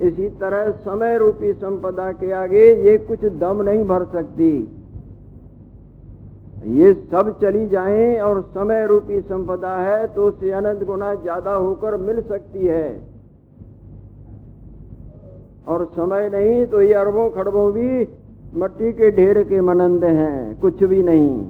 इसी 0.03 0.29
तरह 0.29 0.71
समय 0.71 1.19
रूपी 1.19 1.53
संपदा 1.53 2.13
के 2.13 2.33
आगे 2.33 2.65
ये 2.83 2.97
कुछ 2.99 3.25
दम 3.25 3.63
नहीं 3.63 3.85
भर 3.85 4.05
सकती। 4.05 4.53
ये 6.61 6.93
सब 7.13 7.39
चली 7.41 7.67
जाए 7.69 8.19
और 8.21 8.41
समय 8.55 8.87
रूपी 8.87 9.21
संपदा 9.21 9.77
है 9.77 10.07
तो 10.15 10.27
उससे 10.29 10.51
अनंत 10.53 10.83
गुना 10.85 11.15
ज़्यादा 11.17 11.53
होकर 11.53 11.97
मिल 11.99 12.21
सकती 12.23 12.67
है। 12.67 12.89
और 15.69 15.85
समय 15.95 16.29
नहीं 16.31 16.67
तो 16.67 16.83
ये 16.83 16.93
अरबों 16.95 17.29
खड़बों 17.31 17.71
भी 17.73 18.07
मट्टी 18.55 18.93
के 18.93 19.11
ढेर 19.11 19.43
के 19.43 19.61
मनंद 19.61 20.05
हैं, 20.05 20.61
कुछ 20.61 20.83
भी 20.85 21.03
नहीं। 21.03 21.45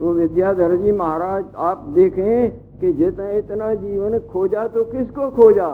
तो 0.00 0.12
विद्याधर 0.14 0.76
जी 0.76 0.92
महाराज, 0.92 1.44
आप 1.56 1.84
देखें 1.94 2.50
कि 2.80 2.92
जितना 2.94 3.30
इतना 3.32 3.74
जीवन 3.76 4.18
खोजा 4.28 4.66
तो 4.68 4.84
किसको 4.84 5.30
खोजा? 5.32 5.70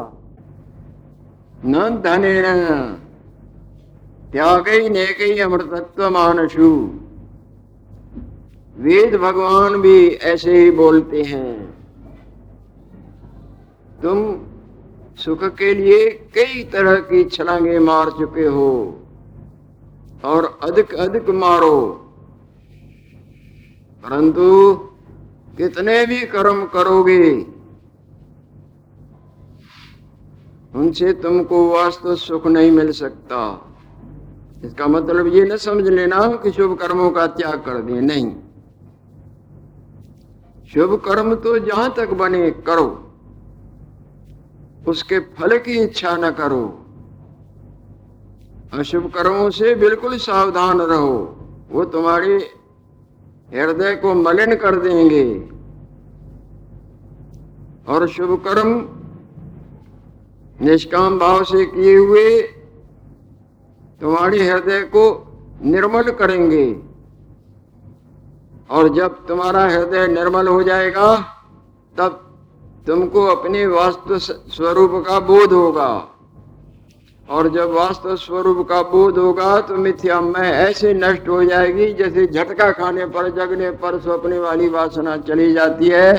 न 1.66 1.88
धने 2.04 2.40
त्याग 4.32 4.68
नेक 4.92 5.40
अमृतत्व 5.40 6.08
मानसु 6.10 6.70
वेद 8.76 9.14
भगवान 9.16 9.80
भी 9.80 10.08
ऐसे 10.08 10.56
ही 10.56 10.70
बोलते 10.70 11.22
हैं, 11.22 11.54
तुम 14.02 14.18
सुख 15.18 15.44
के 15.58 15.72
लिए 15.74 16.08
कई 16.34 16.62
तरह 16.64 16.96
की 17.02 17.22
छलांगे 17.24 17.78
मार 17.78 18.10
चुके 18.10 18.46
हो 18.46 18.72
और 20.24 20.58
अधिक 20.62 20.94
अधिक 20.94 21.30
मारो। 21.34 21.78
परंतु 24.04 24.74
कितने 25.56 26.04
भी 26.06 26.20
कर्म 26.26 26.64
करोगे, 26.66 27.30
उनसे 30.74 31.12
तुमको 31.12 31.68
वास्तव 31.70 32.14
सुख 32.16 32.46
नहीं 32.46 32.70
मिल 32.70 32.92
सकता। 32.92 33.65
इसका 34.64 34.86
मतलब 34.86 35.26
ये 35.26 35.44
न 35.44 35.56
समझ 35.56 35.88
लेना 35.88 36.28
कि 36.28 36.50
शुभ 36.50 36.78
कर्मों 36.78 37.10
का 37.10 37.26
त्याग 37.26 37.58
कर 37.58 37.82
दिए 37.82 38.00
नहीं। 38.00 38.36
शुभ 40.72 41.02
कर्म 41.04 41.34
तो 41.34 41.58
जहाँ 41.58 41.94
तक 41.96 42.10
बने, 42.10 42.50
करो। 42.50 43.02
उसके 44.88 45.18
फल 45.18 45.58
की 45.58 45.72
इच्छा 45.72 46.16
न 46.16 46.30
करो। 46.30 46.86
अशुभ 48.72 49.12
कर्मों 49.14 49.50
से 49.50 49.74
बिल्कुल 49.74 50.18
सावधान 50.18 50.80
रहो। 50.80 51.36
वो 51.70 51.84
तुम्हारे 51.84 52.50
हृदय 53.54 53.96
को 53.96 54.14
मलिन 54.14 54.54
कर 54.54 54.76
देंगे। 54.76 55.48
और 57.88 58.08
शुभ 58.08 58.44
कर्म 58.46 58.88
निष्काम 60.66 61.18
भाव 61.18 61.44
से 61.44 61.66
किए 61.66 61.96
हुए 61.96 62.42
तुम्हारे 64.00 64.38
हृदय 64.38 64.80
को 64.80 65.04
निर्मल 65.64 66.10
करेंगे। 66.10 66.66
और 68.70 68.88
जब 68.94 69.26
तुम्हारा 69.26 69.64
हृदय 69.64 70.06
निर्मल 70.06 70.48
हो 70.48 70.62
जाएगा, 70.62 71.16
तब 71.98 72.22
तुमको 72.86 73.24
अपने 73.26 73.66
वास्तु 73.66 74.18
स्वरूप 74.18 75.04
का 75.08 75.20
बोध 75.20 75.52
होगा। 75.52 76.08
और 77.28 77.48
जब 77.48 77.72
वास्तव 77.72 78.16
स्वरूप 78.16 78.68
का 78.68 78.82
बोध 78.82 79.18
होगा 79.18 79.60
तो 79.60 79.76
मिथ्या 79.76 80.20
मैं 80.20 80.52
ऐसे 80.52 80.94
नष्ट 80.94 81.28
हो 81.28 81.44
जाएगी, 81.44 81.92
जैसे 81.92 82.26
झटका 82.26 82.70
खाने 82.70 83.06
पर, 83.06 83.30
जगने 83.30 83.70
पर 83.70 83.98
स्वप्ने 84.00 84.38
वाली 84.38 84.68
वासना 84.68 85.16
चली 85.16 85.52
जाती 85.52 85.88
है। 85.88 86.12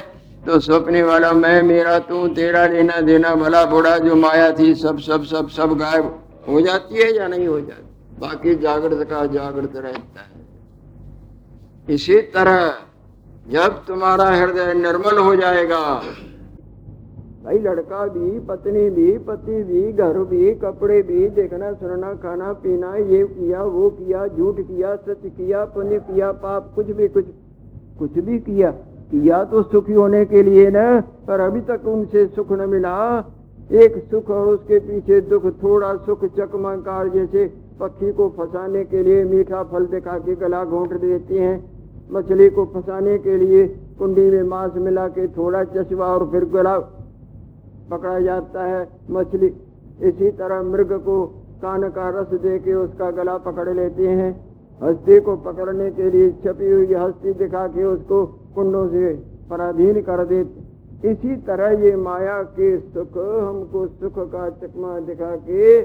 तो 0.46 0.60
स्वप्ने 0.60 1.04
वाला 1.04 1.32
मैं, 1.32 1.62
मेरा 1.64 2.00
तू, 2.00 2.28
तेरा 2.28 2.66
लेना 2.68 3.00
देना 3.02 3.36
भला 3.36 3.66
बुढ़ा 3.66 3.98
जो 3.98 4.16
माया 4.16 4.52
थी, 4.52 4.74
सब 4.76 5.00
सब 5.00 5.24
सब 5.24 5.50
सब 5.50 5.78
गायब 5.78 6.20
हो 6.48 6.62
जाती 6.62 6.96
है 6.96 7.16
या 7.16 7.28
नहीं 7.28 7.48
हो 7.48 7.60
जाती? 7.60 8.20
बाकी 8.20 8.56
जागृत 8.56 9.08
का 9.10 9.26
जागृत 9.26 9.76
रहता 9.76 10.22
है। 10.22 10.36
इसी 11.90 12.22
तरह 12.22 12.74
जब 13.50 13.86
तुम्हारा 13.88 14.26
हृदय 14.26 14.74
निर्मल 14.74 15.18
हो 15.18 15.36
जाएगा, 15.36 16.02
भाई 17.44 17.60
लड़का 17.60 18.06
भी, 18.06 18.40
पत्नी 18.40 18.90
भी, 18.90 19.18
पति 19.18 19.64
भी, 19.64 19.92
घर 19.94 20.18
भी, 20.20 20.54
कपड़े 20.56 21.02
भी, 21.02 21.28
देखना, 21.30 21.74
सुनना, 21.74 22.14
खाना, 22.14 22.54
पीना, 22.54 22.96
ये 22.96 23.24
किया, 23.24 23.64
वो 23.64 23.90
किया, 23.90 24.28
झूठ 24.28 24.60
किया, 24.60 24.96
सच 24.96 25.22
किया, 25.26 25.66
पुण्य 25.66 26.00
किया, 26.00 26.32
पाप, 26.32 26.72
कुछ 26.76 26.86
भी, 26.86 27.08
कुछ 27.08 27.26
कुछ 28.00 28.12
भी 28.12 28.40
किया 28.40 28.72
किया 29.12 29.44
तो 29.44 29.62
सुखी 29.64 29.94
होने 29.94 30.26
के 30.26 30.44
लिए 30.44 30.70
न, 30.70 31.02
पर 31.28 31.40
अभी 31.40 31.62
तक 31.62 31.86
उनसे 31.86 32.26
सुख 32.28 32.52
न 32.52 32.70
मिला। 32.70 32.96
एक 33.70 33.96
सुख 34.12 34.30
और 34.30 34.48
उसके 34.48 34.80
पीछे 34.80 35.20
दुख, 35.22 35.46
थोड़ा 35.64 35.96
सुख 35.98 36.24
चकमकार 36.36 37.08
जैसे 37.10 37.46
पक्षी 37.80 38.12
को 38.12 38.28
फंसाने 38.38 38.84
के 38.86 39.02
लिए 39.04 39.24
मीठा 39.26 39.64
फल 39.64 39.86
दिखा 39.86 40.18
के 40.20 40.36
गला 40.36 40.64
घोंट 40.66 40.94
देते 40.94 41.40
हैं। 41.40 41.58
मछली 42.12 42.50
को 42.50 42.66
फंसाने 42.66 43.18
के 43.18 43.38
लिए 43.38 43.66
कुंडी 44.00 44.30
में 44.32 44.44
मांस 44.46 44.76
मिला 44.78 45.08
के 45.10 45.28
थोड़ा 45.28 45.64
चश्मा 45.66 46.06
और 46.08 46.28
फिर 46.32 46.46
गला 46.46 46.78
पकड़ा 47.92 48.20
जाता 48.20 48.64
है 48.66 48.88
मछली। 49.12 49.48
इसी 50.02 50.30
तरह 50.32 50.62
मृग 50.64 50.94
को 51.02 51.26
कान 51.62 51.88
का 51.90 52.10
रस 52.12 52.34
दे 52.40 52.58
के 52.60 52.74
उसका 52.76 53.12
गला 53.12 53.38
पकड़ 53.44 53.70
लेते 53.70 54.08
हैं। 54.10 54.32
हस्ती 54.82 55.20
को 55.20 55.36
पकड़ने 55.44 55.90
के 55.92 56.10
लिए 56.12 56.32
छपी 56.44 56.72
हुई 56.72 56.94
हस्ती 56.96 57.34
दिखा 57.36 57.68
के 57.68 57.84
उसको 57.86 58.26
कुंडों 58.56 58.88
से 58.88 59.14
पराधीन 59.50 60.02
कर 60.02 60.26
देते 60.26 60.67
इसी 61.06 61.36
तरह 61.36 61.84
ये 61.84 61.96
माया 61.96 62.42
के 62.44 62.78
सुख, 62.80 63.18
हमको 63.18 63.88
सुख 63.88 64.14
का 64.32 64.50
चकमा 64.50 65.00
दिखा 65.00 65.36
के 65.36 65.76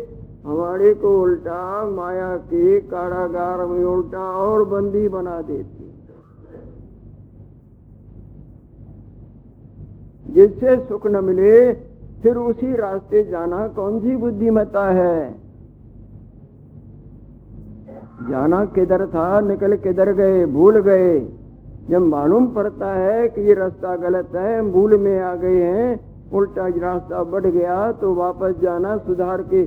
हमारे 0.48 0.94
को 0.94 1.22
उल्टा 1.22 1.90
माया 1.90 2.36
के 2.36 2.80
कारागार 2.80 3.66
में 3.66 3.84
उल्टा 3.84 4.18
और 4.18 4.64
बंदी 4.64 5.08
बना 5.08 5.40
देती 5.42 5.90
जिससे 10.32 10.76
सुख 10.76 11.06
न 11.06 11.24
मिले, 11.24 11.72
फिर 12.22 12.36
उसी 12.36 12.76
रास्ते 12.76 13.24
जाना 13.24 13.68
कौन 13.68 14.00
सी 14.00 14.16
बुद्धिमता 14.16 14.88
है? 14.90 15.34
जाना 18.30 18.64
किधर 18.64 19.06
था, 19.06 19.40
निकल 19.40 19.76
किधर 19.76 20.12
गए, 20.12 20.46
भूल 20.46 20.80
गए। 20.80 21.20
जब 21.90 22.02
मालूम 22.02 22.46
पड़ता 22.46 22.92
है 22.94 23.28
कि 23.28 23.40
ये 23.40 23.54
रास्ता 23.54 23.96
गलत 23.96 24.34
है 24.34 24.70
भूल 24.70 24.96
में 24.96 25.20
आ 25.20 25.34
गए 25.34 25.62
हैं, 25.62 26.00
उल्टा 26.32 26.66
रास्ता 26.66 27.22
बढ़ 27.24 27.46
गया 27.46 27.92
तो 27.92 28.14
वापस 28.14 28.54
जाना 28.62 28.96
सुधार 28.96 29.42
के 29.42 29.64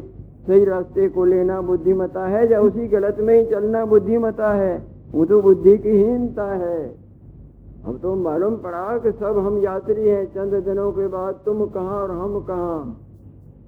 सही 0.48 0.66
रास्ते 0.66 1.08
को 1.10 1.26
लेना 1.26 1.62
बुद्धिमता 1.62 2.26
है 2.28 2.52
या 2.52 2.60
उसी 2.62 2.88
गलत 2.88 3.18
में 3.20 3.38
ही 3.38 3.46
चलना 3.46 3.86
बुद्धिमता 3.86 4.52
है? 4.54 4.84
वो 5.14 5.26
तो 5.26 5.42
बुद्धि 5.42 5.78
की 5.78 5.90
हीनता 5.90 6.46
है। 6.54 6.84
अब 7.88 8.00
तो 8.02 8.16
मालूम 8.16 8.56
पड़ा 8.56 8.98
कि 8.98 9.12
सब 9.12 9.38
हम 9.38 9.58
यात्री 9.58 10.08
हैं, 10.08 10.26
चंद 10.26 10.54
दिनों 10.64 10.92
के 10.92 11.08
बाद 11.08 11.40
तुम 11.46 11.66
कहाँ 11.66 12.02
और 12.02 12.12
हम 12.12 12.40
कहाँ? 12.40 13.02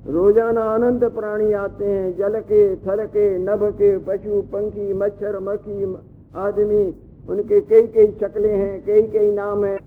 रोज़ाना 0.07 0.61
अनंत 0.61 1.03
प्राणी 1.03 1.51
आते 1.53 1.85
हैं, 1.85 2.17
जल 2.17 2.39
के, 2.41 2.75
थल 2.75 3.05
के, 3.05 3.37
नभ 3.37 3.63
के, 3.73 3.97
पशु, 3.97 4.41
पंखी, 4.53 4.93
मच्छर, 4.93 5.39
मक्खी, 5.39 5.95
आदमी 6.35 6.83
उनके 7.29 7.61
कई 7.61 7.81
कई 7.81 8.07
शक्लें 8.07 8.57
हैं 8.57 8.85
कई 8.85 9.01
कई 9.01 9.31
नाम 9.31 9.65
है। 9.65 9.79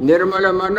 निर्मल 0.00 0.46
मन, 0.46 0.76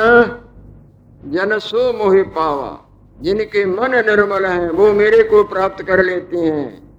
जन 1.26 1.60
सो 1.60 1.94
मोहि 1.94 2.22
पावा। 2.22 2.86
जिनके 3.22 3.66
मन 3.66 3.92
निर्मल 3.92 4.46
हैं, 4.46 4.70
वो 4.70 4.94
मेरे 4.94 5.24
को 5.24 5.44
प्राप्त 5.44 5.84
कर 5.84 6.04
लेते 6.04 6.38
हैं। 6.38 6.90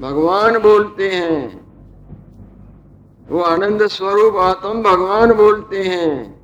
भगवान 0.00 0.58
बोलते 0.58 1.08
हैं। 1.08 1.66
वो 3.30 3.40
आनंद 3.40 3.86
स्वरूप 3.86 4.36
आत्म 4.36 4.82
भगवान 4.82 5.32
बोलते 5.32 5.76
हैं। 5.76 6.36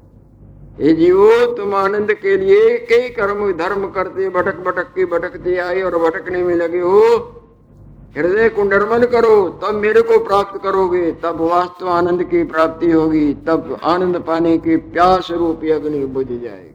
ये 0.81 0.93
जीवो, 0.93 1.55
तुम 1.55 1.75
आनंद 1.75 2.13
के 2.13 2.37
लिए 2.37 2.79
कई 2.79 3.09
कर्म 3.09 3.53
धर्म 3.53 3.89
करते 3.89 4.29
भटक 4.29 4.57
भटक 4.57 4.87
के 4.95 5.05
भटकते 5.05 5.57
आए 5.57 5.83
और 5.83 5.99
भटकने 5.99 6.43
में 6.43 6.55
लगे 6.55 6.81
हो। 6.81 7.39
हृदय 8.17 8.49
को 8.49 8.65
निर्मल 8.65 9.05
करो, 9.07 9.37
तब 9.63 9.75
मेरे 9.75 10.01
को 10.03 10.19
प्राप्त 10.25 10.63
करोगे, 10.63 11.11
तब 11.23 11.41
वास्तव 11.43 11.89
आनंद 11.89 12.23
की 12.25 12.43
प्राप्ति 12.45 12.91
होगी, 12.91 13.33
तब 13.47 13.79
आनंद 13.85 14.19
पाने 14.23 14.57
की 14.59 14.77
प्यास 14.77 15.31
रूपी 15.31 15.71
अग्नि 15.71 16.05
बुझ 16.07 16.27
जाएगी। 16.27 16.71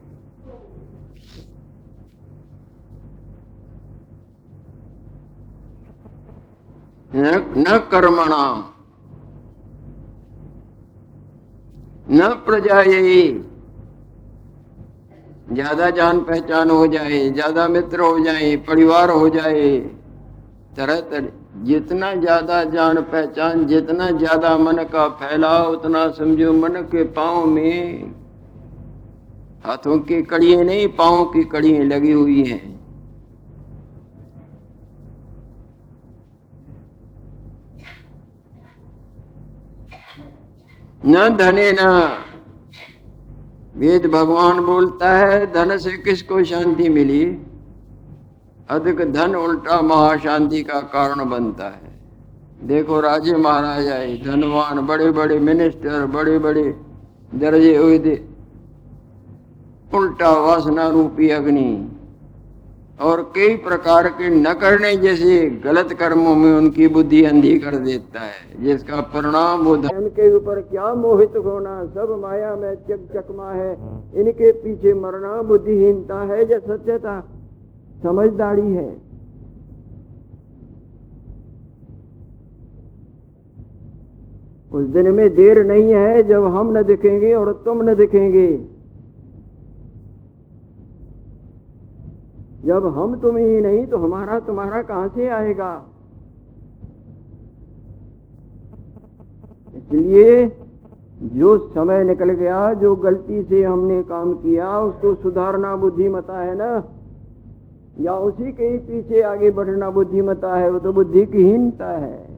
न 7.58 7.78
कर्मणा। 7.90 8.46
न 12.10 12.28
प्रजा 12.46 12.80
यही 12.80 13.22
ज़्यादा 15.52 15.88
जान 15.90 16.20
पहचान 16.20 16.70
हो 16.70 16.86
जाए, 16.86 17.28
ज़्यादा 17.30 17.66
मित्र 17.68 18.00
हो 18.00 18.18
जाए, 18.18 18.56
परिवार 18.68 19.10
हो 19.10 19.28
जाए 19.28 19.68
तरह 20.78 21.00
तरह 21.00 21.64
जितना 21.64 22.12
ज़्यादा 22.14 22.62
जान 22.64 23.00
पहचान, 23.02 23.66
जितना 23.66 24.10
ज़्यादा 24.10 24.56
मन 24.58 24.82
का 24.84 25.08
फैलाव, 25.08 25.70
उतना 25.72 26.08
समझो 26.10 26.52
मन 26.52 26.82
के 26.92 27.04
पाँव 27.12 27.46
में 27.46 28.12
हाथों 29.66 29.98
की 29.98 30.22
कड़ियाँ 30.22 30.64
नहीं, 30.64 30.88
पाँव 30.88 31.24
की 31.24 31.44
कड़ियाँ 31.44 31.84
लगी 31.84 32.12
हुई 32.12 32.44
हैं। 32.44 32.62
न 41.02 41.28
धने 41.36 41.70
न। 41.72 41.90
वेद 43.76 44.06
भगवान 44.06 44.60
बोलता 44.60 45.10
है, 45.18 45.52
धन 45.52 45.76
से 45.78 45.96
किसको 45.98 46.42
शांति 46.44 46.88
मिली? 46.88 47.24
अधिक 48.68 49.00
धन 49.12 49.34
उल्टा 49.34 49.80
महाशांति 49.82 50.62
का 50.62 50.80
कारण 50.94 51.28
बनता 51.30 51.64
है। 51.64 51.96
देखो 52.66 53.00
राजे 53.00 53.36
महाराजा 53.36 53.98
धनवान 54.24 54.86
बड़े 54.86 55.10
बड़े 55.10 55.38
मिनिस्टर 55.40 56.06
बड़े 56.06 56.38
बड़े 56.38 56.64
दर्जे 57.34 57.76
हुए 57.76 58.16
उल्टा 59.94 60.30
वासना 60.38 60.88
रूपी 60.88 61.28
अग्नि 61.30 61.70
और 63.00 63.22
कई 63.36 63.56
प्रकार 63.56 64.08
के 64.08 64.28
न 64.30 64.52
करने 64.54 64.94
जैसे 64.96 65.38
गलत 65.64 65.92
कर्मों 65.92 66.34
में 66.34 66.50
उनकी 66.52 66.88
बुद्धि 66.88 67.24
अंधी 67.24 67.58
कर 67.58 67.76
देता 67.76 68.20
है, 68.20 68.64
जिसका 68.64 69.00
परिणाम 69.14 69.62
वो 69.64 69.76
धन 69.76 70.08
के 70.08 70.34
ऊपर 70.36 70.60
क्या 70.62 70.92
मोहित 70.94 71.36
होना, 71.36 71.84
सब 71.86 72.18
माया 72.22 72.54
में 72.56 72.74
चक 72.84 73.08
चकमा 73.14 73.50
है। 73.52 73.72
इनके 74.14 74.52
पीछे 74.52 74.94
मरना 74.94 75.42
बुद्धिहीनता 75.42 76.20
है 76.24 76.40
या 76.52 76.58
सत्यता? 76.58 77.18
समझदारी 78.02 78.72
है। 78.72 78.88
उस 84.72 84.86
दिन 84.86 85.10
में 85.10 85.34
देर 85.34 85.64
नहीं 85.66 85.92
है 85.94 86.22
जब 86.22 86.44
हम 86.44 86.76
न 86.78 86.82
दिखेंगे 86.82 87.34
और 87.34 87.52
तुम 87.64 87.82
न 87.82 87.94
दिखेंगे। 87.94 88.48
जब 92.64 92.86
हम 92.86 93.14
तुम 93.20 93.36
ही 93.36 93.60
नहीं 93.60 93.86
तो 93.86 93.98
हमारा 93.98 94.38
तुम्हारा 94.40 94.82
कहाँ 94.82 95.08
से 95.08 95.28
आएगा? 95.28 95.70
इसलिए 99.76 100.46
जो 101.22 101.56
समय 101.68 102.04
निकल 102.04 102.30
गया, 102.30 102.74
जो 102.74 102.94
गलती 102.96 103.42
से 103.42 103.62
हमने 103.64 104.02
काम 104.02 104.34
किया, 104.34 104.78
उसको 104.80 105.14
सुधारना 105.14 105.76
बुद्धिमता 105.76 106.40
है 106.40 106.56
ना? 106.56 106.78
या 108.00 108.14
उसी 108.14 108.52
के 108.52 108.64
ही 108.64 108.78
पीछे 108.78 109.22
आगे 109.22 109.50
बढ़ना 109.50 109.90
बुद्धिमता 109.90 110.54
है, 110.54 110.70
वो 110.70 110.78
तो 110.78 110.92
बुद्धि 110.92 111.26
की 111.26 111.44
हीनता 111.44 111.86
है। 111.86 112.28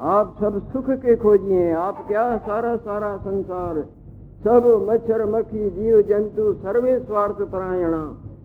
आप 0.00 0.36
सब 0.40 0.72
सुख 0.72 0.90
के 0.90 1.16
खोजिए, 1.16 1.72
आप 1.72 2.08
क्या 2.08 2.36
सारा 2.36 2.76
सारा 2.76 3.16
संसार, 3.16 3.84
सब 4.44 4.86
मच्छर, 4.90 5.24
मक्खी, 5.24 5.70
जीव, 5.70 6.02
जंतु, 6.02 6.52
सर्वे 6.52 6.98
स्वार्थ 6.98 7.42
परायण, 7.42 7.92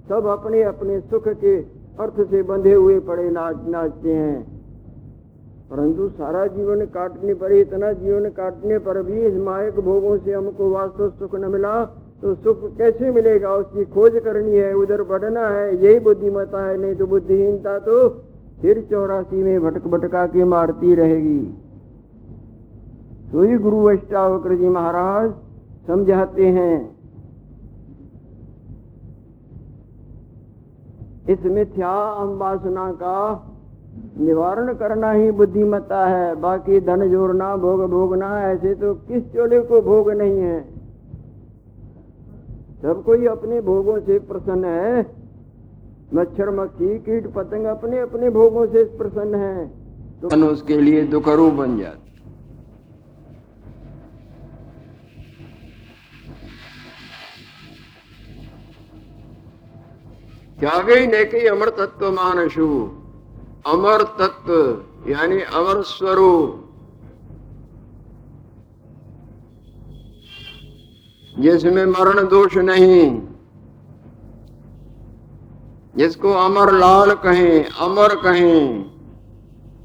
सब 0.10 0.26
अपने 0.26 0.64
अपने 0.64 1.00
सुख 1.00 1.28
के 1.28 1.60
अर्थ 2.00 2.30
से 2.30 2.44
बंधे 2.44 2.74
हुए 2.74 3.00
पड़े 3.00 3.30
नाच 3.30 3.58
नाचते 3.68 4.14
हैं। 4.14 4.60
परंतु 5.72 6.10
सारा 6.10 6.48
जीवन 6.48 6.86
काटने 6.86 7.34
पर, 7.34 7.52
इतना 7.52 7.92
जीवन 7.92 8.30
काटने 8.30 8.78
पर 8.78 9.02
भी 9.04 9.22
इस 9.22 9.36
मायक 9.36 9.80
भोगों 9.80 10.18
से 10.18 10.34
हमको 10.34 10.70
वास्तव 10.70 11.10
सुख 11.10 11.36
न 11.36 11.46
मिला 11.46 11.86
तो 12.24 12.34
सुख 12.36 12.64
कैसे 12.78 13.12
मिलेगा? 13.12 13.54
उसकी 13.56 13.86
खोज 13.86 14.20
करनी 14.24 14.58
है, 14.58 14.74
उधर 14.74 15.04
बढ़ना 15.04 15.48
है, 15.48 15.84
यही 15.84 16.00
बुद्धिमता 16.00 16.66
है, 16.66 16.78
नहीं 16.78 16.96
तो 16.96 17.08
बुद्धिहीनता 17.08 17.78
तो 17.80 18.10
फिर 18.62 18.82
चौरासी 18.90 19.44
में 19.44 19.62
भटक 19.62 19.88
भटका 19.88 20.26
के 20.28 20.44
मारती 20.44 20.96
रहेगी। 20.96 21.40
तो 23.32 23.44
ही 23.44 23.58
गुरु 23.58 23.84
अष्टावक्र 23.86 24.56
जी 24.56 24.70
महाराज 24.70 25.32
समझाते 25.88 26.48
हैं। 26.48 26.98
इस 31.30 31.46
मिथ्या 31.46 31.92
अंबासना 32.18 32.92
का 32.92 33.18
निवारण 34.20 34.74
करना 34.74 35.12
ही 35.12 35.32
बुद्धिमत्ता 35.32 36.06
है, 36.08 36.36
बाकी 36.36 36.80
धन 36.80 37.08
जोड़ना, 37.10 37.56
भोग 37.58 37.86
भोगना, 37.90 38.30
ऐसे 38.44 38.74
तो 38.76 38.94
किस 39.08 39.24
चोले 39.34 39.60
को 39.62 39.82
भोग 39.82 40.12
नहीं 40.12 40.40
है। 40.40 40.79
सब 42.82 43.04
कोई 43.06 43.26
अपने 43.26 43.62
भोगों 43.62 44.00
से 44.00 44.20
प्रसन्न 44.20 44.66
है। 44.66 45.00
मच्छर, 46.14 46.50
मक्खी, 46.50 47.00
कीट, 47.00 47.28
पतंग 47.28 47.66
अपने 47.66 48.00
अपने 48.00 48.30
भोगों 48.30 48.66
से 48.68 48.84
प्रसन्न 48.98 49.36
है। 49.36 49.68
तो 50.22 50.48
उसके 50.48 50.82
लिए 50.82 51.02
दुखरू 51.04 51.50
बन 51.52 51.78
जाते। 51.80 52.10
त्यागे 60.60 61.06
नेके 61.08 61.48
अमर 61.48 61.70
तत्व 61.70 62.12
मानसु। 62.12 62.66
अमर 63.68 64.04
तत्व, 64.20 65.12
यानी 65.12 65.42
अमर 65.42 65.82
स्वरूप। 65.82 66.69
जिसमें 71.40 71.86
मरण 71.86 72.28
दोष 72.28 72.58
नहीं। 72.58 73.22
जिसको 75.98 76.32
अमर 76.32 76.72
लाल 76.74 77.12
कहें, 77.12 77.66
अमर 77.66 78.16
कहें, 78.16 78.86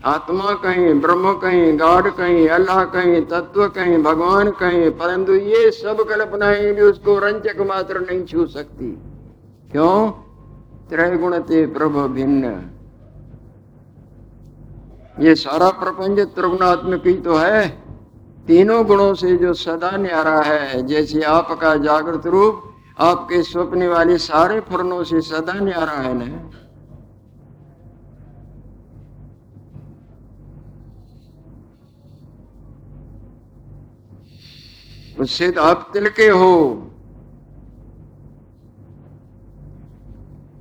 आत्मा 0.04 0.54
कहें, 0.54 1.00
ब्रह्म 1.00 1.32
कहें 1.32 1.78
गाड 1.78 2.10
कहें, 2.10 2.48
अल्लाह 2.48 2.84
कहें, 2.84 3.28
तत्व 3.28 3.68
कहें, 3.68 4.02
भगवान 4.02 4.50
कहें, 4.50 4.98
परंतु 4.98 5.32
ये 5.32 5.70
सब 5.70 6.06
कल्पनाएँ 6.08 6.72
भी 6.72 6.80
उसको 6.80 7.18
रंजक 7.18 7.60
मात्र 7.60 8.00
नहीं 8.00 8.24
छू 8.24 8.46
सकती। 8.46 8.98
क्यों? 9.72 10.10
त्रैगुण 10.90 11.38
ते 11.38 11.66
प्रभ 11.66 12.06
भिन्न। 12.06 12.70
ये 15.20 15.34
सारा 15.34 15.70
प्रपंच 15.70 16.18
त्रिगुणात्मक 16.18 17.06
ही 17.06 17.14
तो 17.14 17.34
है। 17.34 17.83
तीनों 18.48 18.86
गुणों 18.86 19.14
से 19.14 19.36
जो 19.36 19.54
सदा 19.54 19.96
न्यारा 19.96 20.42
है, 20.42 20.86
जैसे 20.86 21.22
आपका 21.22 21.76
जागृत 21.76 22.26
रूप, 22.26 22.62
आपके 22.98 23.42
स्वप्न 23.42 23.86
वाले 23.88 24.18
सारे 24.18 24.60
फुरनों 24.60 25.04
से 25.04 25.20
सदा 25.20 25.52
न्यारा 25.52 25.92
है 25.92 26.14
ना? 26.14 26.50
उससे 35.20 35.50
तो 35.50 35.62
आप 35.62 35.90
तिलके 35.92 36.28
हो। 36.28 36.54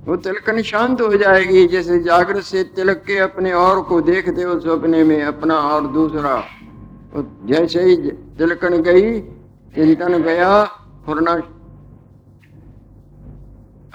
वो 0.04 0.16
तिलकन 0.16 0.62
शांत 0.62 1.00
हो 1.00 1.16
जाएगी, 1.16 1.66
जैसे 1.66 1.98
जागृत 1.98 2.44
से 2.44 2.62
तिलक 2.64 3.04
के 3.06 3.18
अपने 3.18 3.52
और 3.52 3.82
को 3.82 4.00
देखते 4.00 4.42
हो 4.42 4.60
सपने 4.60 5.04
में 5.04 5.22
अपना 5.22 5.54
और 5.54 5.86
दूसरा। 5.86 6.44
जैसे 7.16 7.82
ही 7.82 7.96
तिलकन 8.38 8.82
गई 8.82 9.20
चिंतन 9.74 10.22
गया, 10.22 10.64
फुरना 11.06 11.42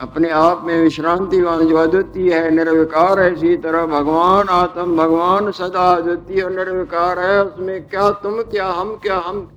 अपने 0.01 0.29
आप 0.29 0.63
में 0.63 0.81
विश्रांति 0.81 1.39
अद्वितीय 1.39 2.33
है, 2.33 2.51
निर्विकार 2.51 3.19
है, 3.19 3.33
इसी 3.33 3.57
तरह 3.57 3.85
भगवान 3.85 4.47
आत्म, 4.47 4.97
भगवान 4.97 5.51
सदा 5.51 5.91
अद्वितीय 5.91 6.41
और 6.41 6.51
निर्विकार 6.51 7.19
है। 7.19 7.45
उसमें 7.45 7.87
क्या 7.87 8.11
तुम, 8.11 8.41
क्या 8.41 8.67
हम 8.67 8.95
क्या 8.95 9.17
हम? 9.17 9.51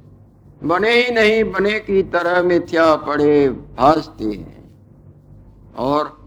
बने 0.64 0.90
ही 0.90 1.14
नहीं, 1.14 1.52
बने 1.52 1.80
की 1.80 2.02
तरह 2.02 2.42
मिथ्या 2.42 2.96
पड़े, 2.96 3.48
भासते 3.48 4.24
हैं। 4.24 4.62
और 5.78 6.18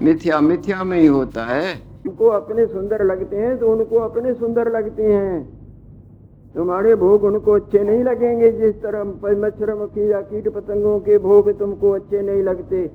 मिथ्या 0.00 0.40
मिथ्या 0.40 0.84
में 0.84 1.00
ही 1.00 1.06
होता 1.06 1.44
है। 1.44 1.82
उनको 2.06 2.26
अपने 2.26 2.66
सुंदर 2.66 3.04
लगते 3.04 3.36
हैं 3.36 3.58
तो 3.58 3.72
उनको 3.72 3.98
अपने 3.98 4.34
सुंदर 4.34 4.70
लगते 4.72 5.02
हैं। 5.02 5.63
तुम्हारे 6.54 6.94
भोग 6.94 7.24
उनको 7.24 7.52
अच्छे 7.52 7.82
नहीं 7.84 8.02
लगेंगे 8.04 8.50
जिस 8.52 8.74
तरह 8.82 9.04
मच्छर 9.36 9.74
मक्खी 9.74 10.10
या 10.12 10.20
कीट 10.22 10.48
पतंगों 10.48 10.98
के 11.00 11.18
भोग 11.20 11.50
तुमको 11.58 11.90
अच्छे 11.90 12.20
नहीं 12.22 12.42
लगते। 12.42 12.86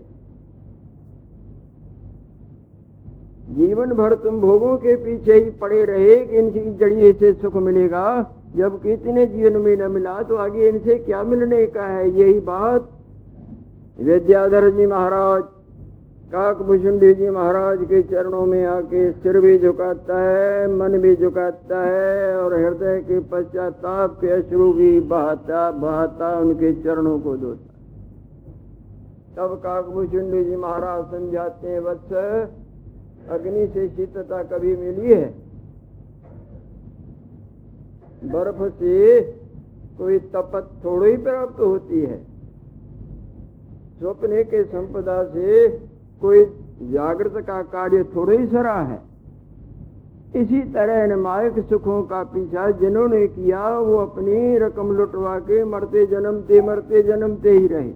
जीवन 3.50 3.94
भर 3.94 4.14
तुम 4.16 4.40
भोगों 4.42 4.76
के 4.78 4.96
पीछे 4.96 5.34
ही 5.36 5.50
पड़े 5.60 5.84
रहे 5.86 6.16
कि 6.26 6.38
इनकी 6.38 6.60
जड़िए 6.78 7.12
से 7.14 7.34
सुख 7.36 7.56
मिलेगा। 7.60 8.06
जब 8.56 8.82
कितने 8.82 9.26
जीवन 9.28 9.58
में 9.58 9.76
न 9.78 9.92
मिला 9.92 10.22
तो 10.24 10.36
आगे 10.38 10.68
इनसे 10.70 10.96
क्या 11.00 11.24
मिलने 11.26 11.66
का 11.68 11.86
है? 11.86 12.10
यही 12.12 12.40
बात 12.42 12.90
विद्याधर 14.00 14.70
जी 14.70 14.86
महाराज 14.86 15.44
काकभूषुंडी 16.30 17.14
जी 17.14 17.30
महाराज 17.30 17.78
के 17.84 18.02
चरणों 18.04 18.46
में 18.46 18.66
आके 18.66 19.12
सिर 19.12 19.40
भी 19.40 19.60
झुकाता 19.60 20.20
है, 20.20 20.76
मन 20.76 20.98
भी 20.98 21.16
झुकाता 21.16 21.82
है 21.86 22.38
और 22.42 22.54
हृदय 22.54 23.00
के 23.02 23.20
पश्चाताप 23.20 24.18
के 24.22 24.28
अश्रु 24.28 24.74
भी 24.74 25.00
बहाता 25.00 25.72
बहाता 25.72 26.40
उनके 26.40 26.74
चरणों 26.74 27.20
को 27.20 27.38
धोता। 27.38 27.74
तब 29.38 29.56
काकभूषुंडी 29.56 30.44
जी 30.44 30.56
महाराज 30.56 31.04
समझाते 31.06 31.68
हैं, 31.68 31.80
वत्स, 31.80 32.14
अग्नि 33.30 33.68
से 33.68 33.90
शीतता 33.90 34.44
कभी 34.44 34.76
मिली 34.76 35.14
है? 35.14 35.34
बर्फ़ 38.24 38.70
से 38.74 39.22
कोई 39.98 40.20
तपत 40.20 40.70
थोड़ी 40.86 41.18
प्राप्त 41.18 41.60
होती 41.60 42.02
है। 42.02 42.18
स्वप्ने 44.00 44.44
के 44.44 44.64
संपदा 44.64 45.24
से 45.24 45.89
कोई 46.22 46.44
जागृत 46.92 47.34
का 47.48 47.62
कार्य 47.70 48.04
थोड़ा 48.16 48.34
ही 48.34 48.46
सरा 48.48 48.74
है। 48.82 49.00
इसी 50.36 50.60
तरह 50.74 51.16
मायक 51.18 51.60
सुखों 51.70 52.02
का 52.04 52.24
पीछा 52.26 52.70
जिन्होंने 52.80 53.26
किया, 53.30 53.70
वो 53.70 53.96
अपनी 53.98 54.58
रकम 54.58 54.92
लुटवा 54.92 55.38
के 55.42 55.64
मरते 55.66 56.06
जन्मते 56.08 56.62
मरते 56.62 57.02
जन्मते 57.04 57.52
ही 57.52 57.68
रहे। 57.68 57.94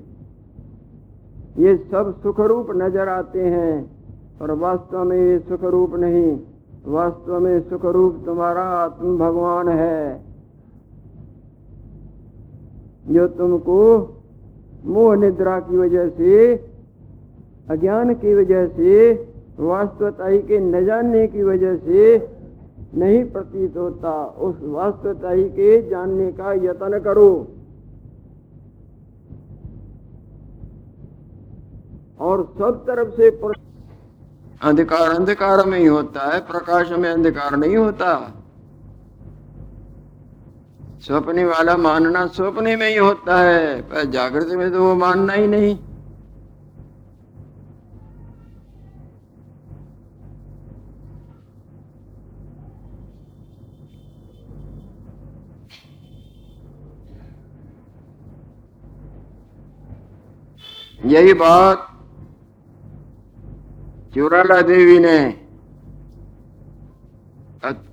ये 1.59 1.75
सब 1.91 2.13
सुख 2.23 2.39
रूप 2.41 2.71
नज़र 2.75 3.09
आते 3.09 3.41
हैं 3.41 3.73
और 4.41 4.51
वास्तव 4.57 5.03
में 5.03 5.17
ये 5.17 5.37
सुख 5.39 5.63
रूप 5.71 5.95
नहीं, 5.95 6.31
वास्तव 6.87 7.39
में 7.39 7.59
सुख 7.69 7.85
रूप 7.87 8.21
तुम्हारा 8.25 8.63
आत्म 8.75 9.17
भगवान 9.17 9.69
है। 9.69 10.21
जो 13.07 13.27
तुमको 13.29 13.79
मोह 14.85 15.15
निद्रा 15.15 15.59
की 15.59 15.77
वजह 15.77 16.09
से 16.09 16.55
अज्ञान 17.69 18.13
की 18.13 18.33
वजह 18.33 18.67
से, 18.67 19.13
वास्तवताई 19.59 20.37
के 20.37 20.59
न 20.59 20.85
जानने 20.85 21.27
की 21.27 21.43
वजह 21.43 21.75
से 21.75 22.29
नहीं 22.95 23.23
प्रतीत 23.23 23.77
होता। 23.77 24.25
उस 24.25 24.55
वास्तवताई 24.61 25.43
के 25.43 25.89
जानने 25.89 26.31
का 26.31 26.53
यत्न 26.53 26.99
करो। 26.99 27.47
और 32.19 32.53
सब 32.57 32.83
तरफ़ 32.87 33.09
से 33.09 33.29
अंधकार 34.61 35.09
अंधकार 35.09 35.65
में 35.65 35.79
ही 35.79 35.85
होता 35.85 36.33
है, 36.33 36.39
प्रकाश 36.39 36.91
में 36.91 37.09
अंधकार 37.09 37.55
नहीं 37.55 37.77
होता। 37.77 38.33
स्वप्ने 40.99 41.45
वाला 41.45 41.77
मानना 41.77 42.27
स्वप्ने 42.27 42.75
में 42.75 42.89
ही 42.89 42.97
होता 42.97 43.41
है, 43.41 43.81
पर 43.81 44.05
जागृत 44.05 44.47
में 44.47 44.71
तो 44.71 44.83
वो 44.83 44.95
मानना 44.95 45.33
ही 45.33 45.47
नहीं। 45.47 45.79
यही 61.05 61.33
बात 61.33 61.89
चुराला 64.15 64.61
देवी 64.61 64.99
ने 64.99 65.17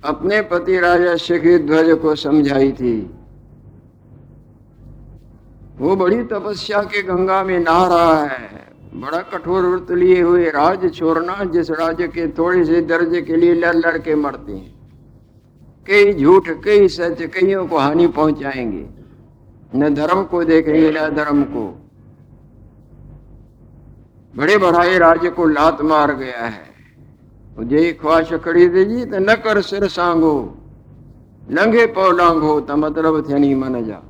अपने 0.03 0.41
पति 0.41 0.79
राजा 0.79 1.15
शिखी 1.15 1.57
ध्वज 1.57 1.97
को 1.99 2.15
समझाई 2.15 2.71
थी। 2.71 3.11
वो 5.77 5.95
बड़ी 5.95 6.23
तपस्या 6.23 6.81
के 6.81 7.01
गंगा 7.01 7.43
में 7.43 7.59
नहा 7.59 7.87
रहा 7.87 8.23
है। 8.23 8.67
बड़ा 8.93 9.17
कठोर 9.17 9.65
व्रत 9.65 9.91
लिए 9.91 10.21
हुए 10.21 10.49
राज 10.49 10.93
छोड़ना 10.93 11.43
जिस 11.43 11.71
राज्य 11.71 12.07
के 12.07 12.27
थोड़े 12.27 12.65
से 12.65 12.81
दर्जे 12.81 13.21
के 13.21 13.35
लिए 13.35 13.53
लड़ 13.53 13.75
लड़ 13.75 13.97
के 13.97 14.15
मरते 14.15 14.51
हैं। 14.51 14.73
कई 15.87 16.13
झूठ, 16.13 16.49
कई 16.49 16.87
सच 16.87 17.21
कईयों 17.21 17.67
को 17.67 17.77
हानि 17.77 18.07
पहुंचाएँगे। 18.07 18.87
न 19.75 19.93
धर्म 19.93 20.23
को 20.23 20.43
देखेंगे 20.43 20.91
न 20.91 21.09
धर्म 21.09 21.43
को। 21.43 21.80
बड़े 24.33 24.57
बढ़ाए 24.57 24.97
राज्य 24.97 25.29
को 25.29 25.45
लात 25.47 25.81
मार 25.83 26.13
गया 26.15 26.45
है। 26.45 26.69
जे 27.61 27.91
ख्वाहिश 27.93 28.33
खड़ी 28.43 28.67
दे 28.67 28.83
जी 28.85 29.05
तो 29.05 29.19
न 29.19 29.35
कर 29.37 29.61
सिर 29.61 29.87
सांगो, 29.87 30.35
लंघे 31.51 31.85
पौलांग 31.87 32.41
हो 32.41 32.59
तो 32.61 32.75
मतलब 32.77 33.29
थे 33.29 33.39
नहीं 33.39 33.55
मन 33.55 33.83
जा। 33.85 34.01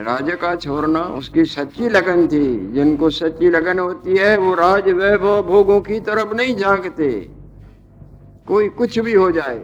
राजा 0.00 0.34
का 0.34 0.54
छोड़ना 0.56 1.00
उसकी 1.14 1.44
सच्ची 1.44 1.88
लगन 1.88 2.26
थी। 2.28 2.72
जिनको 2.72 3.10
सच्ची 3.10 3.50
लगन 3.50 3.78
होती 3.78 4.16
है, 4.16 4.36
वो 4.38 4.54
राज 4.54 4.88
वैभव 4.90 5.42
भोगों 5.42 5.80
की 5.80 6.00
तरफ़ 6.00 6.34
नहीं 6.34 6.56
झांकते। 6.56 7.10
कोई 8.48 8.68
कुछ 8.70 8.98
भी 8.98 9.14
हो 9.14 9.30
जाए 9.30 9.58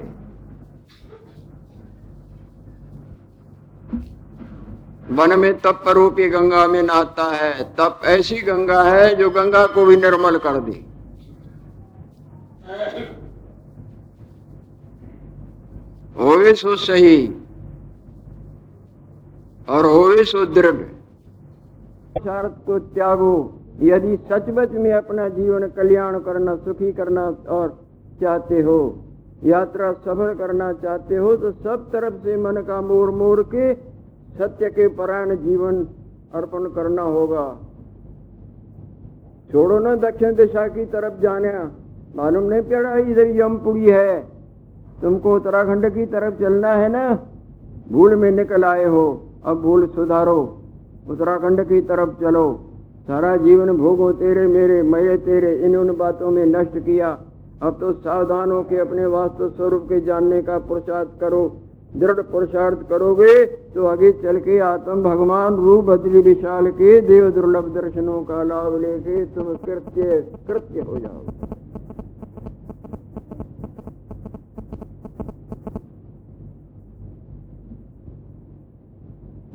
वन 5.11 5.39
में 5.39 5.53
तप 5.59 5.85
रूपी 5.89 6.29
गंगा 6.29 6.67
में 6.67 6.83
नहाता 6.83 7.25
है। 7.35 7.65
तप 7.65 8.01
ऐसी 8.05 8.37
गंगा 8.43 8.83
है 8.83 9.15
जो 9.17 9.31
गंगा 9.31 9.67
को 9.67 9.85
भी 9.87 9.97
निर्मल 9.97 10.37
कर 10.37 10.61
दे। 10.61 10.85
होवे 16.19 16.55
सो 16.55 16.77
सही 16.77 17.35
और 19.69 19.85
होवे 19.85 20.25
सो 20.25 20.45
दृढ़। 20.47 20.83
को 22.19 22.79
त्यागो। 22.79 23.53
यदि 23.83 24.17
सचमच 24.17 24.71
में 24.71 24.93
अपना 24.93 25.29
जीवन 25.29 25.67
कल्याण 25.69 26.19
करना, 26.19 26.57
सुखी 26.57 26.93
करना 26.93 27.25
और 27.49 27.69
चाहते 28.21 28.61
हो, 28.63 28.79
यात्रा 29.45 29.93
सफल 29.93 30.35
करना 30.35 30.73
चाहते 30.73 31.17
हो 31.17 31.37
तो 31.37 31.51
सब 31.53 31.91
तरफ़ 31.93 32.15
से 32.15 32.37
मन 32.37 32.63
का 32.63 32.81
मोड़ 32.81 33.11
मोड़ 33.11 33.41
के 33.55 33.96
सत्य 34.39 34.71
के 34.71 34.89
परायण 34.89 35.37
जीवन 35.37 35.87
अर्पण 36.35 36.65
करना 36.65 37.03
होगा। 37.03 37.57
छोड़ो 39.53 39.79
ना 39.79 39.97
दक्षिण 39.97 40.35
दिशा 40.35 40.69
की 40.69 40.85
तरफ़ 40.85 41.21
जाने। 41.21 41.53
मालूम 42.17 42.45
नहीं 42.45 42.61
पड़ा 42.61 42.97
इधर 42.97 43.27
यमपुरी 43.27 43.87
है। 43.87 44.27
तुमको 45.03 45.37
उत्तराखंड 45.37 45.95
की 45.95 46.07
तरफ़ 46.07 46.35
चलना 46.41 46.69
है 46.69 46.89
ना? 46.89 47.19
भूल 47.93 48.17
में 48.17 48.31
निकल 48.31 48.65
आए 48.65 48.85
हो। 48.85 49.23
अब 49.45 49.63
भूल 49.63 49.87
सुधारो। 49.87 50.59
उत्तराखंड 51.11 51.69
की 51.69 51.81
तरफ़ 51.81 52.21
चलो। 52.21 52.61
सारा 53.07 53.37
जीवन 53.37 53.77
भोगो 53.77 54.13
तेरे 54.13 54.47
मेरे, 54.47 54.83
मये 54.83 55.17
तेरे। 55.17 55.57
इन 55.57 55.77
उन 55.77 55.97
बातों 55.97 56.31
में 56.31 56.47
नष्ट 56.47 56.79
किया। 56.79 57.21
अब 57.63 57.77
तो 57.81 57.93
सावधान 57.93 58.51
हो 58.51 58.63
के 58.63 58.79
अपने 58.79 59.07
वास्तव 59.07 59.51
स्वरूप 59.51 59.83
के 59.83 60.01
जानने 60.01 60.43
का 60.43 60.59
पुरुषार्थ 60.59 61.21
करो। 61.21 61.57
दृढ़ 61.91 62.21
पुरुषार्थ 62.23 62.79
करोगे 62.89 63.45
तो 63.75 63.87
आगे 63.87 64.11
चल 64.13 64.39
के 64.41 64.59
आत्म 64.59 65.03
भगवान 65.03 65.55
रूप 65.57 65.85
बदली 65.85 66.21
विशाल 66.23 66.71
के 66.73 67.01
देव 67.03 67.31
दुर्लभ 67.31 67.73
दर्शनों 67.75 68.23
का 68.25 68.43
लाभ 68.43 68.81
लेके 68.81 69.25
तुम 69.35 69.55
कृत्य 69.57 70.21
कृत्य 70.47 70.81
हो 70.81 70.99
जाओगे 70.99 71.55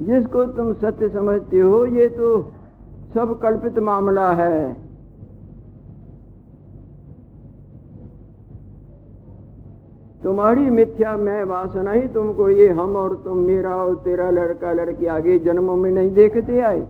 जिसको 0.03 0.43
तुम 0.53 0.73
सत्य 0.73 1.09
समझते 1.09 1.59
हो, 1.59 1.85
ये 1.87 2.07
तो 2.09 2.29
सब 3.13 3.39
कल्पित 3.41 3.77
मामला 3.79 4.31
है। 4.33 4.90
तुम्हारी 10.23 10.61
मिथ्या 10.61 11.15
मैं 11.17 11.43
वासना 11.43 11.91
ही 11.91 12.07
तुमको, 12.07 12.49
ये 12.49 12.67
हम 12.69 12.95
और 12.95 13.15
तुम, 13.23 13.37
मेरा 13.37 13.75
और 13.75 13.95
तेरा 13.95 14.29
लड़का 14.29 14.73
लड़की 14.73 15.05
आगे 15.05 15.37
जन्मों 15.39 15.75
में 15.75 15.91
नहीं 15.91 16.11
देखते 16.11 16.59
आए। 16.61 16.87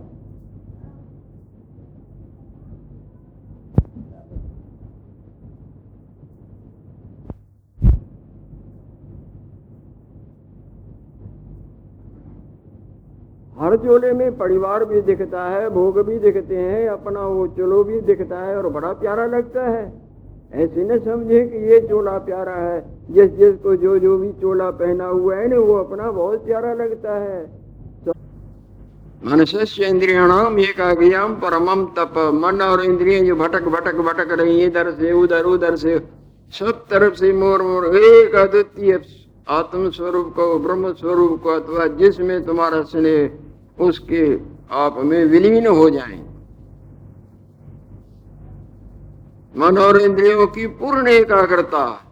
हर 13.58 13.76
चोले 13.76 14.12
में 14.12 14.36
परिवार 14.38 14.84
भी 14.84 15.00
दिखता 15.00 15.48
है, 15.48 15.68
भोग 15.70 16.00
भी 16.06 16.18
दिखते 16.18 16.56
हैं, 16.56 16.88
अपना 16.88 17.26
वो 17.26 17.46
चोलो 17.46 17.82
भी 17.84 18.00
दिखता 18.00 18.38
है 18.38 18.56
और 18.56 18.68
बड़ा 18.68 18.92
प्यारा 18.92 19.26
लगता 19.26 19.68
है। 19.68 20.01
ऐसे 20.54 20.84
न 20.84 20.98
समझे 20.98 21.46
कि 21.46 21.58
ये 21.72 21.80
चोला 21.80 22.18
प्यारा 22.18 22.52
है। 22.52 22.84
जिस 23.10 23.30
जिस 23.30 23.54
को 23.54 23.76
जो 23.76 23.98
जो 23.98 24.18
भी 24.18 24.32
चोला 24.32 24.70
पहना 24.70 25.06
हुआ 25.06 25.36
है 25.36 25.48
ना, 25.48 25.58
वो 25.58 25.74
अपना 25.74 26.10
बहुत 26.10 26.44
प्यारा 26.44 26.74
लगता 26.74 27.16
है। 27.16 27.62
मनुष्य 29.24 29.86
इंद्रियाणाम 29.86 30.58
एक 30.58 30.80
आज्ञाम 30.80 31.34
परमम 31.34 31.84
तप। 31.84 32.14
मन 32.34 32.60
और 32.60 32.84
इंद्रिय 32.84 33.20
जो 33.20 33.36
भटक 33.36 33.62
भटक 33.62 33.94
भटक 33.94 34.32
रही 34.32 34.60
है, 34.60 34.66
इधर 34.66 34.90
से, 34.90 35.12
उधर 35.12 35.44
उधर 35.44 35.76
से, 35.76 35.98
सब 36.52 36.84
तरफ़ 36.90 37.14
से 37.14 37.32
मोर 37.32 37.62
मोर, 37.62 37.96
एक 37.96 38.34
अद्वितीय 38.34 39.00
आत्म 39.48 39.90
स्वरूप 39.90 40.32
को 40.36 40.58
ब्रह्म 40.58 40.92
स्वरूप 40.92 41.42
को 41.42 41.50
अथवा 41.50 41.86
जिसमें 41.86 42.44
तुम्हारा 42.44 42.82
स्नेह, 42.82 43.30
उसके 43.80 44.38
आप 44.70 44.96
में 44.98 45.24
विलीन 45.24 45.66
हो 45.66 45.90
जाए। 45.90 46.31
मन 49.56 49.78
और 49.78 50.00
इंद्रियों 50.00 50.46
की 50.46 50.66
पूर्ण 50.66 51.08
एकाग्रता। 51.08 52.08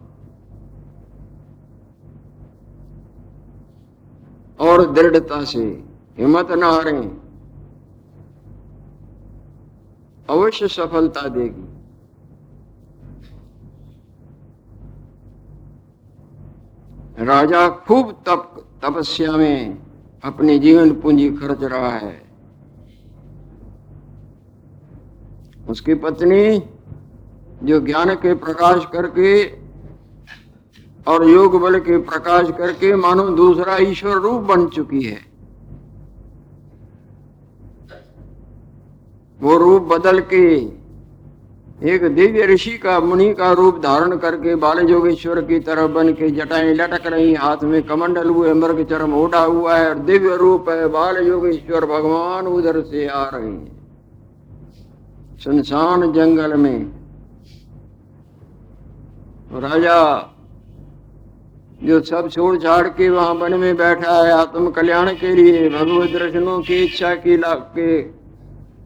और 4.59 4.91
दृढ़ता 4.91 5.43
से 5.43 5.83
हिम्मत 6.17 6.51
न 6.51 6.63
हारे। 6.63 7.21
अवश्य 10.29 10.67
सफलता 10.67 11.21
देगी। 11.27 11.81
राजा 17.25 17.69
खूब 17.69 18.11
तप, 18.11 18.67
तपस्या 18.85 19.31
में 19.31 19.77
अपनी 20.23 20.59
जीवन 20.59 21.01
पूंजी 21.01 21.29
खर्च 21.29 21.63
रहा 21.63 21.89
है। 21.89 22.21
उसकी 25.69 25.93
पत्नी 25.93 26.70
जो 27.63 27.79
ज्ञान 27.81 28.13
के 28.15 28.33
प्रकाश 28.33 28.85
करके 28.93 29.43
और 31.07 31.27
योग 31.29 31.59
बल 31.61 31.79
के 31.79 31.97
प्रकाश 31.97 32.51
करके 32.57 32.95
मानो 32.95 33.27
दूसरा 33.29 33.77
ईश्वर 33.77 34.17
रूप 34.17 34.41
बन 34.41 34.65
चुकी 34.67 35.01
है। 35.01 35.19
वो 39.39 39.57
रूप 39.57 39.81
बदल 39.83 40.19
के 40.33 40.45
एक 41.89 42.03
दिव्य 42.15 42.45
ऋषि 42.45 42.77
का, 42.77 42.99
मुनि 42.99 43.33
का 43.33 43.51
रूप 43.51 43.77
धारण 43.83 44.17
करके 44.17 44.55
बाल 44.55 44.81
जोगेश्वर 44.85 45.41
की 45.41 45.59
तरह 45.59 45.87
बन 45.87 46.11
के 46.13 46.29
जटाएँ 46.29 46.73
लटक 46.73 47.07
रही, 47.07 47.33
हाथ 47.33 47.63
में 47.63 47.81
कमंडल 47.83 48.29
हुए, 48.29 48.53
मृग 48.53 48.83
चरम 48.89 49.13
ओढ़ा 49.13 49.39
हुआ 49.39 49.77
है 49.77 49.89
और 49.89 49.99
दिव्य 49.99 50.35
रूप 50.37 50.69
है 50.69 50.87
बाल 50.87 51.17
योगेश्वर 51.27 51.85
भगवान 51.85 52.47
उधर 52.47 52.81
से 52.81 53.07
आ 53.07 53.23
रहे 53.23 53.47
हैं। 53.47 53.79
सुनसान 55.43 56.11
जंगल 56.13 56.53
में 56.53 57.00
राजा, 59.51 59.97
जो 61.83 61.99
सब 61.99 62.27
छोड़ 62.29 62.57
छाड़ 62.57 62.87
के 62.87 63.09
वहाँ 63.09 63.33
वन 63.33 63.53
में 63.59 63.75
बैठा 63.77 64.13
है, 64.15 64.31
आत्म 64.31 64.69
कल्याण 64.71 65.11
के 65.13 65.33
लिए 65.35 65.69
भगवत 65.69 66.09
दर्शनों 66.11 66.59
की 66.61 66.83
इच्छा 66.83 67.13
की 67.15 67.37
ला 67.37 67.53
के 67.77 67.99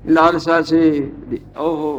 लालसा 0.09 0.61
से 0.61 0.81
ओहो। 1.59 1.93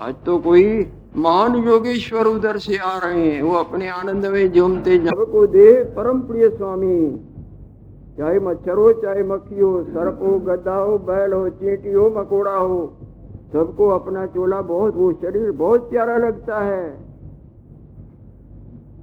आज 0.00 0.14
तो 0.26 0.38
कोई 0.38 0.86
महान 1.16 1.56
योगेश्वर 1.64 2.26
उधर 2.26 2.58
से 2.58 2.76
आ 2.76 2.96
रहे 2.98 3.30
हैं, 3.32 3.42
वो 3.42 3.54
अपने 3.56 3.88
आनंद 3.88 4.26
में 4.26 4.52
झूमते 4.52 4.98
जब 4.98 5.24
को 5.32 5.46
दे 5.46 5.72
परम 5.96 6.20
प्रिय 6.20 6.48
स्वामी। 6.48 7.00
चाहे 8.18 8.38
मच्छर 8.40 8.76
हो 8.76 8.92
चाहे 8.92 9.22
मक्खी 9.24 9.60
हो 9.60 9.82
सर्प 9.84 10.18
हो 10.22 10.38
गद्दा 10.46 10.74
हो 10.74 10.96
बैल 11.00 11.32
हो 11.32 11.48
चींटी 11.50 11.92
हो 11.92 12.08
मकोड़ा 12.16 12.54
हो 12.54 12.80
सबको 13.52 13.88
अपना 13.88 14.26
चोला 14.26 14.60
बहुत, 14.62 14.94
वो 14.96 15.12
शरीर 15.12 15.50
बहुत 15.52 15.88
प्यारा 15.90 16.16
लगता 16.16 16.58
है। 16.60 16.90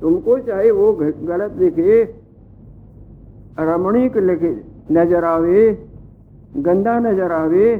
तुमको 0.02 0.38
चाहे 0.39 0.72
वो 0.72 0.91
गलत 0.93 1.56
लिखे, 1.58 2.04
रमणीक 3.60 4.18
लिखे, 4.18 4.56
नज़र 4.91 5.24
आवे, 5.24 5.72
गंदा 6.58 6.98
नज़र 7.00 7.32
आवे, 7.32 7.78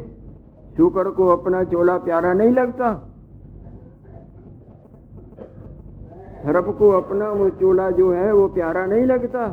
शुक्र 0.78 1.09
को 1.09 1.28
अपना 1.28 1.63
चोला 1.63 1.97
प्यारा 1.97 2.34
नहीं 2.34 2.51
लगता। 2.51 2.93
सर्प 6.43 6.76
को 6.80 6.89
अपना 6.91 7.30
वो 7.32 7.49
चोला 7.49 7.89
जो 7.91 8.11
है, 8.11 8.34
वो 8.34 8.47
प्यारा 8.47 8.86
नहीं 8.86 9.05
लगता। 9.05 9.45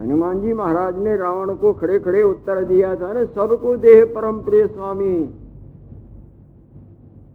हनुमान 0.00 0.40
जी 0.40 0.52
महाराज 0.52 0.98
ने 0.98 1.16
रावण 1.16 1.54
को 1.54 1.72
खड़े 1.72 1.98
खड़े 1.98 2.22
उत्तर 2.22 2.64
दिया 2.64 2.94
था 2.96 3.12
ना, 3.12 3.24
सबको 3.24 3.76
देह 3.76 4.04
परम 4.04 4.38
प्रिय 4.40 4.66
स्वामी। 4.66 5.16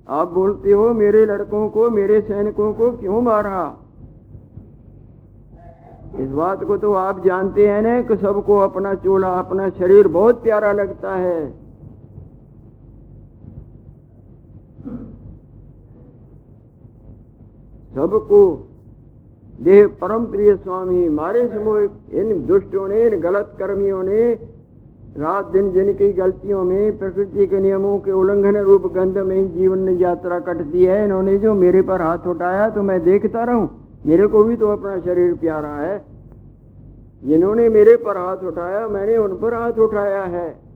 आप 0.10 0.28
बोलते 0.28 0.72
हो, 0.72 0.94
मेरे 0.94 1.26
लड़कों 1.26 1.70
को, 1.70 1.90
मेरे 1.90 2.22
सैनिकों 2.22 2.74
को 2.74 2.92
क्यों 2.92 3.22
मारा? 3.22 3.78
इस 6.20 6.30
बात 6.30 6.64
को 6.64 6.78
तो 6.78 6.94
आप 6.94 7.26
जानते 7.26 7.68
हैं 7.68 7.82
ना 7.82 8.02
कि 8.02 8.16
सबको 8.18 8.58
अपना 8.58 8.94
चोला, 8.94 9.30
अपना 9.40 9.70
शरीर 9.70 10.08
बहुत 10.08 10.44
प्यारा 10.44 10.72
लगता 10.72 11.16
है। 11.16 11.52
सबको 17.96 18.42
देह 19.62 19.88
परम 20.02 20.26
प्रिय 20.26 20.56
स्वामी 20.56 21.10
मारे 21.10 21.48
समूह 21.48 21.80
इन 22.12 22.46
दुष्टों 22.46 22.88
ने, 22.88 23.08
इन 23.08 23.20
गलत 23.20 23.56
कर्मियों 23.60 24.04
ने 24.04 24.34
रात 25.18 25.46
दिन 25.46 25.72
जिनकी 25.72 26.12
गलतियों 26.14 26.64
में 26.64 26.98
प्रकृति 26.98 27.46
के 27.48 27.60
नियमों 27.60 27.98
के 28.00 28.12
उल्लंघन 28.12 28.58
रूप 28.58 28.86
गंध 28.94 29.18
में 29.18 29.54
जीवन 29.54 29.90
यात्रा 29.90 30.40
कटती 30.40 30.86
है, 30.86 31.04
इन्होंने 31.04 31.38
जो 31.38 31.54
मेरे 31.54 31.82
पर 31.82 32.02
हाथ 32.02 32.28
उठाया 32.28 32.70
तो 32.70 32.82
मैं 32.82 33.04
देखता 33.04 33.44
रहूँ। 33.44 33.70
मेरे 34.06 34.28
को 34.28 34.44
भी 34.44 34.56
तो 34.56 34.68
अपना 34.68 35.00
शरीर 35.00 35.34
प्यारा 35.34 35.70
है। 35.70 36.02
जिन्होंने 37.24 37.70
मेरे 37.70 37.96
पर 37.96 38.18
हाथ 38.18 38.44
उठाया, 38.44 38.88
मैंने 38.88 39.18
उन 39.18 39.38
पर 39.38 39.54
हाथ 39.54 39.80
उठाया 39.80 40.24
है। 40.24 40.69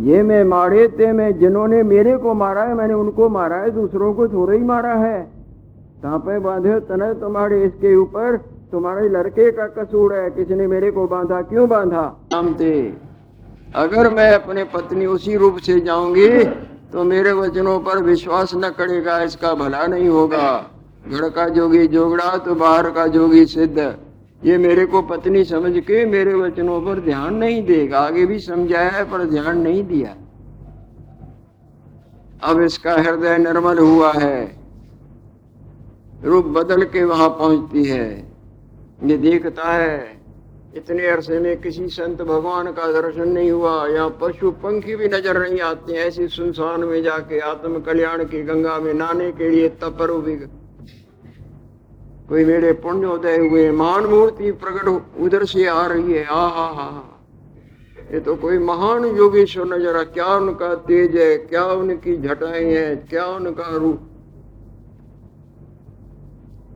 ये 0.00 0.22
मैं 0.22 0.42
मारे 0.44 0.86
थे 0.88 1.12
मैं 1.12 1.38
जिन्होंने 1.38 1.82
मेरे 1.84 2.16
को 2.18 2.34
मारा 2.34 2.62
है, 2.62 2.74
मैंने 2.74 2.94
उनको 2.94 3.28
मारा 3.28 3.56
है, 3.56 3.70
दूसरों 3.70 4.12
को 4.14 4.28
थोड़ा 4.28 4.52
ही 4.52 4.62
मारा 4.64 4.94
है। 4.96 5.22
तापे 6.02 6.38
बांधे 6.38 6.78
तने 6.82 7.12
तुम्हारे 7.20 7.62
इसके 7.64 7.94
ऊपर, 7.96 8.36
तुम्हारे 8.72 9.08
लड़के 9.08 9.50
का 9.50 9.66
कसूर 9.68 10.14
है, 10.14 10.30
किसने 10.30 10.66
मेरे 10.66 10.90
को 10.90 11.06
बांधा, 11.06 11.40
क्यों 11.42 11.68
बांधा? 11.68 12.04
थे 12.60 12.74
अगर 13.74 14.14
मैं 14.14 14.32
अपने 14.34 14.64
पत्नी 14.66 15.06
उसी 15.06 15.36
रूप 15.36 15.58
से 15.58 15.80
जाऊँगी 15.80 16.28
तो 16.92 17.04
मेरे 17.04 17.32
वचनों 17.32 17.78
पर 17.80 18.02
विश्वास 18.02 18.54
न 18.56 18.70
करेगा, 18.70 19.18
इसका 19.22 19.54
भला 19.54 19.86
नहीं 19.86 20.08
होगा। 20.08 20.46
घर 21.08 21.28
का 21.28 21.48
जोगी 21.48 21.86
जोगड़ा 21.88 22.36
तो 22.36 22.54
बाहर 22.54 22.90
का 22.90 23.06
जोगी 23.08 23.44
सिद्ध। 23.46 23.78
ये 24.44 24.56
मेरे 24.58 24.84
को 24.86 25.00
पत्नी 25.02 25.44
समझ 25.44 25.72
के 25.78 26.04
मेरे 26.06 26.34
वचनों 26.34 26.80
पर 26.82 27.00
ध्यान 27.00 27.34
नहीं 27.34 27.62
देगा। 27.64 27.98
आगे 27.98 28.26
भी 28.26 28.38
समझाया 28.38 28.90
है, 28.90 29.04
पर 29.10 29.24
ध्यान 29.24 29.60
नहीं 29.60 29.82
दिया। 29.84 30.14
अब 32.42 32.60
इसका 32.62 32.92
हृदय 32.92 33.36
निर्मल 33.38 33.78
हुआ 33.78 34.12
है। 34.12 34.60
रूप 36.24 36.44
बदल 36.46 36.84
के 36.84 37.04
वहाँ 37.04 37.28
पहुँचती 37.28 37.84
है। 37.84 38.08
ये 39.04 39.16
देखता 39.16 39.72
है, 39.72 40.20
इतने 40.76 41.06
अरसे 41.06 41.38
में 41.40 41.60
किसी 41.60 41.88
संत 41.88 42.22
भगवान 42.22 42.72
का 42.72 42.86
दर्शन 42.92 43.28
नहीं 43.28 43.50
हुआ। 43.50 43.86
यहाँ 43.86 44.18
पशु 44.20 44.50
पंखी 44.62 44.96
भी 44.96 45.08
नज़र 45.08 45.38
नहीं 45.38 45.60
आते 45.60 45.92
ऐसी 45.98 46.28
सुनसान 46.28 46.84
में 46.84 47.02
जाके 47.02 47.38
आत्म 47.40 47.80
कल्याण 47.80 48.24
की 48.24 48.42
गंगा 48.42 48.78
में 48.78 48.92
नहाने 48.94 49.30
के 49.32 49.50
लिए 49.50 49.68
तपर 49.68 50.12
भी 50.20 50.36
कोई 52.30 52.44
मेरे 52.44 52.72
पुण्योदय 52.72 53.36
हुए, 53.36 53.70
महान 53.70 54.04
मूर्ति 54.06 54.50
प्रकट 54.52 54.88
उधर 55.20 55.44
से 55.44 55.66
आ 55.66 55.86
रही 55.86 56.12
है, 56.12 56.24
आ 56.24 56.46
हा 56.48 56.66
हा 56.72 57.16
ये 58.12 58.20
तो 58.20 58.36
कोई 58.36 58.58
महान 58.58 59.04
योगेश्वर 59.04 59.66
नज़र 59.66 59.96
आ 59.96 60.02
क्या 60.04 60.26
उनका 60.26 60.74
तेज 60.74 61.16
है, 61.16 61.36
क्या 61.38 61.64
उनकी 61.64 62.16
झटाएँ 62.16 62.74
हैं, 62.74 63.08
क्या 63.08 63.26
उनका 63.26 63.76
रूप? 63.76 64.06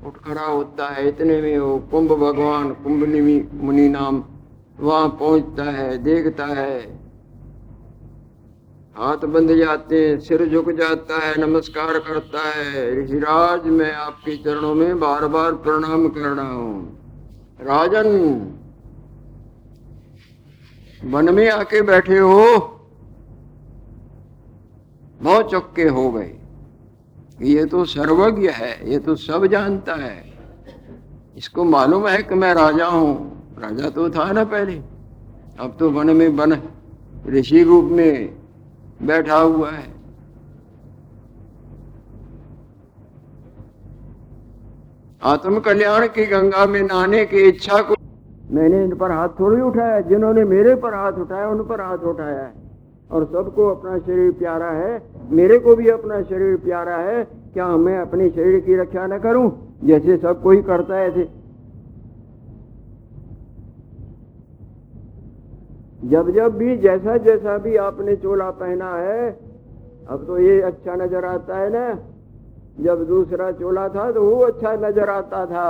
उठ 0.06 0.16
खड़ा 0.16 0.46
होता 0.46 0.88
है, 0.88 1.08
इतने 1.08 1.40
में 1.40 1.58
वो 1.58 1.78
कुंभ 1.90 2.12
भगवान, 2.12 2.72
कुंभ 2.74 3.06
मुनि 3.62 3.88
नाम 3.88 4.22
वहाँ 4.80 5.08
पहुँचता 5.08 5.64
है, 5.64 5.96
देखता 5.98 6.46
है। 6.46 7.03
हाथ 8.98 9.16
बंध 9.16 9.54
जाते 9.56 10.08
हैं, 10.08 10.20
सिर 10.20 10.48
झुक 10.48 10.70
जाता 10.70 11.26
है, 11.26 11.40
नमस्कार 11.40 11.98
करता 11.98 12.40
है। 12.50 13.04
ऋषिराज, 13.04 13.64
मैं 13.66 13.92
आपके 13.92 14.36
चरणों 14.36 14.74
में 14.74 15.00
बार 15.00 15.26
बार 15.26 15.52
प्रणाम 15.52 16.08
कर 16.08 16.20
रहा 16.20 16.52
हूँ। 16.52 16.98
राजन 17.60 18.08
वन 21.04 21.34
में 21.34 21.50
आके 21.50 21.82
बैठे 21.82 22.18
हो। 22.18 22.44
बहुत 25.22 25.50
चौके 25.50 25.88
हो 25.88 26.10
गए। 26.10 26.36
ये 27.42 27.64
तो 27.64 27.84
सर्वज्ञ 27.84 28.48
है, 28.48 28.92
ये 28.92 28.98
तो 28.98 29.14
सब 29.16 29.46
जानता 29.46 29.94
है। 29.94 30.32
इसको 31.36 31.64
मालूम 31.64 32.08
है 32.08 32.22
कि 32.22 32.34
मैं 32.34 32.54
राजा 32.54 32.86
हूँ। 32.86 33.14
राजा 33.58 33.90
तो 33.90 34.10
था 34.10 34.32
ना 34.32 34.44
पहले। 34.44 34.76
अब 35.60 35.76
तो 35.80 35.90
वन 35.90 36.16
में 36.16 36.36
बन, 36.36 36.56
ऋषि 37.26 37.62
रूप 37.62 37.84
में 37.84 38.43
बैठा 39.02 39.36
हुआ 39.36 39.70
है। 39.70 39.94
आत्म 45.22 45.60
कल्याण 45.60 46.06
की 46.06 46.26
गंगा 46.26 46.66
में 46.66 46.82
नहाने 46.82 47.24
की 47.24 47.36
इच्छा 47.36 47.82
को 47.82 47.94
मैंने 48.50 48.84
इन 48.84 48.94
पर 48.94 49.10
हाथ 49.10 49.28
थोड़ी 49.28 49.62
उठाया, 49.62 50.00
जिन्होंने 50.00 50.44
मेरे 50.44 50.74
पर 50.74 50.94
हाथ 50.94 51.12
उठाया, 51.12 51.48
उन 51.48 51.64
पर 51.64 51.80
हाथ 51.80 51.98
उठाया 51.98 52.40
है। 52.40 52.52
और 53.10 53.24
सबको 53.24 53.68
अपना 53.68 53.98
शरीर 53.98 54.32
प्यारा 54.32 54.70
है, 54.70 55.02
मेरे 55.30 55.58
को 55.58 55.76
भी 55.76 55.88
अपना 55.88 56.22
शरीर 56.22 56.56
प्यारा 56.56 56.96
है। 56.96 57.24
क्या 57.24 57.66
मैं 57.76 57.98
अपने 57.98 58.28
शरीर 58.30 58.60
की 58.60 58.76
रक्षा 58.76 59.06
न 59.06 59.18
करूँ? 59.18 59.78
जैसे 59.84 60.16
सब 60.16 60.42
कोई 60.42 60.62
करता 60.62 60.96
है, 60.96 61.08
ऐसे 61.08 61.28
जब 66.04 66.30
जब 66.30 66.56
भी, 66.56 66.76
जैसा 66.76 67.16
जैसा 67.16 67.56
भी 67.58 67.76
आपने 67.78 68.14
चोला 68.16 68.50
पहना 68.50 68.94
है, 68.96 69.30
अब 70.08 70.24
तो 70.26 70.38
ये 70.38 70.60
अच्छा 70.62 70.94
नज़र 70.94 71.24
आता 71.24 71.58
है 71.58 71.68
ना। 71.70 71.98
जब 72.80 73.04
दूसरा 73.06 73.50
चोला 73.52 73.88
था 73.88 74.10
तो 74.12 74.22
वो 74.22 74.40
अच्छा 74.44 74.72
नज़र 74.78 75.10
आता 75.10 75.44
था। 75.46 75.68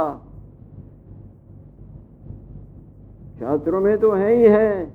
शास्त्रों 3.41 3.80
में 3.80 3.97
तो 3.99 4.12
है 4.12 4.35
ही 4.35 4.43
है, 4.43 4.93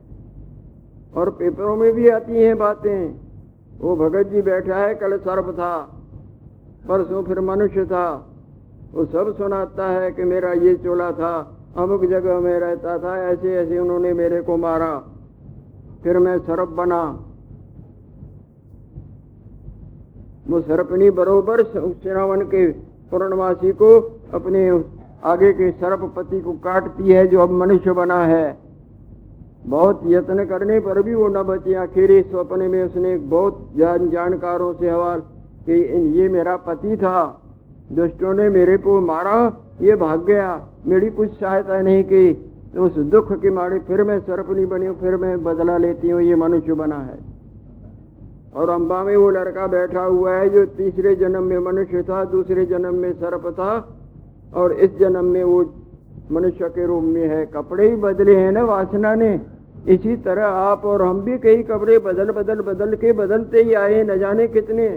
और 1.16 1.30
पेपरों 1.30 1.76
में 1.76 1.92
भी 1.94 2.10
आती 2.10 2.44
हैं 2.44 2.58
बातें। 2.58 3.14
वो 3.80 3.96
भगत 3.96 4.28
जी 4.28 4.42
बैठा 4.42 4.78
है, 4.78 4.96
कल 4.96 5.18
सर्प 5.18 5.52
था, 5.52 5.78
परसों 6.88 7.24
फिर 7.24 7.40
मनुष्य 7.42 7.86
था। 7.86 8.08
वो 8.94 9.06
सब 9.06 9.36
सुनाता 9.38 9.88
है 9.92 10.12
कि 10.12 10.24
मेरा 10.24 10.52
ये 10.54 10.76
चोला 10.76 11.12
था, 11.12 11.32
अमुक 11.78 12.06
जगह 12.06 12.40
में 12.40 12.60
रहता 12.60 12.98
था 13.00 13.18
ऐसे 13.24 13.56
ऐसे 13.58 13.80
उन्होंने 13.80 14.14
मेरे 14.14 14.42
को 14.42 14.58
मारा। 14.58 14.92
फिर 16.04 16.18
मैं 16.18 16.38
सरप 16.40 16.70
बना। 16.70 17.02
वो 20.50 20.62
सरपनी 20.62 21.10
बरोबर 21.10 21.64
श्रावण 21.64 22.42
के 22.42 22.68
पूर्णवासी 23.12 23.72
को 23.72 24.00
अपने 24.34 24.70
आगे 25.24 25.54
के 25.54 25.72
सर्पपति 25.72 26.42
को 26.42 26.52
काटती 26.52 27.12
है, 27.12 27.28
जो 27.28 27.40
अब 27.40 27.52
मनुष्य 27.52 27.92
बना 27.92 28.24
है। 28.26 28.58
बहुत 29.66 30.02
यत्न 30.06 30.46
करने 30.46 30.80
पर 30.80 31.02
भी 31.02 31.14
वो 31.16 31.28
न 31.28 31.44
बचे 31.44 31.74
आखिर। 31.74 32.22
स्वप्न 32.32 32.60
में 32.60 32.84
उसने 32.84 33.18
बहुत 33.18 33.70
जान 33.76 34.10
जानकारों 34.10 34.74
से 34.74 34.90
हवाल 34.90 35.20
कि 35.66 35.74
ये 36.20 36.30
मेरा 36.30 36.56
पति 36.58 36.98
था। 36.98 37.42
दुष्टों 37.92 38.34
ने 38.34 38.50
मेरे 38.50 38.78
को 38.78 39.00
मारा, 39.02 39.58
ये 39.82 39.96
भाग 39.96 40.26
गया। 40.26 40.68
मेरी 40.88 41.10
कुछ 41.10 41.40
सहायता 41.40 41.82
नहीं 41.82 42.04
की। 42.04 42.49
तो 42.76 42.86
उस 42.86 42.98
दुख 42.98 43.32
की 43.42 43.50
मारे 43.50 43.80
फिर 43.80 44.04
मैं 44.04 44.20
सर्पनी 44.20 44.66
बनी 44.66 44.86
हूँ, 44.86 45.00
फिर 45.00 45.16
मैं 45.16 45.44
बदला 45.44 45.78
लेती 45.78 46.10
हूँ, 46.10 46.22
ये 46.22 46.36
मनुष्य 46.36 46.74
बना 46.74 46.96
है। 46.96 47.18
और 48.56 48.70
अम्बा 48.70 49.04
में 49.04 49.16
वो 49.16 49.30
लड़का 49.30 49.68
बैठा 49.68 50.02
हुआ 50.02 50.34
है 50.34 50.50
जो 50.50 50.66
तीसरे 50.66 51.16
जन्म 51.16 51.44
में 51.44 51.58
मनुष्य 51.60 52.04
था, 52.04 52.24
दूसरे 52.26 52.66
जन्म 52.66 52.96
में 52.96 53.14
सर्प 53.14 53.48
था, 53.48 53.98
और 54.56 54.72
इस 54.72 54.98
जन्म 54.98 55.26
में 55.26 55.44
वो 55.44 55.74
मनुष्य 56.32 56.70
के 56.70 56.86
रूप 56.86 57.04
में 57.04 57.28
है। 57.28 57.46
कपड़े 57.46 57.90
ही 57.90 57.96
बदले 57.96 58.36
हैं 58.36 58.52
ना, 58.52 58.64
वासना 58.64 59.16
ने। 59.16 59.42
इसी 59.88 60.16
तरह 60.16 60.46
आप 60.46 60.86
और 60.86 61.02
हम 61.02 61.22
भी 61.22 61.38
कई 61.38 61.64
कपड़े 61.64 62.00
बदल 62.00 62.32
बदल 62.32 62.62
बदल 62.62 62.96
के 62.96 63.12
बदलते 63.12 63.64
ही 63.64 63.74
आए, 63.74 64.04
न 64.04 64.18
जाने 64.20 64.48
कितने। 64.48 64.90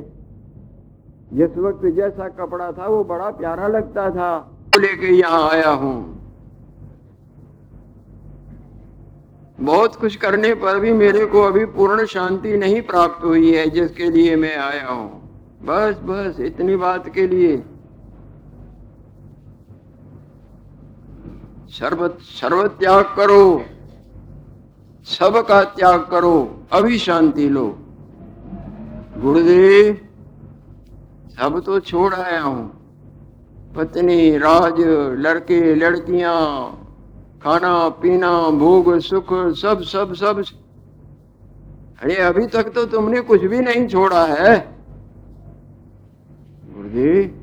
जिस 1.33 1.59
वक्त 1.59 1.87
जैसा 1.87 2.29
कपड़ा 2.29 2.73
था, 2.73 2.87
वो 2.87 3.05
बड़ा 3.05 3.31
प्यारा 3.31 3.68
लगता 3.68 4.11
था। 4.11 4.51
लेके 4.79 5.14
यहाँ 5.14 5.51
आया 5.51 5.70
हूँ। 5.70 6.22
बहुत 9.62 9.96
कुछ 9.96 10.16
करने 10.16 10.54
पर 10.54 10.78
भी 10.78 10.92
मेरे 10.92 11.26
को 11.26 11.42
अभी 11.42 11.64
पूर्ण 11.64 12.04
शांति 12.04 12.56
नहीं 12.56 12.82
प्राप्त 12.82 13.24
हुई 13.24 13.54
है, 13.54 13.70
जिसके 13.70 14.10
लिए 14.10 14.36
मैं 14.36 14.56
आया 14.56 14.86
हूँ। 14.88 15.22
बस 15.62 15.94
बस, 16.02 16.40
इतनी 16.40 16.76
बात 16.76 17.08
के 17.08 17.26
लिए। 17.26 17.56
सर्व 21.68 22.08
सर्व 22.20 22.66
त्याग 22.68 23.04
करो। 23.04 23.62
सब 25.04 25.46
का 25.46 25.62
त्याग 25.64 26.00
करो। 26.00 26.66
अभी 26.72 26.98
शांति 26.98 27.48
लो। 27.48 27.78
गुरुदेव, 29.18 29.94
सब 31.36 31.62
तो 31.66 31.80
छोड़ 31.80 32.14
आया 32.14 32.40
हूँ। 32.40 32.70
पत्नी, 33.76 34.38
राज, 34.38 34.74
लड़के, 35.18 35.74
लड़कियाँ 35.74 36.78
खाना, 37.43 37.88
पीना, 37.88 38.51
भोग, 38.51 38.99
सुख, 38.99 39.32
सब 39.57 39.82
सब 39.82 40.14
सब। 40.14 40.43
अरे, 42.03 42.14
अभी 42.14 42.47
तक 42.47 42.68
तो 42.72 42.84
तुमने 42.84 43.20
कुछ 43.20 43.40
भी 43.40 43.61
नहीं 43.61 43.86
छोड़ा 43.88 44.24
है। 44.26 44.55
गुरुदेव 46.70 47.38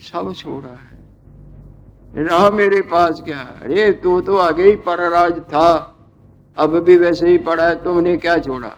सब 0.00 0.32
छोड़ा 0.32 0.68
है। 0.68 2.24
रहा 2.26 2.50
मेरे 2.50 2.80
पास 2.82 3.22
क्या 3.22 3.38
अरे, 3.62 3.92
तू 3.92 4.20
तो 4.20 4.36
आगे 4.36 4.62
ही 4.62 4.76
परराज 4.76 5.40
था। 5.40 5.96
अब 6.56 6.78
भी 6.78 6.96
वैसे 6.96 7.28
ही 7.28 7.38
पड़ा 7.38 7.68
है, 7.68 7.84
तुमने 7.84 8.16
क्या 8.16 8.38
छोड़ा? 8.38 8.70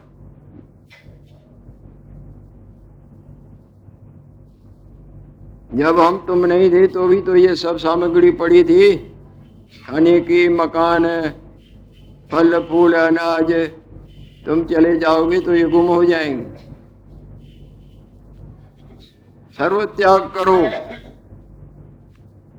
जब 5.75 6.01
हम 6.01 6.25
तुम 6.27 6.45
नहीं 6.45 6.71
थे 6.71 6.87
तो 6.87 7.09
भी 7.09 7.21
तो 7.21 7.37
ये 7.37 7.57
सब 7.57 7.77
सामग्री 7.77 8.31
पड़ी 8.31 8.65
थी। 8.65 9.14
खाने 9.83 10.21
की 10.21 10.49
मकान 10.49 11.07
है 11.07 11.31
फल, 12.33 12.59
फूल, 12.61 12.93
अनाज, 12.93 13.53
तुम 14.47 14.65
चले 14.65 14.97
जाओगे 14.97 15.41
तो 15.41 15.55
ये 15.55 15.65
गुम 15.65 15.87
हो 15.87 16.05
जाएँगे। 16.05 16.65
सर्व 19.59 19.85
त्याग 19.85 20.21
करो। 20.21 20.63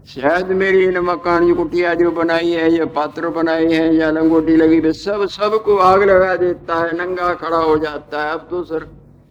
शायद 0.08 0.48
मेरी 0.48 0.84
इन 0.84 0.98
मकान 1.00 1.48
की 1.48 1.54
कुटिया 1.54 1.94
जो 1.94 2.12
बनाई 2.12 2.52
है, 2.52 2.72
या 2.72 2.86
पात्र 2.86 3.30
बनाई 3.30 3.74
है, 3.74 3.96
या 3.96 4.12
लंगोटी 4.12 4.56
लगी 4.56 4.82
है 4.82 4.94
सब 4.94 5.26
सबको 5.26 5.78
आग 5.78 6.04
लगा 6.04 6.36
देता 6.36 6.76
है, 6.76 6.98
नंगा 6.98 7.34
खड़ा 7.34 7.58
हो 7.58 7.78
जाता 7.78 8.26
है। 8.26 8.32
अब 8.32 8.48
तो 8.50 8.64
सर, 8.64 8.88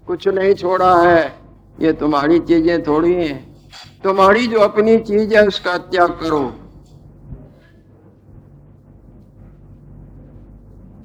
कुछ 0.07 0.29
नहीं 0.29 0.55
छोड़ा 0.55 0.95
है। 1.03 1.35
ये 1.81 1.93
तुम्हारी 1.93 2.39
चीज़ें 2.39 2.83
थोड़ी 2.83 3.15
हैं। 3.15 3.57
तुम्हारी 4.05 4.47
जो 4.47 4.61
अपनी 4.61 4.99
चीज़ 4.99 5.35
है, 5.35 5.47
उसका 5.47 5.79
त्याग 5.79 6.11
करो। 6.11 6.53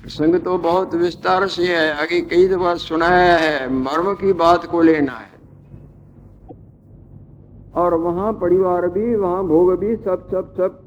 प्रसंग 0.10 0.36
तो 0.36 0.58
बहुत 0.58 0.94
विस्तार 0.96 1.46
से 1.48 1.66
है, 1.66 1.92
आगे 1.94 2.20
कई 2.22 2.48
दफ़ा 2.48 2.74
सुनाया 2.76 3.36
है, 3.38 3.72
मर्म 3.74 4.14
की 4.16 4.32
बात 4.34 4.66
को 4.66 4.82
लेना 4.82 5.12
है। 5.14 5.30
और 7.76 7.94
वहाँ 7.96 8.32
परिवार 8.36 8.88
भी, 8.88 9.16
वहाँ 9.16 9.44
भोग 9.48 9.78
भी 9.80 9.96
सब 9.98 10.28
सब 10.32 10.54
सब 10.56 10.80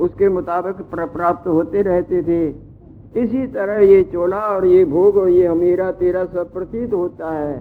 उसके 0.00 0.28
मुताबिक 0.28 0.82
प्राप्त 0.92 1.46
होते 1.48 1.82
रहते 1.82 2.22
थे। 2.22 2.42
इसी 3.22 3.46
तरह 3.54 3.78
ये 3.84 4.02
चोला 4.12 4.40
और 4.48 4.66
ये 4.66 4.84
भोग 4.86 5.16
और 5.16 5.28
ये 5.28 5.46
हमीरा 5.46 5.90
तेरा 5.94 6.24
सब 6.26 6.52
प्रतीत 6.52 6.92
होता 6.94 7.30
है। 7.32 7.56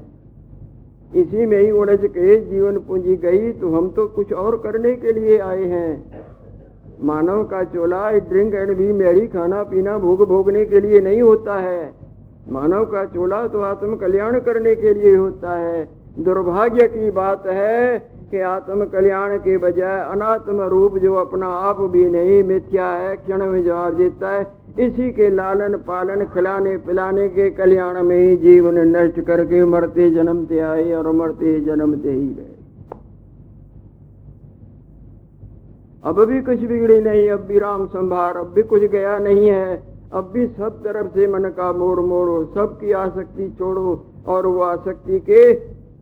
इसी 1.16 1.46
में 1.46 1.60
ही 1.60 1.72
उलझ 1.74 2.00
के 2.02 2.36
जीवन 2.46 2.80
पूंजी 2.88 3.16
गई 3.20 3.52
तो 3.54 3.76
हम 3.76 3.90
तो 3.92 4.08
कुछ 4.16 4.34
और 4.36 4.58
करने 4.64 4.96
के 4.96 5.12
लिए 5.14 5.38
आए 5.44 5.66
हैं। 5.68 6.15
मानव 7.04 7.44
का 7.44 7.64
चोला 7.64 8.10
ड्रिंक 8.12 8.54
एंड 8.54 8.76
भी 8.78 8.92
मेरी 8.94 9.28
खाना 9.28 9.62
पीना 9.64 9.98
भोग 9.98 10.28
भोगने 10.28 10.66
के 10.66 10.80
लिए 10.80 11.00
नहीं 11.00 11.22
होता 11.22 11.60
है। 11.60 11.94
मानव 12.52 12.86
का 12.86 13.06
चोला 13.06 13.46
तो 13.48 13.62
आत्म 13.62 13.96
कल्याण 13.96 14.40
करने 14.40 14.76
के 14.76 14.94
लिए 14.94 15.16
होता 15.16 15.58
है। 15.58 15.88
दुर्भाग्य 16.20 16.88
की 16.88 17.12
बात 17.12 17.48
है 17.48 17.98
कि 18.32 18.40
आत्म 18.40 18.86
कल्याण 18.86 19.38
के 19.38 19.58
बजाय 19.58 20.00
अनात्म 20.02 20.62
रूप 20.62 20.98
जो 20.98 21.14
अपना 21.14 21.48
आप 21.48 21.82
भी 21.82 22.06
नहीं, 22.10 22.44
मिथ्या 22.44 22.88
है, 22.88 23.16
क्षण 23.16 23.46
में 23.46 23.64
जवाब 23.64 23.94
देता 23.94 24.32
है। 24.32 24.48
इसी 24.80 25.12
के 25.12 25.30
लालन 25.30 25.76
पालन 25.78 26.26
खिलाने 26.26 26.76
पिलाने 26.78 27.28
के 27.30 27.50
कल्याण 27.50 28.02
में 28.04 28.18
ही 28.18 28.36
जीवन 28.38 28.80
नष्ट 28.88 29.20
करके 29.20 29.64
मरते 29.66 30.10
जन्मते 30.12 30.60
आए 30.60 30.92
और 30.94 31.12
मरते 31.12 31.60
जन्मते 31.62 32.12
ही 32.12 32.28
गए 32.28 32.55
अब 36.06 36.24
भी 36.26 36.42
कुछ 36.42 36.60
बिगड़ी 36.60 37.02
नहीं, 37.02 37.30
अब 37.30 37.40
भी 37.40 37.60
राम 37.60 37.86
संभार, 37.86 38.38
अब 38.38 38.52
भी 38.54 38.64
कुछ 38.64 38.82
गया 38.82 39.18
नहीं 39.18 39.48
है। 39.48 39.84
अब 40.14 40.30
भी 40.34 40.48
सब 40.48 40.84
तरफ़ 40.84 41.08
से 41.08 41.28
मन 41.28 41.50
का 41.50 41.72
मोड़ 41.72 42.00
मोड़ो 42.00 42.44
सबकी 42.56 42.92
आसक्ति 42.92 43.50
छोड़ो 43.60 44.06
और 44.28 44.46
वो 44.48 44.62
आसक्ति 44.62 45.20
के 45.20 45.54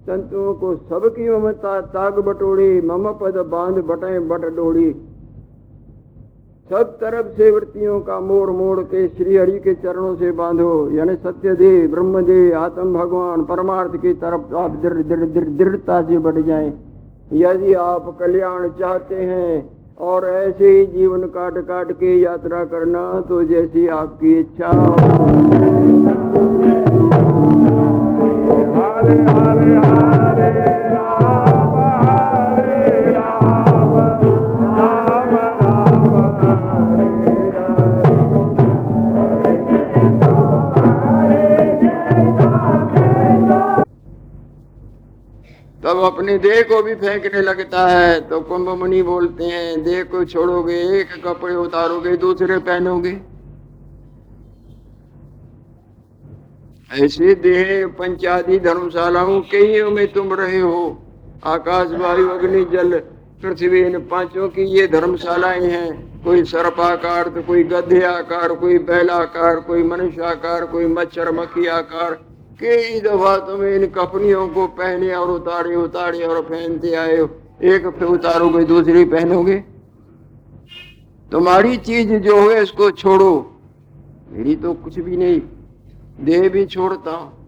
तंतुओं 0.08 0.54
को 0.54 0.76
सबकी 0.76 1.30
ममता, 1.30 1.82
ताग 1.82 2.20
बटोड़ी 2.20 2.82
मम 2.82 3.12
पद 3.12 3.38
बाँध 3.38 3.78
बटे 3.86 4.20
बट 4.20 4.46
डोड़ी 4.56 4.92
सब 6.70 6.98
तरफ़ 6.98 7.28
से 7.28 7.50
वृत्तियों 7.52 8.00
का 8.00 8.20
मोड़ 8.20 8.50
मोड़ 8.50 8.80
के 8.80 9.08
श्री 9.08 9.38
हरि 9.38 9.60
के 9.60 9.74
चरणों 9.74 10.16
से 10.16 10.32
बांधो। 10.32 10.90
यानी 10.90 11.16
सत्य 11.16 11.56
दे 11.56 11.88
ब्रह्म 11.88 12.22
दे 12.22 12.52
आत्म 12.52 12.94
भगवान, 12.94 13.44
परमार्थ 13.44 13.96
की 14.02 14.14
तरफ़ 14.14 14.56
आप 14.56 14.72
दृढ़ 14.72 15.02
दृढ़ 15.02 15.48
दृढ़ता 15.50 16.02
से 16.02 16.18
बढ़ 16.18 16.42
जाएँ। 16.42 16.74
यदि 17.34 17.74
आप 17.74 18.18
कल्याण 18.20 18.70
चाहते 18.70 19.16
हैं 19.16 19.73
और 20.00 20.26
ऐसे 20.28 20.70
ही 20.70 20.86
जीवन 20.88 21.22
काट 21.30 21.58
काट 21.68 21.92
के 21.94 22.20
यात्रा 22.22 22.64
करना 22.66 23.04
तो 23.30 23.44
जैसी 23.44 23.88
आपकी 23.94 24.34
इच्छा 24.40 24.68
हो। 24.68 24.96
अपनी 46.14 46.38
देह 46.38 46.62
को 46.62 46.82
भी 46.84 46.94
फेंकने 46.96 47.42
लगता 47.42 47.88
है 47.88 48.20
तो 48.30 48.40
कुंभ 48.42 48.70
मुनि 48.70 49.02
बोलते 49.04 49.44
हैं, 49.44 49.84
देह 49.84 50.04
को 50.04 50.24
छोड़ोगे, 50.26 50.76
एक 51.00 51.14
कपड़े 51.26 51.56
उतारोगे, 51.56 52.16
दूसरे 52.18 52.58
पहनोगे। 52.60 53.14
ऐसे 56.98 57.34
देह 57.36 57.88
पंचायती 58.00 58.60
धर्मशालाओं 58.60 59.40
के 59.42 59.58
ही 59.60 59.82
में 59.92 60.08
तुम 60.14 60.34
रहे 60.34 60.60
हो। 60.60 60.82
आकाश, 61.46 61.92
वायु, 61.92 62.28
अग्नि, 62.30 62.64
जल, 62.74 62.98
पृथ्वी, 63.42 63.82
इन 63.82 64.00
पाँचों 64.08 64.50
की 64.50 64.64
ये 64.72 64.88
धर्मशालाएँ 64.88 65.68
हैं। 65.68 66.22
कोई 66.24 66.44
सर्पाकार 66.46 67.30
तो 67.30 67.42
कोई 67.42 67.64
गधे 67.64 68.02
आकार, 68.04 68.54
कोई 68.56 68.78
बैलाकार 68.86 69.60
कोई 69.62 69.84
मनुष्य 69.84 70.22
आकार, 70.26 70.66
कोई 70.66 70.86
मच्छर, 70.88 71.32
मक्खी 71.32 71.66
आकार 71.68 72.20
कई 72.60 73.00
दफ़ा 73.00 73.38
तुम 73.38 73.64
इन 73.64 73.86
कपड़ियों 73.88 74.48
को 74.48 74.68
पहने 74.68 75.14
और 75.14 75.30
उतारे 75.32 75.76
उतारे 75.76 76.24
और 76.24 76.42
पहनते 76.42 76.94
आए 76.96 77.18
हो। 77.18 77.30
एक 77.64 77.88
फिर 77.90 78.08
उतारोगे, 78.08 78.64
दूसरी 78.64 79.06
पहनोगे। 79.06 79.56
तुम्हारी 81.32 81.78
चीज़ 81.78 82.14
जो 82.14 82.38
है, 82.50 82.62
इसको 82.64 82.92
छोड़ो। 82.92 83.34
मेरी 84.32 84.56
तो 84.56 84.74
कुछ 84.74 85.00
भी 85.00 85.18
नहीं। 85.18 85.42
देह 86.20 86.50
भी 86.50 86.66
छोड़ता 86.66 87.40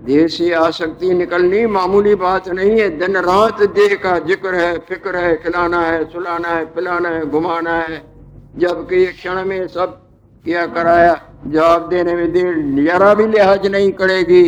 देह 0.00 0.26
से 0.26 0.52
आसक्ति 0.54 1.12
निकलनी 1.14 1.66
मामूली 1.66 2.14
बात 2.14 2.48
नहीं 2.48 2.80
है। 2.80 2.88
दिन 2.98 3.16
रात 3.16 3.62
देह 3.62 3.94
का 3.94 4.18
ज़िक्र 4.18 4.54
है, 4.54 4.78
फ़िक्र 4.78 5.16
है, 5.16 5.36
खिलाना 5.36 5.80
है, 5.82 6.04
सुलाना 6.04 6.48
है, 6.48 6.64
पिलाना 6.64 7.08
है, 7.08 7.24
घुमाना 7.26 7.74
है। 7.80 8.02
जबकि 8.58 8.96
ये 8.96 9.06
क्षण 9.06 9.44
में 9.44 9.66
सब 9.68 10.07
किया 10.48 10.66
कराया। 10.66 11.14
जवाब 11.46 11.88
देने 11.88 12.14
में 12.14 12.32
देर 12.32 12.54
जरा 12.84 13.14
भी 13.14 13.26
लिहाज 13.26 13.66
नहीं 13.66 13.90
करेगी। 13.92 14.44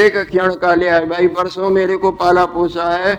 एक 0.00 0.16
क्षण 0.16 0.54
का 0.54 0.74
लिहाज, 0.74 1.04
भाई, 1.04 1.26
परसों 1.28 1.70
मेरे 1.70 1.96
को 1.96 2.10
पाला 2.12 2.44
पोसा 2.46 2.88
है। 2.90 3.14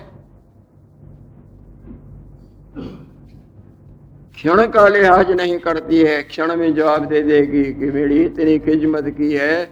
क्षण 4.35 4.65
का 4.67 4.87
लिहाज 4.87 5.31
नहीं 5.31 5.57
करती 5.59 5.97
है, 5.97 6.21
क्षण 6.23 6.55
में 6.55 6.73
जवाब 6.75 7.05
दे 7.05 7.21
देगी 7.21 7.63
कि 7.73 7.91
मेरी 7.91 8.23
इतनी 8.23 8.57
खिजमत 8.59 9.09
की 9.17 9.31
है 9.33 9.65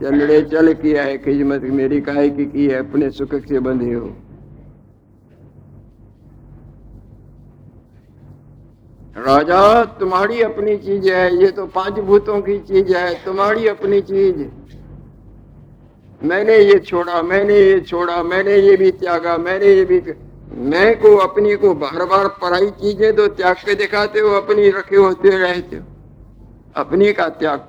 चल 0.00 0.10
चलड़े 0.10 0.40
चल 0.42 0.72
किया 0.72 1.02
है, 1.02 1.18
खिजमत 1.18 1.62
मेरी 1.62 2.00
काहे 2.00 2.28
की 2.30 2.44
की 2.46 2.66
है, 2.66 2.78
अपने 2.78 3.10
सुख 3.10 3.34
से 3.34 3.58
बंधे 3.60 3.92
हो। 3.92 4.08
राजा, 9.16 9.84
तुम्हारी 9.84 10.42
अपनी 10.42 10.76
चीज़ 10.76 11.10
है, 11.10 11.42
ये 11.42 11.50
तो 11.50 11.66
पाँच 11.66 11.92
भूतों 11.92 12.40
की 12.40 12.58
चीज़ 12.58 12.96
है, 12.96 13.24
तुम्हारी 13.24 13.66
अपनी 13.66 14.00
चीज़। 14.00 14.36
मैंने 16.26 16.56
ये 16.56 16.78
छोड़ा, 16.78 17.22
मैंने 17.22 17.54
ये 17.54 17.80
छोड़ा, 17.80 18.22
मैंने 18.22 18.56
ये 18.56 18.76
भी 18.76 18.90
त्यागा, 18.90 19.36
मैंने 19.36 19.66
ये 19.66 19.84
भी 19.84 20.02
मैं 20.54 21.00
को 21.00 21.16
अपनी 21.16 21.56
को 21.56 21.74
बार 21.74 22.04
बार 22.04 22.28
पढ़ाई 22.28 22.70
चीज़ें 22.70 23.16
तो 23.16 23.26
त्याग 23.26 23.56
के 23.56 23.74
दिखाते 23.74 24.20
हो, 24.20 24.28
अपनी 24.28 24.70
रखे 24.70 24.96
होते 24.96 25.28
रहते 25.28 25.76
हो। 25.76 25.84
अपनी 26.76 27.12
का 27.12 27.28
त्याग। 27.28 27.68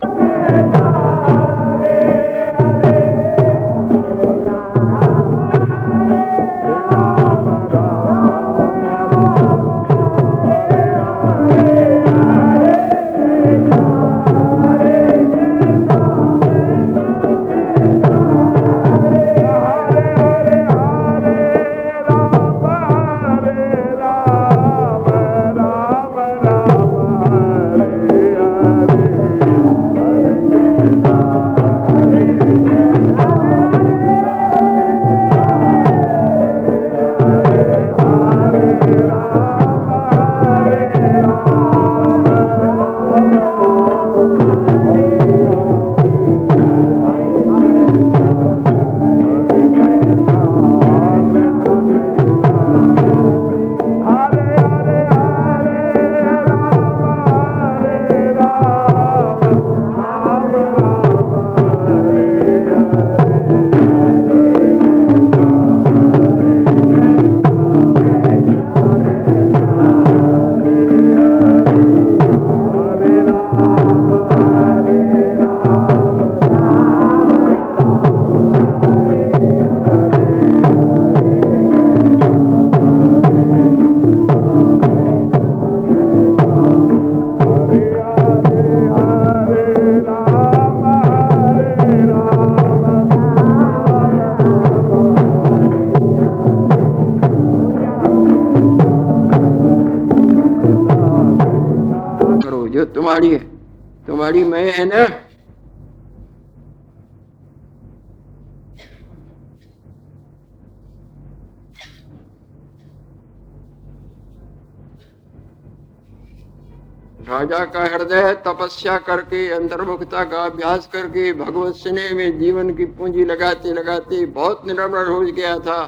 राजा 117.21 117.65
का 117.65 117.83
हृदय 117.83 118.33
तपस्या 118.47 118.97
करके, 118.97 119.49
अंतर्मुखता 119.49 120.23
का 120.23 120.43
अभ्यास 120.43 120.89
करके, 120.93 121.33
भगवत 121.33 121.75
स्नेह 121.75 122.15
में 122.15 122.39
जीवन 122.39 122.73
की 122.73 122.85
पूंजी 122.85 123.25
लगाते 123.25 123.73
लगाते 123.73 124.25
बहुत 124.25 124.65
निर्भर 124.67 125.07
हो 125.07 125.19
गया 125.21 125.57
था। 125.59 125.79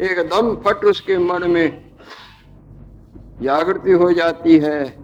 एकदम 0.00 0.54
फट 0.56 0.84
उसके 0.84 1.18
मन 1.18 1.50
में 1.50 1.84
जागृति 3.42 3.92
हो 3.92 4.12
जाती 4.12 4.58
है। 4.58 4.98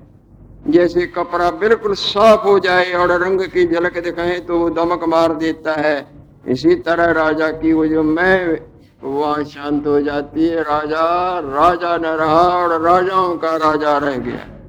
जैसे 0.68 1.06
कपड़ा 1.06 1.50
बिल्कुल 1.50 1.94
साफ़ 1.94 2.40
हो 2.40 2.58
जाए 2.58 2.92
और 2.92 3.12
रंग 3.12 3.40
की 3.40 3.66
झलक 3.66 3.98
दिखाए 3.98 4.38
तो 4.38 4.58
वो 4.58 4.70
दमक 4.70 5.04
मार 5.04 5.34
देता 5.34 5.72
है। 5.72 6.06
इसी 6.48 6.74
तरह 6.74 7.10
राजा 7.12 7.50
की 7.50 7.72
वो 7.72 7.86
जो 7.86 8.02
मैं, 8.02 8.60
वहाँ 9.02 9.44
शांत 9.44 9.86
हो 9.86 10.00
जाती 10.00 10.48
है। 10.48 10.62
राजा 10.62 11.38
राजा 11.40 11.96
न 11.96 12.16
रहा 12.18 12.48
और 12.56 12.80
राजाओं 12.80 13.36
का 13.36 13.56
राजा 13.56 13.98
रह 13.98 14.16
गया। 14.16 14.59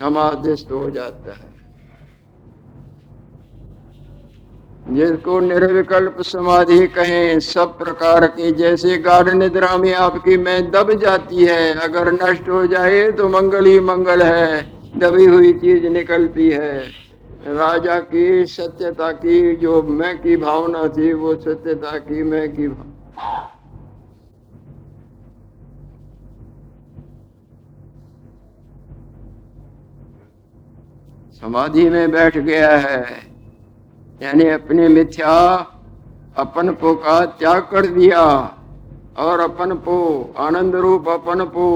समाधिस्थ 0.00 0.72
हो 0.72 0.90
जाता 0.90 1.32
है। 1.32 1.50
जिसको 4.88 5.40
निर्विकल्प 5.40 6.16
समाधि 6.20 6.86
कहें, 6.86 7.40
सब 7.40 7.78
प्रकार 7.78 8.26
की 8.26 8.52
जैसे 8.52 8.98
गाढ़ 8.98 9.32
निद्रा 9.34 9.76
में 9.76 9.94
आपकी 9.94 10.36
मैं 10.36 10.70
दब 10.70 10.92
जाती 10.92 11.44
है। 11.44 11.74
अगर 11.74 12.12
नष्ट 12.12 12.48
हो 12.48 12.66
जाए 12.66 13.10
तो 13.10 13.28
मंगल 13.28 13.64
ही 13.64 13.80
मंगल 13.80 14.22
है। 14.22 14.72
दबी 14.98 15.24
हुई 15.24 15.52
चीज़ 15.52 15.86
निकलती 15.86 16.50
है। 16.50 16.78
राजा 17.46 18.00
की 18.00 18.46
सत्यता 18.46 19.12
की, 19.12 19.56
जो 19.56 19.82
मैं 19.82 20.18
की 20.18 20.36
भावना 20.36 20.88
थी, 20.88 21.12
वो 21.12 21.34
सत्यता 21.34 21.98
की, 21.98 22.22
मैं 22.22 22.56
की 22.56 22.68
भावना। 22.68 23.59
समाधि 31.42 31.88
में 31.90 32.10
बैठ 32.10 32.36
गया 32.38 32.76
है। 32.76 33.00
यानी 34.22 34.48
अपने 34.48 34.88
मिथ्या, 34.88 35.34
अपन 36.36 36.70
को 36.72 36.94
का 36.94 37.24
त्याग 37.38 37.62
कर 37.62 37.86
दिया 37.86 38.22
और 39.18 39.40
अपन 39.40 39.74
को 39.74 39.98
आनंद 40.38 40.74
रूप 40.76 41.08
अपन 41.08 41.44
को, 41.44 41.68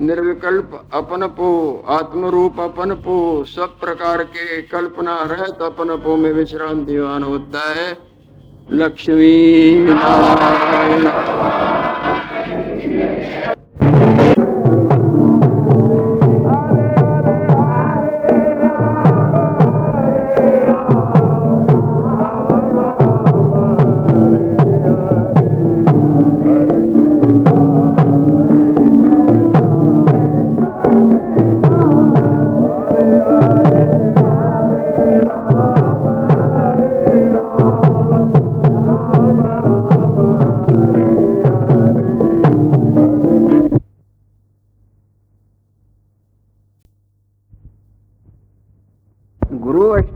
निर्विकल्प 0.00 0.88
अपन 0.94 1.26
पो 1.26 1.50
आत्म 1.88 2.26
रूप 2.26 2.60
अपन 2.60 2.94
पो 2.94 3.44
सब 3.44 3.78
प्रकार 3.80 4.22
के 4.24 4.62
कल्पना 4.62 5.18
रहत 5.22 5.62
अपन 5.62 5.96
पो 5.96 6.16
में 6.16 6.32
विश्राम 6.32 6.84
दीवान 6.84 7.22
होता 7.22 7.68
है। 7.72 7.90
लक्ष्मी 8.72 9.76
नारायण। 9.80 11.63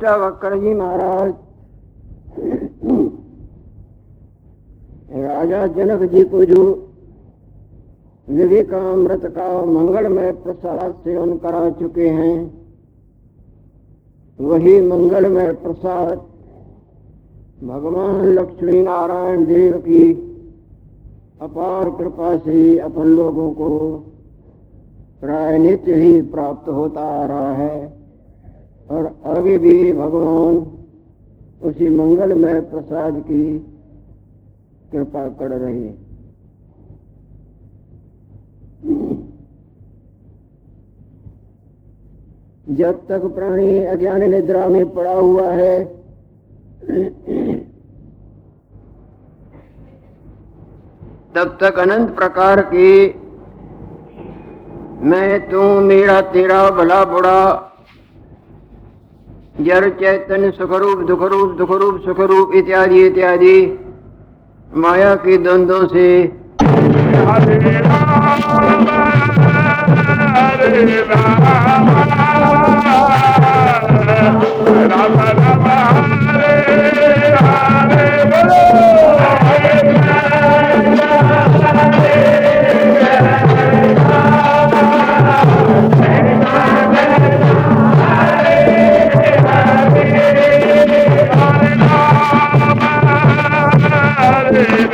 अष्टावक्र 0.08 0.58
जी 0.58 0.72
महाराज। 0.74 1.32
राजा 5.14 5.66
जनक 5.66 6.02
जी 6.10 6.22
को 6.24 6.44
जो 6.44 6.62
विवेकामृत 8.28 9.26
का 9.36 9.48
मंगलमय 9.64 10.30
प्रसाद 10.44 10.94
सेवन 11.04 11.36
करा 11.38 11.68
चुके 11.70 12.08
हैं, 12.10 12.36
वही 14.38 14.80
मंगलमय 14.82 15.52
प्रसाद 15.62 16.16
भगवान 17.64 18.24
लक्ष्मी 18.30 18.82
नारायण 18.82 19.44
देव 19.44 19.78
की 19.80 20.02
अपार 21.42 21.90
कृपा 21.90 22.36
से 22.38 22.78
अपन 22.78 23.14
लोगों 23.16 23.50
को 23.52 23.70
प्राय 25.20 25.58
नित्य 25.58 25.94
ही 25.94 26.20
प्राप्त 26.30 26.68
होता 26.70 27.00
आ 27.14 27.24
रहा 27.26 27.52
है। 27.54 27.97
और 28.90 29.06
आगे 29.26 29.56
भी 29.58 29.92
भगवान, 29.92 30.56
उसी 31.62 31.88
मंगलमय 31.88 32.60
प्रसाद 32.60 33.20
की 33.20 33.58
कृपा 34.92 35.28
कर 35.28 35.50
रहे 35.50 35.88
जब 42.66 43.06
तक 43.08 43.24
प्राणी 43.34 43.78
अज्ञान 43.84 44.22
निद्रा 44.30 44.66
में 44.68 44.94
पड़ा 44.94 45.12
हुआ 45.12 45.50
है, 45.52 45.84
तब 51.34 51.56
तक 51.60 51.78
अनंत 51.78 52.14
प्रकार 52.16 52.60
की, 52.60 53.06
मैं 55.02 55.48
तू 55.50 55.62
मेरा 55.80 56.20
तेरा 56.20 56.68
भला 56.70 57.04
बुरा 57.04 57.67
जड़ 59.60 59.90
चैतन्य 59.90 60.50
सुखरूप 60.50 61.06
दुखरूप 61.06 61.58
दुखरूप 61.58 62.00
सुखरूप 62.04 62.54
इत्यादि 62.54 63.06
इत्यादि। 63.06 63.78
माया 64.76 65.16
के 65.16 65.36
द्वंद्वों 65.36 65.86
से। 65.86 66.32
राम 71.10 71.88
राम 75.28 75.48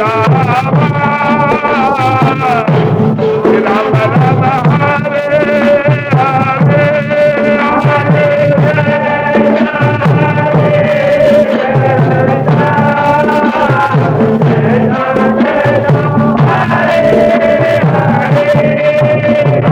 हरे 0.05 0.21
राम 0.21 0.44